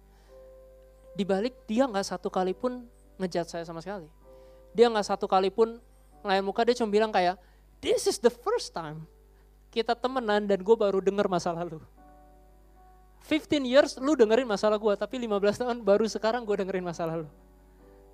dibalik 1.17 1.57
dia 1.65 1.89
nggak 1.89 2.05
satu 2.05 2.29
kali 2.29 2.53
pun 2.53 2.85
ngejat 3.17 3.49
saya 3.49 3.63
sama 3.65 3.81
sekali. 3.81 4.05
Dia 4.77 4.85
nggak 4.93 5.09
satu 5.09 5.25
kali 5.25 5.49
pun 5.49 5.81
ngelayan 6.21 6.45
muka, 6.45 6.61
dia 6.61 6.77
cuma 6.77 6.93
bilang 6.93 7.09
kayak, 7.09 7.41
This 7.81 8.05
is 8.05 8.21
the 8.21 8.29
first 8.29 8.73
time 8.73 9.05
kita 9.73 9.93
temenan 9.93 10.49
dan 10.49 10.61
gue 10.61 10.75
baru 10.77 11.01
denger 11.01 11.25
masa 11.29 11.53
lalu. 11.53 11.81
15 13.25 13.67
years 13.67 13.99
lu 13.99 14.15
dengerin 14.15 14.47
masalah 14.47 14.79
gue, 14.79 14.93
tapi 14.95 15.19
15 15.19 15.61
tahun 15.61 15.77
baru 15.83 16.07
sekarang 16.07 16.47
gue 16.47 16.55
dengerin 16.63 16.85
masa 16.85 17.03
lalu. 17.03 17.27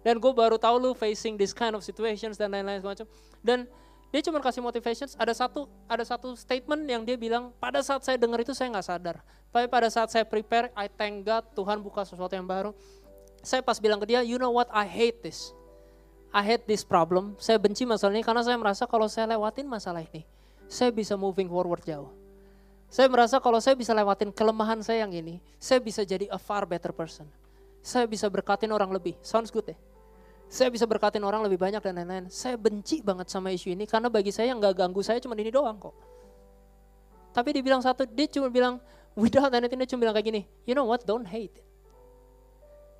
Dan 0.03 0.19
gue 0.19 0.33
baru 0.35 0.59
tahu 0.59 0.75
lu 0.81 0.91
facing 0.91 1.39
this 1.39 1.55
kind 1.55 1.77
of 1.77 1.85
situations 1.85 2.35
dan 2.35 2.51
lain-lain 2.51 2.81
semacam. 2.83 3.05
Dan 3.39 3.69
dia 4.13 4.21
cuma 4.21 4.37
kasih 4.37 4.61
motivations. 4.61 5.17
Ada 5.17 5.33
satu 5.33 5.65
ada 5.89 6.05
satu 6.05 6.37
statement 6.37 6.85
yang 6.85 7.01
dia 7.01 7.17
bilang 7.17 7.49
pada 7.57 7.81
saat 7.81 8.05
saya 8.05 8.13
dengar 8.13 8.45
itu 8.45 8.53
saya 8.53 8.69
nggak 8.69 8.85
sadar. 8.85 9.17
Tapi 9.49 9.65
pada 9.65 9.89
saat 9.89 10.13
saya 10.13 10.21
prepare, 10.21 10.69
I 10.77 10.85
thank 10.85 11.25
God 11.25 11.49
Tuhan 11.57 11.81
buka 11.81 12.05
sesuatu 12.05 12.37
yang 12.37 12.45
baru. 12.45 12.77
Saya 13.41 13.65
pas 13.65 13.81
bilang 13.81 13.97
ke 13.97 14.13
dia, 14.13 14.21
you 14.21 14.37
know 14.37 14.53
what, 14.53 14.69
I 14.69 14.85
hate 14.85 15.25
this. 15.25 15.49
I 16.29 16.45
hate 16.45 16.69
this 16.69 16.85
problem. 16.85 17.33
Saya 17.41 17.57
benci 17.57 17.89
masalah 17.89 18.13
ini 18.13 18.21
karena 18.21 18.45
saya 18.45 18.57
merasa 18.57 18.85
kalau 18.85 19.09
saya 19.09 19.33
lewatin 19.33 19.65
masalah 19.65 20.05
ini, 20.05 20.29
saya 20.69 20.93
bisa 20.93 21.17
moving 21.17 21.49
forward 21.49 21.81
jauh. 21.81 22.13
Saya 22.93 23.09
merasa 23.09 23.41
kalau 23.41 23.57
saya 23.57 23.73
bisa 23.73 23.97
lewatin 23.97 24.29
kelemahan 24.29 24.77
saya 24.85 25.09
yang 25.09 25.13
ini, 25.13 25.41
saya 25.57 25.81
bisa 25.81 26.05
jadi 26.05 26.29
a 26.29 26.37
far 26.37 26.69
better 26.69 26.93
person. 26.93 27.25
saya 27.83 28.07
bisa 28.07 28.31
berkatin 28.31 28.71
orang 28.71 28.89
lebih. 28.95 29.19
Sounds 29.19 29.51
good 29.51 29.67
ya? 29.67 29.77
Saya 30.53 30.69
bisa 30.69 30.85
berkatin 30.85 31.25
orang 31.25 31.41
lebih 31.41 31.57
banyak 31.57 31.81
dan 31.81 31.97
lain-lain. 31.97 32.29
Saya 32.29 32.53
benci 32.61 33.01
banget 33.01 33.25
sama 33.25 33.49
isu 33.49 33.73
ini 33.73 33.89
karena 33.89 34.05
bagi 34.05 34.29
saya 34.29 34.53
yang 34.53 34.61
gak 34.61 34.77
ganggu 34.77 35.01
saya 35.01 35.17
cuma 35.17 35.33
ini 35.33 35.49
doang 35.49 35.81
kok. 35.81 35.97
Tapi 37.33 37.57
dia 37.57 37.65
bilang 37.65 37.81
satu, 37.81 38.05
dia 38.05 38.29
cuma 38.29 38.53
bilang, 38.53 38.77
without 39.17 39.49
anything 39.49 39.81
dia 39.81 39.89
cuma 39.89 40.05
bilang 40.05 40.13
kayak 40.13 40.29
gini, 40.29 40.41
you 40.69 40.77
know 40.77 40.85
what, 40.85 41.01
don't 41.09 41.25
hate. 41.25 41.57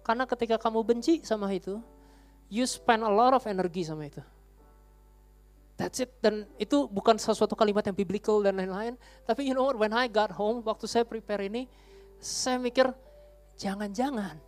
Karena 0.01 0.25
ketika 0.25 0.57
kamu 0.57 0.81
benci 0.81 1.21
sama 1.21 1.45
itu, 1.53 1.77
you 2.49 2.65
spend 2.65 3.05
a 3.05 3.13
lot 3.13 3.37
of 3.37 3.45
energy 3.45 3.85
sama 3.85 4.09
itu. 4.09 4.25
That's 5.77 6.01
it. 6.01 6.09
Dan 6.25 6.49
itu 6.57 6.89
bukan 6.89 7.21
sesuatu 7.21 7.53
kalimat 7.53 7.85
yang 7.85 7.93
biblical 7.93 8.41
dan 8.41 8.57
lain-lain. 8.57 8.97
Tapi 9.29 9.45
you 9.45 9.53
know 9.53 9.69
what, 9.69 9.77
when 9.77 9.93
I 9.93 10.09
got 10.09 10.33
home, 10.33 10.65
waktu 10.65 10.89
saya 10.89 11.05
prepare 11.05 11.45
ini, 11.45 11.69
saya 12.17 12.57
mikir, 12.57 12.89
jangan-jangan 13.61 14.41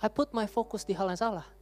I 0.00 0.08
put 0.08 0.32
my 0.32 0.48
focus 0.48 0.88
di 0.88 0.96
hal 0.96 1.12
yang 1.12 1.20
salah. 1.20 1.59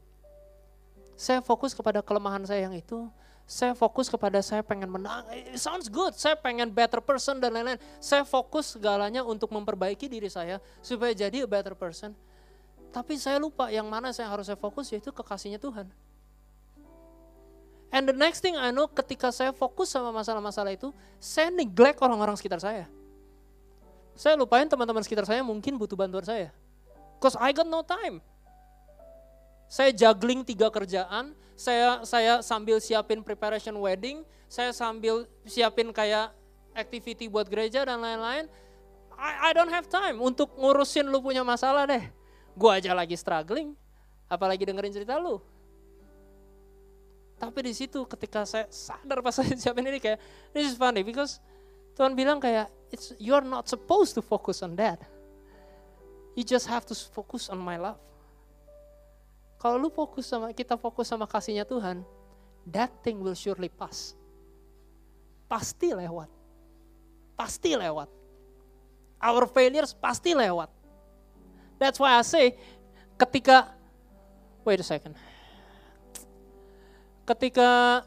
Saya 1.19 1.43
fokus 1.43 1.75
kepada 1.75 1.99
kelemahan 1.99 2.47
saya 2.47 2.71
yang 2.71 2.79
itu, 2.79 3.11
saya 3.43 3.75
fokus 3.75 4.07
kepada 4.07 4.39
saya 4.39 4.63
pengen 4.63 4.87
menang, 4.87 5.27
it 5.35 5.59
sounds 5.59 5.91
good, 5.91 6.15
saya 6.15 6.39
pengen 6.39 6.71
better 6.71 7.03
person 7.03 7.43
dan 7.43 7.51
lain-lain. 7.51 7.81
Saya 7.99 8.23
fokus 8.23 8.79
segalanya 8.79 9.27
untuk 9.27 9.51
memperbaiki 9.51 10.07
diri 10.07 10.31
saya 10.31 10.63
supaya 10.79 11.11
jadi 11.11 11.43
a 11.43 11.49
better 11.51 11.75
person. 11.75 12.15
Tapi 12.95 13.19
saya 13.19 13.43
lupa 13.43 13.67
yang 13.67 13.91
mana 13.91 14.15
saya 14.15 14.31
harus 14.31 14.47
saya 14.47 14.55
fokus 14.55 14.95
yaitu 14.95 15.11
kekasihnya 15.11 15.59
Tuhan. 15.59 15.91
And 17.91 18.07
the 18.07 18.15
next 18.15 18.39
thing 18.39 18.55
I 18.55 18.71
know 18.71 18.87
ketika 18.87 19.35
saya 19.35 19.51
fokus 19.51 19.91
sama 19.91 20.15
masalah-masalah 20.15 20.71
itu, 20.71 20.95
saya 21.19 21.51
neglect 21.51 21.99
orang-orang 21.99 22.39
sekitar 22.39 22.63
saya. 22.63 22.87
Saya 24.15 24.39
lupain 24.39 24.71
teman-teman 24.71 25.03
sekitar 25.03 25.27
saya 25.27 25.43
mungkin 25.43 25.75
butuh 25.75 25.99
bantuan 25.99 26.23
saya. 26.23 26.55
Cause 27.19 27.35
I 27.35 27.51
got 27.51 27.67
no 27.67 27.83
time. 27.83 28.23
Saya 29.69 29.93
juggling 29.93 30.43
tiga 30.43 30.73
kerjaan, 30.73 31.37
saya 31.53 32.01
saya 32.03 32.41
sambil 32.41 32.81
siapin 32.81 33.21
preparation 33.21 33.77
wedding, 33.77 34.25
saya 34.49 34.73
sambil 34.73 35.29
siapin 35.45 35.93
kayak 35.93 36.33
activity 36.73 37.29
buat 37.29 37.45
gereja 37.47 37.85
dan 37.85 38.01
lain-lain. 38.01 38.49
I, 39.19 39.51
I 39.51 39.57
don't 39.57 39.69
have 39.69 39.91
time 39.91 40.19
untuk 40.25 40.57
ngurusin 40.57 41.07
lu 41.07 41.21
punya 41.21 41.45
masalah 41.45 41.85
deh. 41.85 42.03
Gua 42.57 42.81
aja 42.81 42.97
lagi 42.97 43.15
struggling, 43.15 43.77
apalagi 44.27 44.65
dengerin 44.65 44.95
cerita 44.95 45.21
lu. 45.21 45.39
Tapi 47.39 47.71
di 47.71 47.75
situ 47.77 48.03
ketika 48.09 48.43
saya 48.49 48.67
sadar 48.73 49.23
pas 49.23 49.37
saya 49.39 49.53
siapin 49.55 49.85
ini 49.85 50.01
kayak, 50.01 50.19
this 50.51 50.73
is 50.73 50.75
funny 50.75 51.05
because 51.05 51.39
Tuhan 51.95 52.17
bilang 52.17 52.41
kayak, 52.41 52.73
it's 52.89 53.13
you're 53.21 53.45
not 53.45 53.69
supposed 53.69 54.17
to 54.17 54.25
focus 54.25 54.65
on 54.65 54.75
that 54.75 54.99
You 56.39 56.45
just 56.45 56.71
have 56.71 56.87
to 56.87 56.95
focus 56.95 57.51
on 57.51 57.59
my 57.59 57.75
love. 57.83 57.99
Kalau 59.59 59.75
lu 59.75 59.91
fokus 59.91 60.31
sama 60.31 60.55
kita 60.55 60.79
fokus 60.79 61.11
sama 61.11 61.27
kasihnya 61.27 61.67
Tuhan, 61.67 62.07
that 62.63 62.95
thing 63.03 63.19
will 63.19 63.35
surely 63.35 63.67
pass. 63.67 64.15
Pasti 65.51 65.91
lewat. 65.91 66.31
Pasti 67.35 67.75
lewat. 67.75 68.07
Our 69.19 69.51
failures 69.51 69.91
pasti 69.99 70.31
lewat. 70.31 70.71
That's 71.83 71.99
why 71.99 72.15
I 72.15 72.23
say 72.23 72.55
ketika 73.19 73.75
wait 74.63 74.79
a 74.79 74.87
second. 74.87 75.19
Ketika 77.27 78.03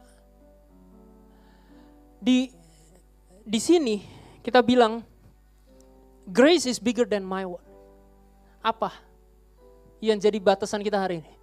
di 2.23 2.47
di 3.43 3.59
sini 3.59 4.07
kita 4.39 4.63
bilang 4.63 5.03
grace 6.31 6.63
is 6.63 6.79
bigger 6.79 7.03
than 7.03 7.27
my 7.27 7.43
word. 7.43 7.65
Apa 8.63 8.95
yang 9.99 10.15
jadi 10.15 10.39
batasan 10.39 10.79
kita 10.79 10.95
hari 10.95 11.19
ini? 11.19 11.40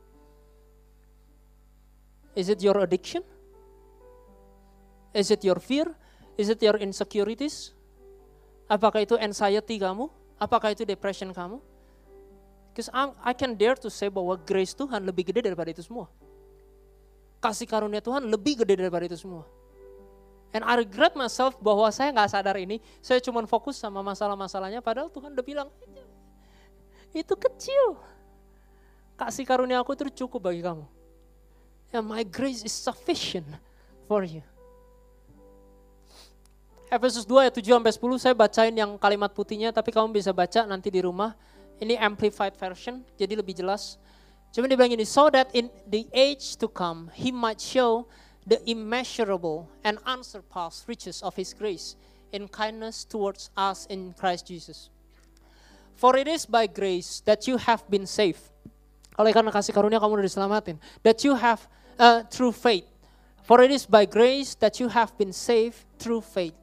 Is 2.39 2.47
it 2.47 2.63
your 2.63 2.79
addiction? 2.79 3.27
Is 5.11 5.35
it 5.35 5.43
your 5.43 5.59
fear? 5.59 5.91
Is 6.39 6.47
it 6.47 6.63
your 6.63 6.79
insecurities? 6.79 7.75
Apakah 8.71 9.03
itu 9.03 9.19
anxiety 9.19 9.83
kamu? 9.83 10.07
Apakah 10.39 10.71
itu 10.71 10.87
depression 10.87 11.35
kamu? 11.35 11.59
Because 12.71 12.95
I 12.95 13.35
can 13.35 13.59
dare 13.59 13.75
to 13.83 13.91
say 13.91 14.07
bahwa 14.07 14.39
grace 14.39 14.71
Tuhan 14.71 15.03
lebih 15.03 15.35
gede 15.35 15.51
daripada 15.51 15.75
itu 15.75 15.83
semua. 15.83 16.07
Kasih 17.43 17.67
karunia 17.67 17.99
Tuhan 17.99 18.23
lebih 18.23 18.63
gede 18.63 18.87
daripada 18.87 19.03
itu 19.03 19.19
semua. 19.19 19.43
And 20.55 20.63
I 20.63 20.79
regret 20.79 21.19
myself 21.19 21.59
bahwa 21.59 21.91
saya 21.91 22.15
nggak 22.15 22.31
sadar 22.31 22.55
ini, 22.55 22.79
saya 23.03 23.19
cuma 23.19 23.43
fokus 23.51 23.83
sama 23.83 23.99
masalah-masalahnya, 24.01 24.79
padahal 24.79 25.11
Tuhan 25.11 25.35
udah 25.35 25.45
bilang, 25.45 25.69
itu 27.11 27.35
kecil. 27.35 27.99
Kasih 29.19 29.43
karunia 29.43 29.83
aku 29.83 29.99
itu 29.99 30.25
cukup 30.25 30.49
bagi 30.55 30.63
kamu. 30.63 30.87
And 31.93 32.05
my 32.05 32.23
grace 32.25 32.65
is 32.65 32.73
sufficient 32.73 33.49
for 34.05 34.25
you. 34.25 34.45
Efesus 36.89 37.29
2 37.29 37.49
ayat 37.49 37.53
7 37.53 37.69
sampai 37.69 37.93
10 37.93 38.25
saya 38.25 38.35
bacain 38.37 38.73
yang 38.73 38.97
kalimat 38.97 39.29
putihnya 39.29 39.69
tapi 39.69 39.93
kamu 39.93 40.09
bisa 40.09 40.33
baca 40.33 40.65
nanti 40.65 40.89
di 40.89 41.05
rumah. 41.05 41.37
Ini 41.79 42.01
amplified 42.01 42.57
version 42.57 43.05
jadi 43.21 43.37
lebih 43.37 43.53
jelas. 43.61 44.01
Cuma 44.57 44.65
dia 44.65 44.81
bilang 44.81 44.97
ini 44.97 45.05
so 45.05 45.29
that 45.29 45.53
in 45.53 45.69
the 45.85 46.09
age 46.17 46.57
to 46.57 46.65
come 46.65 47.13
he 47.13 47.29
might 47.29 47.61
show 47.61 48.09
the 48.49 48.57
immeasurable 48.65 49.69
and 49.85 50.01
unsurpassed 50.09 50.89
riches 50.89 51.21
of 51.21 51.37
his 51.37 51.53
grace 51.53 51.93
in 52.33 52.49
kindness 52.49 53.05
towards 53.05 53.53
us 53.53 53.85
in 53.93 54.17
Christ 54.17 54.49
Jesus. 54.49 54.89
For 56.01 56.17
it 56.17 56.25
is 56.25 56.49
by 56.49 56.65
grace 56.65 57.21
that 57.29 57.45
you 57.45 57.61
have 57.61 57.85
been 57.93 58.09
saved. 58.09 58.41
Oleh 59.21 59.35
karena 59.37 59.53
kasih 59.53 59.77
karunia 59.77 60.01
kamu 60.01 60.23
sudah 60.23 60.27
diselamatin. 60.31 60.77
That 61.05 61.21
you 61.21 61.37
have 61.37 61.69
uh, 61.99 62.23
through 62.31 62.53
faith. 62.53 62.87
For 63.43 63.63
it 63.63 63.71
is 63.71 63.87
by 63.87 64.05
grace 64.05 64.55
that 64.57 64.79
you 64.79 64.89
have 64.89 65.17
been 65.17 65.33
saved 65.33 65.85
through 65.99 66.21
faith. 66.23 66.55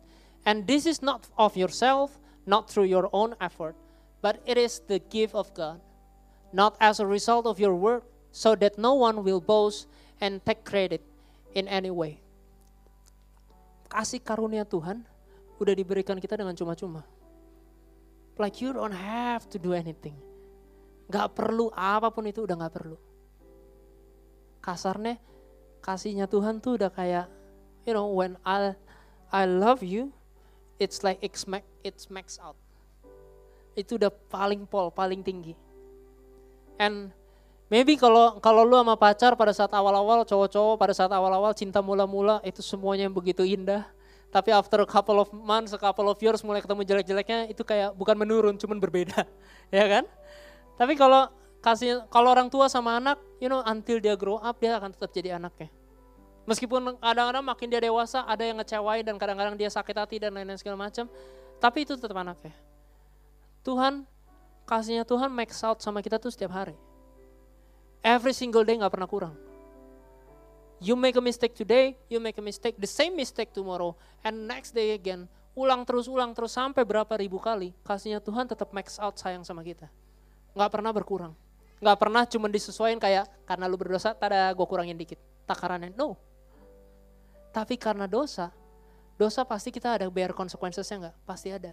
And 0.45 0.67
this 0.67 0.85
is 0.85 1.01
not 1.01 1.27
of 1.37 1.57
yourself, 1.57 2.19
not 2.45 2.69
through 2.69 2.85
your 2.85 3.09
own 3.11 3.33
effort, 3.41 3.75
but 4.21 4.37
it 4.45 4.57
is 4.57 4.81
the 4.87 4.99
gift 4.99 5.33
of 5.33 5.53
God. 5.53 5.81
Not 6.53 6.77
as 6.79 6.99
a 6.99 7.07
result 7.09 7.49
of 7.49 7.59
your 7.59 7.73
work, 7.73 8.05
so 8.31 8.53
that 8.55 8.77
no 8.77 8.93
one 8.93 9.23
will 9.23 9.41
boast 9.41 9.87
and 10.21 10.43
take 10.45 10.63
credit 10.63 11.01
in 11.57 11.67
any 11.67 11.89
way. 11.89 12.21
Kasih 13.89 14.21
karunia 14.21 14.67
Tuhan 14.67 15.01
udah 15.57 15.73
diberikan 15.73 16.19
kita 16.19 16.35
dengan 16.35 16.53
cuma-cuma. 16.53 17.01
Like 18.35 18.59
you 18.59 18.75
don't 18.75 18.93
have 18.93 19.47
to 19.49 19.57
do 19.57 19.71
anything. 19.71 20.19
Gak 21.07 21.33
perlu 21.33 21.71
apa 21.71 22.11
pun 22.11 22.27
itu 22.27 22.43
udah 22.43 22.67
gak 22.67 22.75
perlu. 22.75 22.99
Kasarnya 24.65 25.21
kasihnya 25.85 26.25
Tuhan 26.25 26.57
tuh 26.57 26.81
udah 26.81 26.89
kayak 26.89 27.29
you 27.85 27.93
know 27.93 28.09
when 28.09 28.33
I 28.41 28.73
I 29.29 29.45
love 29.45 29.85
you 29.85 30.09
it's 30.81 31.05
like 31.05 31.21
it's 31.21 31.45
max 31.45 31.61
it's 31.85 32.09
max 32.09 32.41
out. 32.41 32.57
Itu 33.77 34.01
udah 34.01 34.09
paling 34.09 34.65
pol, 34.65 34.89
paling 34.89 35.21
tinggi. 35.21 35.53
And 36.81 37.13
maybe 37.69 37.93
kalau 37.93 38.41
kalau 38.41 38.65
lu 38.65 38.81
sama 38.81 38.97
pacar 38.97 39.37
pada 39.37 39.53
saat 39.53 39.69
awal-awal 39.69 40.25
cowok-cowok 40.25 40.75
pada 40.81 40.93
saat 40.97 41.13
awal-awal 41.13 41.53
cinta 41.53 41.85
mula-mula 41.85 42.41
itu 42.41 42.65
semuanya 42.65 43.05
yang 43.05 43.13
begitu 43.13 43.45
indah 43.45 43.85
tapi 44.35 44.51
after 44.51 44.83
a 44.83 44.89
couple 44.89 45.15
of 45.15 45.31
months, 45.31 45.71
a 45.71 45.79
couple 45.79 46.11
of 46.11 46.19
years 46.19 46.43
mulai 46.43 46.59
ketemu 46.59 46.83
jelek-jeleknya 46.83 47.47
itu 47.47 47.63
kayak 47.63 47.95
bukan 47.95 48.19
menurun, 48.19 48.59
cuman 48.59 48.83
berbeda, 48.83 49.23
ya 49.71 49.87
kan? 49.87 50.03
Tapi 50.75 50.99
kalau 50.99 51.31
kasih 51.65 52.05
kalau 52.13 52.29
orang 52.29 52.45
tua 52.45 52.69
sama 52.69 53.01
anak, 53.01 53.17
you 53.41 53.49
know, 53.49 53.65
until 53.65 53.97
dia 53.97 54.13
grow 54.13 54.37
up 54.37 54.61
dia 54.61 54.77
akan 54.77 54.93
tetap 54.93 55.09
jadi 55.09 55.41
anaknya. 55.41 55.73
Meskipun 56.45 57.01
kadang-kadang 57.01 57.41
makin 57.41 57.67
dia 57.73 57.81
dewasa, 57.81 58.21
ada 58.21 58.45
yang 58.45 58.61
ngecewain 58.61 59.01
dan 59.01 59.17
kadang-kadang 59.17 59.57
dia 59.57 59.65
sakit 59.73 59.97
hati 59.97 60.21
dan 60.21 60.29
lain-lain 60.29 60.61
segala 60.61 60.77
macam, 60.77 61.09
tapi 61.57 61.81
itu 61.81 61.97
tetap 61.97 62.13
anaknya. 62.13 62.53
Tuhan, 63.65 64.05
kasihnya 64.69 65.09
Tuhan 65.09 65.33
max 65.33 65.57
out 65.65 65.81
sama 65.81 66.05
kita 66.05 66.21
tuh 66.21 66.29
setiap 66.29 66.53
hari. 66.53 66.77
Every 68.05 68.37
single 68.37 68.61
day 68.61 68.77
nggak 68.77 68.93
pernah 68.93 69.09
kurang. 69.09 69.33
You 70.77 70.93
make 70.93 71.17
a 71.17 71.23
mistake 71.23 71.57
today, 71.57 71.97
you 72.13 72.21
make 72.21 72.37
a 72.37 72.45
mistake, 72.45 72.77
the 72.77 72.85
same 72.85 73.17
mistake 73.17 73.49
tomorrow, 73.49 73.97
and 74.21 74.45
next 74.45 74.77
day 74.77 74.93
again. 74.93 75.25
Ulang 75.57 75.81
terus, 75.81 76.05
ulang 76.05 76.37
terus 76.37 76.53
sampai 76.53 76.85
berapa 76.85 77.09
ribu 77.17 77.41
kali. 77.41 77.73
Kasihnya 77.81 78.21
Tuhan 78.21 78.45
tetap 78.45 78.69
max 78.69 79.01
out 79.01 79.17
sayang 79.17 79.41
sama 79.41 79.65
kita. 79.65 79.89
Gak 80.53 80.69
pernah 80.69 80.93
berkurang. 80.93 81.33
Gak 81.83 81.97
pernah 81.99 82.23
cuma 82.23 82.47
disesuaikan 82.47 82.99
kayak 82.99 83.25
karena 83.43 83.65
lu 83.67 83.75
berdosa, 83.75 84.15
tada 84.15 84.51
gue 84.51 84.65
kurangin 84.67 84.95
dikit. 84.95 85.19
Takarannya, 85.45 85.93
no. 85.93 86.17
Tapi 87.51 87.79
karena 87.79 88.07
dosa, 88.09 88.51
dosa 89.15 89.47
pasti 89.47 89.71
kita 89.71 89.95
ada 89.95 90.07
bayar 90.11 90.35
konsekuensinya 90.35 91.07
nggak? 91.07 91.15
Pasti 91.23 91.49
ada. 91.53 91.71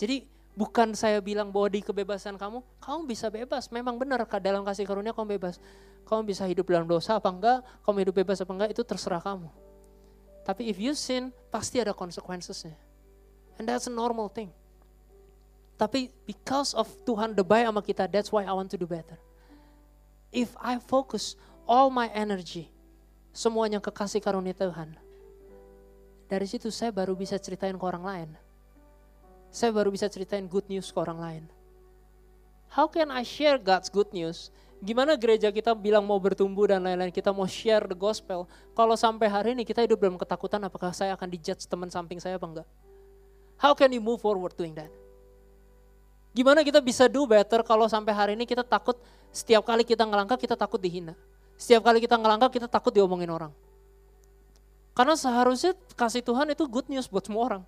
Jadi 0.00 0.24
bukan 0.56 0.96
saya 0.96 1.20
bilang 1.20 1.52
bahwa 1.52 1.68
di 1.68 1.84
kebebasan 1.84 2.40
kamu, 2.40 2.64
kamu 2.80 3.00
bisa 3.04 3.28
bebas. 3.28 3.68
Memang 3.68 4.00
benar 4.00 4.24
dalam 4.40 4.64
kasih 4.64 4.88
karunia 4.88 5.12
kamu 5.12 5.36
bebas 5.36 5.60
kamu 6.10 6.26
bisa 6.26 6.42
hidup 6.50 6.66
dalam 6.66 6.90
dosa 6.90 7.22
apa 7.22 7.30
enggak, 7.30 7.62
kamu 7.86 7.96
hidup 8.02 8.14
bebas 8.18 8.42
apa 8.42 8.50
enggak, 8.50 8.70
itu 8.74 8.82
terserah 8.82 9.22
kamu. 9.22 9.46
Tapi 10.42 10.66
if 10.66 10.82
you 10.82 10.90
sin, 10.98 11.30
pasti 11.54 11.78
ada 11.78 11.94
konsekuensinya. 11.94 12.74
And 13.62 13.70
that's 13.70 13.86
a 13.86 13.94
normal 13.94 14.26
thing. 14.26 14.50
Tapi 15.80 16.12
because 16.28 16.76
of 16.76 16.84
Tuhan 17.08 17.32
the 17.32 17.40
baik 17.40 17.64
sama 17.64 17.80
kita, 17.80 18.04
that's 18.04 18.28
why 18.28 18.44
I 18.44 18.52
want 18.52 18.68
to 18.68 18.76
do 18.76 18.84
better. 18.84 19.16
If 20.28 20.52
I 20.60 20.76
focus 20.76 21.40
all 21.64 21.88
my 21.88 22.12
energy, 22.12 22.68
semuanya 23.32 23.80
ke 23.80 23.88
kasih 23.88 24.20
karunia 24.20 24.52
Tuhan. 24.52 24.92
Dari 26.28 26.44
situ 26.44 26.68
saya 26.68 26.92
baru 26.92 27.16
bisa 27.16 27.40
ceritain 27.40 27.80
ke 27.80 27.84
orang 27.88 28.04
lain. 28.04 28.30
Saya 29.48 29.72
baru 29.72 29.88
bisa 29.88 30.04
ceritain 30.12 30.44
good 30.44 30.68
news 30.68 30.92
ke 30.92 30.98
orang 31.00 31.16
lain. 31.16 31.44
How 32.76 32.84
can 32.84 33.08
I 33.08 33.24
share 33.24 33.56
God's 33.56 33.88
good 33.88 34.12
news? 34.12 34.52
Gimana 34.84 35.16
gereja 35.16 35.48
kita 35.48 35.72
bilang 35.72 36.04
mau 36.04 36.20
bertumbuh 36.20 36.68
dan 36.76 36.84
lain-lain, 36.84 37.08
kita 37.08 37.32
mau 37.32 37.48
share 37.48 37.88
the 37.88 37.96
gospel. 37.96 38.44
Kalau 38.76 39.00
sampai 39.00 39.32
hari 39.32 39.56
ini 39.56 39.64
kita 39.64 39.80
hidup 39.80 39.96
dalam 39.96 40.20
ketakutan 40.20 40.60
apakah 40.60 40.92
saya 40.92 41.16
akan 41.16 41.28
dijudge 41.32 41.64
teman 41.64 41.88
samping 41.88 42.20
saya 42.20 42.36
apa 42.36 42.44
enggak? 42.44 42.68
How 43.56 43.72
can 43.72 43.96
you 43.96 44.04
move 44.04 44.20
forward 44.20 44.52
doing 44.60 44.76
that? 44.76 44.99
Gimana 46.30 46.62
kita 46.62 46.78
bisa 46.78 47.10
do 47.10 47.26
better 47.26 47.66
kalau 47.66 47.90
sampai 47.90 48.14
hari 48.14 48.32
ini 48.38 48.46
kita 48.46 48.62
takut 48.62 48.94
setiap 49.34 49.66
kali 49.66 49.82
kita 49.82 50.06
ngelangkah 50.06 50.38
kita 50.38 50.54
takut 50.54 50.78
dihina. 50.78 51.18
Setiap 51.58 51.82
kali 51.84 51.98
kita 51.98 52.14
ngelangkah 52.14 52.48
kita 52.48 52.70
takut 52.70 52.94
diomongin 52.94 53.30
orang. 53.30 53.52
Karena 54.94 55.14
seharusnya 55.18 55.74
kasih 55.98 56.22
Tuhan 56.22 56.54
itu 56.54 56.66
good 56.66 56.86
news 56.86 57.10
buat 57.10 57.26
semua 57.26 57.42
orang. 57.46 57.62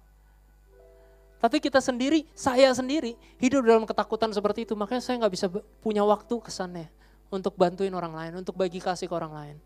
Tapi 1.43 1.59
kita 1.59 1.83
sendiri, 1.83 2.23
saya 2.39 2.71
sendiri 2.71 3.19
hidup 3.43 3.67
dalam 3.67 3.83
ketakutan 3.83 4.31
seperti 4.31 4.63
itu. 4.63 4.79
Makanya 4.79 5.03
saya 5.03 5.19
nggak 5.19 5.33
bisa 5.35 5.51
punya 5.83 6.07
waktu 6.07 6.39
kesannya 6.39 6.87
untuk 7.35 7.59
bantuin 7.59 7.91
orang 7.91 8.15
lain, 8.15 8.33
untuk 8.47 8.55
bagi 8.55 8.79
kasih 8.79 9.11
ke 9.11 9.15
orang 9.19 9.35
lain. 9.35 9.57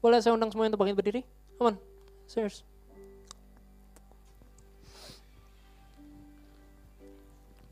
Boleh 0.00 0.24
saya 0.24 0.32
undang 0.32 0.48
semuanya 0.48 0.72
untuk 0.72 0.82
bangkit 0.88 0.96
berdiri? 0.96 1.20
Come 1.60 1.74
on, 1.74 1.76
serious. 2.24 2.64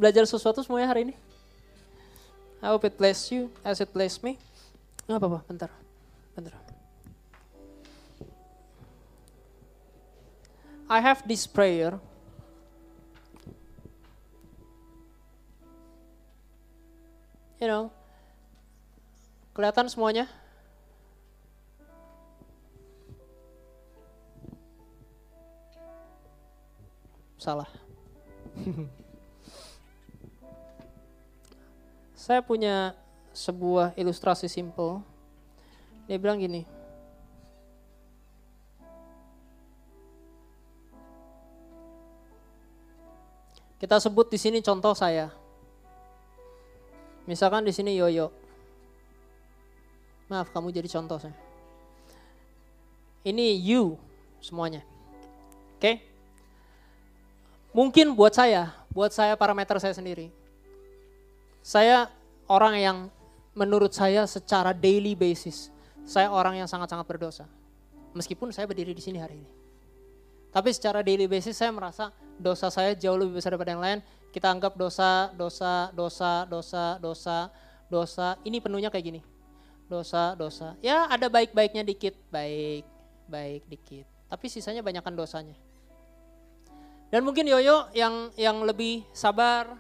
Belajar 0.01 0.25
sesuatu 0.25 0.65
semuanya 0.65 0.89
hari 0.89 1.13
ini? 1.13 1.15
I 2.65 2.73
hope 2.73 2.89
it 2.89 2.97
bless 2.97 3.29
you 3.29 3.53
as 3.61 3.85
it 3.85 3.93
bless 3.93 4.25
me. 4.25 4.41
Nggak 5.05 5.21
apa-apa, 5.21 5.41
bentar. 5.45 5.69
Bentar. 6.33 6.57
I 10.89 11.05
have 11.05 11.21
this 11.29 11.45
prayer. 11.45 12.01
You 17.61 17.69
know, 17.69 17.93
kelihatan 19.53 19.85
semuanya? 19.93 20.25
Salah. 27.37 27.69
Saya 32.21 32.45
punya 32.45 32.93
sebuah 33.33 33.97
ilustrasi 33.97 34.45
simple. 34.45 35.01
Dia 36.05 36.21
bilang 36.21 36.37
gini, 36.37 36.69
Kita 43.81 43.97
sebut 43.97 44.29
di 44.29 44.37
sini 44.37 44.61
contoh 44.61 44.93
saya. 44.93 45.33
Misalkan 47.25 47.65
di 47.65 47.73
sini 47.73 47.97
Yoyo. 47.97 48.29
Maaf, 50.29 50.53
kamu 50.53 50.69
jadi 50.69 50.85
contoh 50.85 51.17
saya. 51.17 51.33
Ini 53.25 53.57
you 53.57 53.97
semuanya. 54.45 54.85
Oke? 55.81 55.81
Okay? 55.81 55.95
Mungkin 57.73 58.13
buat 58.13 58.37
saya, 58.37 58.69
buat 58.93 59.17
saya 59.17 59.33
parameter 59.33 59.81
saya 59.81 59.97
sendiri. 59.97 60.40
Saya 61.61 62.09
orang 62.49 62.75
yang 62.81 62.99
menurut 63.53 63.93
saya 63.93 64.25
secara 64.25 64.73
daily 64.73 65.13
basis, 65.13 65.69
saya 66.09 66.33
orang 66.33 66.57
yang 66.57 66.69
sangat-sangat 66.69 67.05
berdosa. 67.05 67.45
Meskipun 68.17 68.51
saya 68.51 68.67
berdiri 68.67 68.91
di 68.97 69.03
sini 69.05 69.23
hari 69.23 69.39
ini. 69.39 69.51
Tapi 70.51 70.75
secara 70.75 71.05
daily 71.07 71.31
basis 71.31 71.55
saya 71.55 71.71
merasa 71.71 72.11
dosa 72.35 72.67
saya 72.75 72.97
jauh 72.99 73.15
lebih 73.15 73.39
besar 73.39 73.55
daripada 73.55 73.71
yang 73.71 73.83
lain. 73.83 73.99
Kita 74.35 74.51
anggap 74.51 74.75
dosa, 74.75 75.31
dosa, 75.35 75.95
dosa, 75.95 76.47
dosa, 76.47 76.85
dosa, 76.99 77.39
dosa. 77.87 78.29
Ini 78.43 78.59
penuhnya 78.59 78.91
kayak 78.91 79.07
gini. 79.15 79.21
Dosa, 79.87 80.35
dosa. 80.35 80.75
Ya 80.83 81.07
ada 81.07 81.31
baik-baiknya 81.31 81.87
dikit, 81.87 82.19
baik, 82.35 82.83
baik 83.31 83.63
dikit. 83.71 84.07
Tapi 84.27 84.47
sisanya 84.51 84.83
banyakkan 84.83 85.15
dosanya. 85.15 85.55
Dan 87.11 87.27
mungkin 87.27 87.47
Yoyo 87.47 87.91
yang 87.91 88.31
yang 88.39 88.63
lebih 88.63 89.03
sabar, 89.11 89.75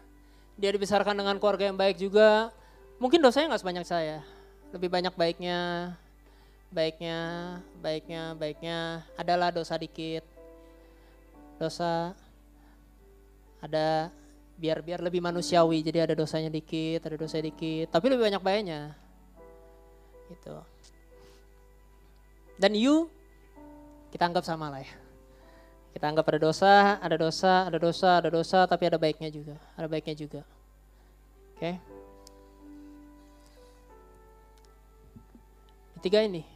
dia 0.61 0.71
dibesarkan 0.77 1.17
dengan 1.17 1.41
keluarga 1.41 1.73
yang 1.73 1.79
baik 1.81 1.97
juga. 1.97 2.53
Mungkin 3.01 3.25
dosanya 3.25 3.57
nggak 3.57 3.63
sebanyak 3.65 3.87
saya. 3.89 4.21
Lebih 4.77 4.93
banyak 4.93 5.17
baiknya, 5.17 5.59
baiknya, 6.69 7.19
baiknya, 7.81 8.23
baiknya. 8.37 8.79
Adalah 9.17 9.49
dosa 9.49 9.81
dikit 9.81 10.23
dosa 11.61 12.17
ada 13.61 14.09
biar 14.57 14.81
biar 14.81 15.05
lebih 15.05 15.21
manusiawi 15.21 15.85
jadi 15.85 16.09
ada 16.09 16.17
dosanya 16.17 16.49
dikit 16.49 17.05
ada 17.05 17.21
dosa 17.21 17.37
dikit 17.37 17.93
tapi 17.93 18.09
lebih 18.09 18.33
banyak 18.33 18.41
bayarnya 18.41 18.97
gitu 20.33 20.57
dan 22.57 22.73
you 22.73 23.13
kita 24.09 24.25
anggap 24.25 24.49
sama 24.49 24.73
lah 24.73 24.81
ya 24.81 24.93
kita 25.93 26.05
anggap 26.07 26.27
ada 26.31 26.39
dosa 26.41 26.99
ada 26.99 27.17
dosa 27.17 27.53
ada 27.67 27.79
dosa 27.79 28.11
ada 28.19 28.29
dosa 28.31 28.59
tapi 28.67 28.87
ada 28.87 28.99
baiknya 28.99 29.31
juga 29.31 29.57
ada 29.75 29.87
baiknya 29.91 30.15
juga 30.15 30.41
oke 31.57 31.61
okay? 31.61 31.75
tiga 36.01 36.25
ini 36.25 36.47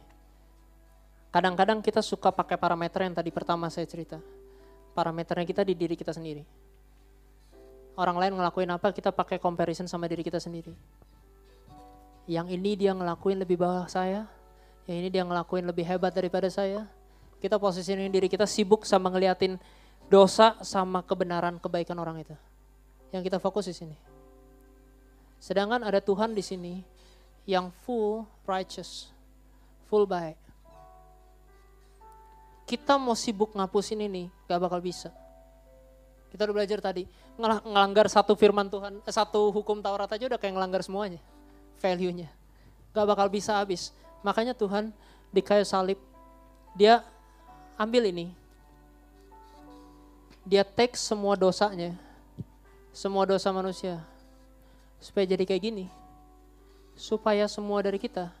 kadang-kadang 1.29 1.83
kita 1.83 1.99
suka 1.99 2.31
pakai 2.31 2.55
parameter 2.55 3.03
yang 3.03 3.13
tadi 3.13 3.29
pertama 3.29 3.67
saya 3.67 3.85
cerita 3.85 4.17
parameternya 4.95 5.43
kita 5.43 5.61
di 5.67 5.75
diri 5.75 5.99
kita 5.99 6.15
sendiri. 6.15 6.47
Orang 7.99 8.15
lain 8.15 8.39
ngelakuin 8.39 8.71
apa, 8.71 8.95
kita 8.95 9.11
pakai 9.11 9.43
comparison 9.43 9.91
sama 9.91 10.07
diri 10.07 10.23
kita 10.23 10.39
sendiri. 10.39 10.71
Yang 12.31 12.55
ini 12.55 12.71
dia 12.79 12.95
ngelakuin 12.95 13.43
lebih 13.43 13.59
bawah 13.59 13.85
saya, 13.91 14.25
yang 14.87 14.97
ini 15.03 15.11
dia 15.11 15.27
ngelakuin 15.27 15.67
lebih 15.67 15.83
hebat 15.83 16.15
daripada 16.15 16.47
saya. 16.47 16.87
Kita 17.45 17.61
posisiin 17.61 18.09
diri 18.09 18.25
kita 18.25 18.49
sibuk 18.49 18.89
sama 18.89 19.13
ngeliatin 19.13 19.61
dosa 20.09 20.57
sama 20.65 21.05
kebenaran 21.05 21.61
kebaikan 21.61 21.93
orang 22.01 22.25
itu. 22.25 22.33
Yang 23.13 23.29
kita 23.29 23.37
fokus 23.37 23.69
di 23.69 23.75
sini. 23.77 23.93
Sedangkan 25.37 25.85
ada 25.85 26.01
Tuhan 26.01 26.33
di 26.33 26.41
sini 26.41 26.81
yang 27.45 27.69
full 27.85 28.25
righteous, 28.49 29.13
full 29.85 30.09
baik 30.09 30.41
kita 32.65 32.97
mau 32.97 33.13
sibuk 33.13 33.53
ngapusin 33.53 34.01
ini, 34.01 34.27
gak 34.49 34.57
bakal 34.57 34.81
bisa. 34.81 35.13
Kita 36.33 36.49
udah 36.49 36.55
belajar 36.61 36.81
tadi, 36.81 37.05
ngelanggar 37.37 38.09
satu 38.09 38.33
firman 38.33 38.67
Tuhan, 38.67 38.99
eh, 39.05 39.13
satu 39.13 39.53
hukum 39.53 39.79
Taurat 39.79 40.09
aja 40.09 40.25
udah 40.25 40.41
kayak 40.41 40.57
ngelanggar 40.57 40.81
semuanya, 40.81 41.21
value-nya. 41.77 42.27
Gak 42.91 43.05
bakal 43.05 43.29
bisa 43.29 43.61
habis. 43.61 43.93
Makanya 44.25 44.57
Tuhan 44.57 44.89
di 45.29 45.41
kayu 45.45 45.61
salib, 45.61 46.01
dia 46.73 47.05
ambil 47.75 48.07
ini. 48.09 48.31
Dia 50.45 50.61
take 50.61 50.93
semua 50.93 51.33
dosanya, 51.33 51.97
semua 52.93 53.25
dosa 53.25 53.49
manusia, 53.49 53.99
supaya 55.01 55.25
jadi 55.25 55.43
kayak 55.43 55.63
gini. 55.63 55.85
Supaya 56.95 57.43
semua 57.51 57.83
dari 57.83 57.99
kita 57.99 58.31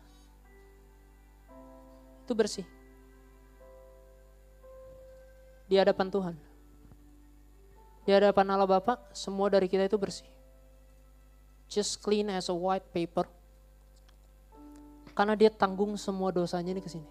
itu 2.25 2.33
bersih 2.33 2.65
di 5.69 5.75
hadapan 5.77 6.07
Tuhan. 6.09 6.35
Di 8.05 8.13
hadapan 8.13 8.45
Allah 8.53 8.69
Bapa, 8.69 9.01
semua 9.17 9.49
dari 9.49 9.65
kita 9.65 9.89
itu 9.89 9.97
bersih. 9.97 10.29
Just 11.65 12.01
clean 12.05 12.29
as 12.29 12.53
a 12.53 12.55
white 12.55 12.85
paper. 12.93 13.25
Karena 15.17 15.33
dia 15.33 15.49
tanggung 15.49 15.97
semua 15.97 16.29
dosanya 16.29 16.77
ini 16.77 16.81
ke 16.85 16.89
sini. 16.89 17.07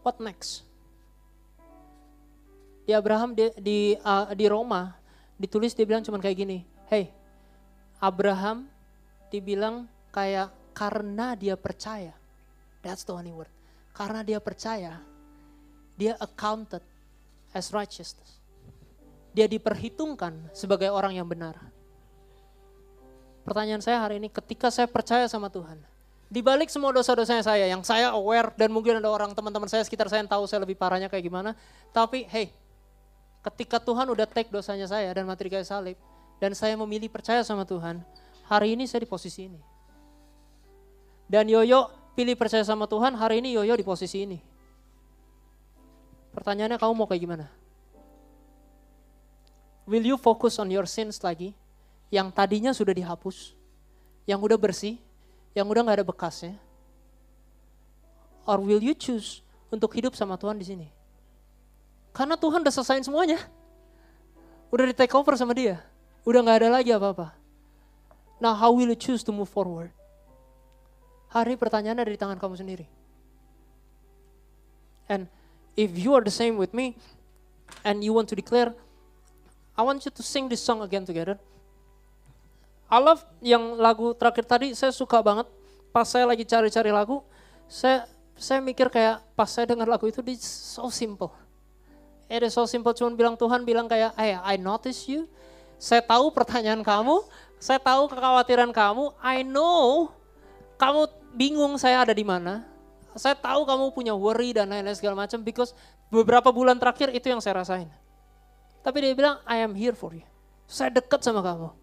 What 0.00 0.18
next? 0.20 0.64
Di 2.88 2.92
Abraham 2.96 3.36
di 3.36 3.52
di, 3.60 3.78
uh, 4.00 4.32
di 4.32 4.46
Roma 4.50 4.96
ditulis 5.36 5.76
dia 5.76 5.86
bilang 5.86 6.02
cuman 6.02 6.18
kayak 6.18 6.36
gini, 6.36 6.64
"Hey, 6.88 7.12
Abraham 8.00 8.66
dibilang 9.28 9.86
kayak 10.10 10.50
karena 10.72 11.36
dia 11.36 11.54
percaya." 11.54 12.16
That's 12.80 13.04
the 13.04 13.12
only 13.12 13.30
word 13.30 13.52
karena 14.00 14.24
dia 14.24 14.38
percaya, 14.40 14.96
dia 15.98 16.16
accounted 16.16 16.80
as 17.52 17.68
righteousness. 17.74 18.40
Dia 19.36 19.46
diperhitungkan 19.46 20.50
sebagai 20.56 20.90
orang 20.90 21.20
yang 21.20 21.28
benar. 21.28 21.58
Pertanyaan 23.46 23.82
saya 23.82 24.02
hari 24.02 24.16
ini, 24.16 24.32
ketika 24.32 24.72
saya 24.72 24.88
percaya 24.88 25.28
sama 25.28 25.52
Tuhan, 25.52 25.78
di 26.30 26.40
balik 26.46 26.70
semua 26.70 26.94
dosa-dosanya 26.94 27.42
saya, 27.42 27.66
yang 27.66 27.82
saya 27.82 28.14
aware 28.14 28.54
dan 28.54 28.70
mungkin 28.70 29.02
ada 29.02 29.10
orang 29.10 29.34
teman-teman 29.34 29.66
saya 29.66 29.82
sekitar 29.82 30.06
saya 30.06 30.22
yang 30.22 30.30
tahu 30.30 30.46
saya 30.46 30.62
lebih 30.62 30.78
parahnya 30.78 31.10
kayak 31.10 31.26
gimana, 31.26 31.58
tapi 31.90 32.22
hey, 32.30 32.54
ketika 33.42 33.82
Tuhan 33.82 34.06
udah 34.06 34.30
take 34.30 34.46
dosanya 34.46 34.86
saya 34.86 35.10
dan 35.10 35.26
mati 35.26 35.50
di 35.50 35.50
kayu 35.50 35.66
salib, 35.66 35.98
dan 36.38 36.54
saya 36.54 36.78
memilih 36.78 37.10
percaya 37.10 37.42
sama 37.42 37.66
Tuhan, 37.66 38.00
hari 38.46 38.78
ini 38.78 38.86
saya 38.86 39.02
di 39.02 39.10
posisi 39.10 39.50
ini. 39.50 39.60
Dan 41.26 41.50
Yoyo 41.50 41.90
pilih 42.14 42.38
percaya 42.38 42.62
sama 42.62 42.86
Tuhan, 42.86 43.18
hari 43.18 43.42
ini 43.42 43.50
Yoyo 43.58 43.74
di 43.74 43.82
posisi 43.82 44.22
ini. 44.22 44.38
Pertanyaannya 46.30 46.78
kamu 46.78 46.92
mau 46.94 47.10
kayak 47.10 47.22
gimana? 47.26 47.46
Will 49.82 50.06
you 50.06 50.14
focus 50.14 50.62
on 50.62 50.70
your 50.70 50.86
sins 50.86 51.18
lagi? 51.26 51.58
Yang 52.10 52.34
tadinya 52.34 52.70
sudah 52.70 52.94
dihapus, 52.94 53.54
yang 54.26 54.38
udah 54.42 54.58
bersih, 54.58 54.98
yang 55.56 55.66
udah 55.66 55.82
gak 55.82 55.98
ada 56.02 56.06
bekasnya? 56.06 56.54
Or 58.46 58.58
will 58.58 58.82
you 58.82 58.96
choose 58.96 59.44
untuk 59.70 59.94
hidup 59.94 60.18
sama 60.18 60.34
Tuhan 60.40 60.58
di 60.58 60.66
sini? 60.66 60.88
Karena 62.10 62.34
Tuhan 62.34 62.62
udah 62.62 62.74
selesaiin 62.74 63.06
semuanya. 63.06 63.38
Udah 64.70 64.86
di 64.86 64.94
take 64.94 65.14
over 65.14 65.34
sama 65.38 65.54
dia. 65.54 65.78
Udah 66.26 66.42
gak 66.42 66.62
ada 66.62 66.68
lagi 66.80 66.90
apa-apa. 66.90 67.34
Now 68.42 68.56
how 68.56 68.72
will 68.72 68.90
you 68.90 68.98
choose 68.98 69.22
to 69.26 69.32
move 69.34 69.50
forward? 69.50 69.92
Hari 71.30 71.54
pertanyaannya 71.54 72.02
ada 72.02 72.12
di 72.14 72.18
tangan 72.18 72.38
kamu 72.40 72.58
sendiri. 72.58 72.86
And 75.06 75.30
if 75.78 75.94
you 75.94 76.14
are 76.14 76.22
the 76.22 76.34
same 76.34 76.58
with 76.58 76.74
me, 76.74 76.98
and 77.84 78.02
you 78.02 78.12
want 78.12 78.28
to 78.28 78.36
declare, 78.36 78.74
I 79.76 79.82
want 79.82 80.04
you 80.04 80.10
to 80.10 80.22
sing 80.22 80.48
this 80.48 80.62
song 80.62 80.82
again 80.82 81.04
together. 81.04 81.38
Love 82.98 83.22
yang 83.38 83.78
lagu 83.78 84.10
terakhir 84.18 84.42
tadi, 84.42 84.74
saya 84.74 84.90
suka 84.90 85.22
banget. 85.22 85.46
Pas 85.94 86.06
saya 86.06 86.26
lagi 86.26 86.42
cari-cari 86.42 86.90
lagu, 86.90 87.22
saya 87.70 88.10
saya 88.34 88.58
mikir 88.58 88.90
kayak 88.90 89.22
pas 89.38 89.46
saya 89.46 89.70
dengar 89.70 89.86
lagu 89.86 90.10
itu, 90.10 90.18
di 90.18 90.34
so 90.40 90.90
simple. 90.90 91.30
It 92.26 92.42
is 92.42 92.54
so 92.54 92.66
simple, 92.66 92.94
cuma 92.94 93.14
bilang 93.14 93.34
Tuhan 93.38 93.62
bilang 93.62 93.86
kayak, 93.90 94.14
hey, 94.18 94.38
I 94.38 94.58
notice 94.58 95.06
you. 95.06 95.30
Saya 95.78 96.02
tahu 96.02 96.30
pertanyaan 96.30 96.82
kamu, 96.82 97.26
saya 97.58 97.78
tahu 97.82 98.06
kekhawatiran 98.10 98.70
kamu, 98.70 99.14
I 99.18 99.42
know 99.42 100.10
kamu 100.78 101.10
bingung 101.34 101.74
saya 101.76 102.02
ada 102.02 102.14
di 102.14 102.22
mana. 102.22 102.64
Saya 103.18 103.34
tahu 103.34 103.66
kamu 103.66 103.90
punya 103.90 104.14
worry 104.14 104.54
dan 104.54 104.70
lain-lain 104.70 104.94
segala 104.94 105.26
macam 105.26 105.42
because 105.42 105.74
beberapa 106.08 106.54
bulan 106.54 106.78
terakhir 106.78 107.10
itu 107.10 107.26
yang 107.26 107.42
saya 107.42 107.58
rasain. 107.58 107.90
Tapi 108.80 108.96
dia 109.02 109.12
bilang, 109.12 109.42
I 109.44 109.60
am 109.66 109.74
here 109.74 109.98
for 109.98 110.14
you. 110.14 110.24
Saya 110.70 110.94
dekat 110.94 111.20
sama 111.20 111.42
kamu. 111.42 111.79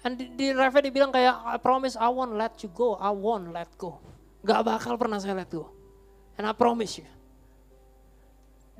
And 0.00 0.16
di, 0.16 0.32
di 0.32 0.46
Reva 0.56 0.80
dia 0.80 0.92
bilang 0.92 1.12
kayak, 1.12 1.44
I 1.44 1.56
promise 1.60 1.94
I 1.96 2.08
won't 2.08 2.32
let 2.36 2.56
you 2.64 2.72
go, 2.72 2.96
I 2.96 3.12
won't 3.12 3.52
let 3.52 3.68
go. 3.76 4.00
Gak 4.40 4.64
bakal 4.64 4.96
pernah 4.96 5.20
saya 5.20 5.36
let 5.36 5.52
go. 5.52 5.68
And 6.40 6.48
I 6.48 6.56
promise 6.56 6.96
you. 6.96 7.08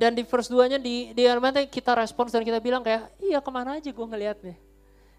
Dan 0.01 0.17
di 0.17 0.25
first 0.25 0.49
duanya 0.49 0.81
di, 0.81 1.13
di 1.13 1.29
Armante 1.29 1.61
kita 1.69 1.93
respons 1.93 2.33
dan 2.33 2.41
kita 2.41 2.57
bilang 2.57 2.81
kayak, 2.81 3.13
iya 3.21 3.37
ke 3.45 3.51
mana 3.53 3.77
aja 3.77 3.93
gue 3.93 4.07
ngeliatnya. 4.09 4.57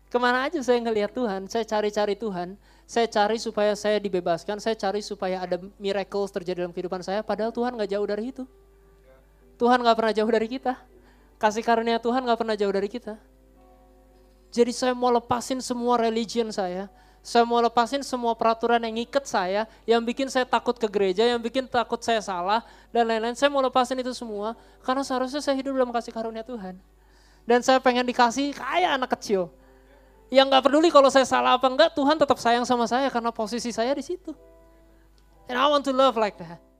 Ke 0.09 0.17
mana 0.17 0.49
aja 0.49 0.57
saya 0.65 0.81
ngeliat 0.81 1.13
Tuhan, 1.13 1.45
saya 1.45 1.61
cari-cari 1.69 2.17
Tuhan, 2.17 2.57
saya 2.89 3.05
cari 3.05 3.37
supaya 3.37 3.77
saya 3.77 4.01
dibebaskan, 4.01 4.57
saya 4.57 4.73
cari 4.73 5.05
supaya 5.05 5.45
ada 5.45 5.61
miracles 5.77 6.33
terjadi 6.33 6.65
dalam 6.65 6.73
kehidupan 6.73 7.05
saya, 7.05 7.21
padahal 7.21 7.53
Tuhan 7.53 7.77
gak 7.77 7.93
jauh 7.93 8.07
dari 8.09 8.33
itu. 8.33 8.43
Tuhan 9.61 9.85
gak 9.85 9.93
pernah 9.93 10.13
jauh 10.17 10.31
dari 10.33 10.49
kita. 10.49 10.73
Kasih 11.37 11.61
karunia 11.61 12.01
Tuhan 12.01 12.25
gak 12.25 12.39
pernah 12.41 12.57
jauh 12.57 12.73
dari 12.73 12.89
kita. 12.89 13.21
Jadi 14.51 14.75
saya 14.75 14.91
mau 14.91 15.07
lepasin 15.09 15.63
semua 15.63 15.95
religion 15.95 16.51
saya. 16.51 16.91
Saya 17.21 17.45
mau 17.45 17.61
lepasin 17.61 18.01
semua 18.01 18.33
peraturan 18.33 18.81
yang 18.81 18.97
ngikat 18.97 19.29
saya, 19.29 19.69
yang 19.85 20.01
bikin 20.01 20.25
saya 20.25 20.41
takut 20.41 20.73
ke 20.73 20.89
gereja, 20.89 21.21
yang 21.21 21.37
bikin 21.37 21.69
takut 21.69 22.01
saya 22.01 22.17
salah, 22.17 22.65
dan 22.89 23.05
lain-lain. 23.05 23.37
Saya 23.37 23.53
mau 23.53 23.61
lepasin 23.61 23.93
itu 24.01 24.09
semua, 24.11 24.57
karena 24.81 25.05
seharusnya 25.05 25.37
saya 25.37 25.53
hidup 25.53 25.77
dalam 25.77 25.93
kasih 25.93 26.09
karunia 26.09 26.41
Tuhan. 26.41 26.81
Dan 27.45 27.61
saya 27.61 27.77
pengen 27.77 28.09
dikasih 28.09 28.57
kayak 28.57 28.97
anak 28.97 29.13
kecil. 29.17 29.53
Yang 30.33 30.49
gak 30.49 30.63
peduli 30.65 30.89
kalau 30.89 31.13
saya 31.13 31.27
salah 31.29 31.61
apa 31.61 31.69
enggak, 31.69 31.93
Tuhan 31.93 32.17
tetap 32.17 32.41
sayang 32.41 32.65
sama 32.65 32.89
saya 32.89 33.05
karena 33.13 33.29
posisi 33.29 33.69
saya 33.69 33.93
di 33.93 34.01
situ. 34.01 34.33
And 35.45 35.61
I 35.61 35.69
want 35.69 35.85
to 35.85 35.93
love 35.93 36.17
like 36.17 36.41
that. 36.41 36.70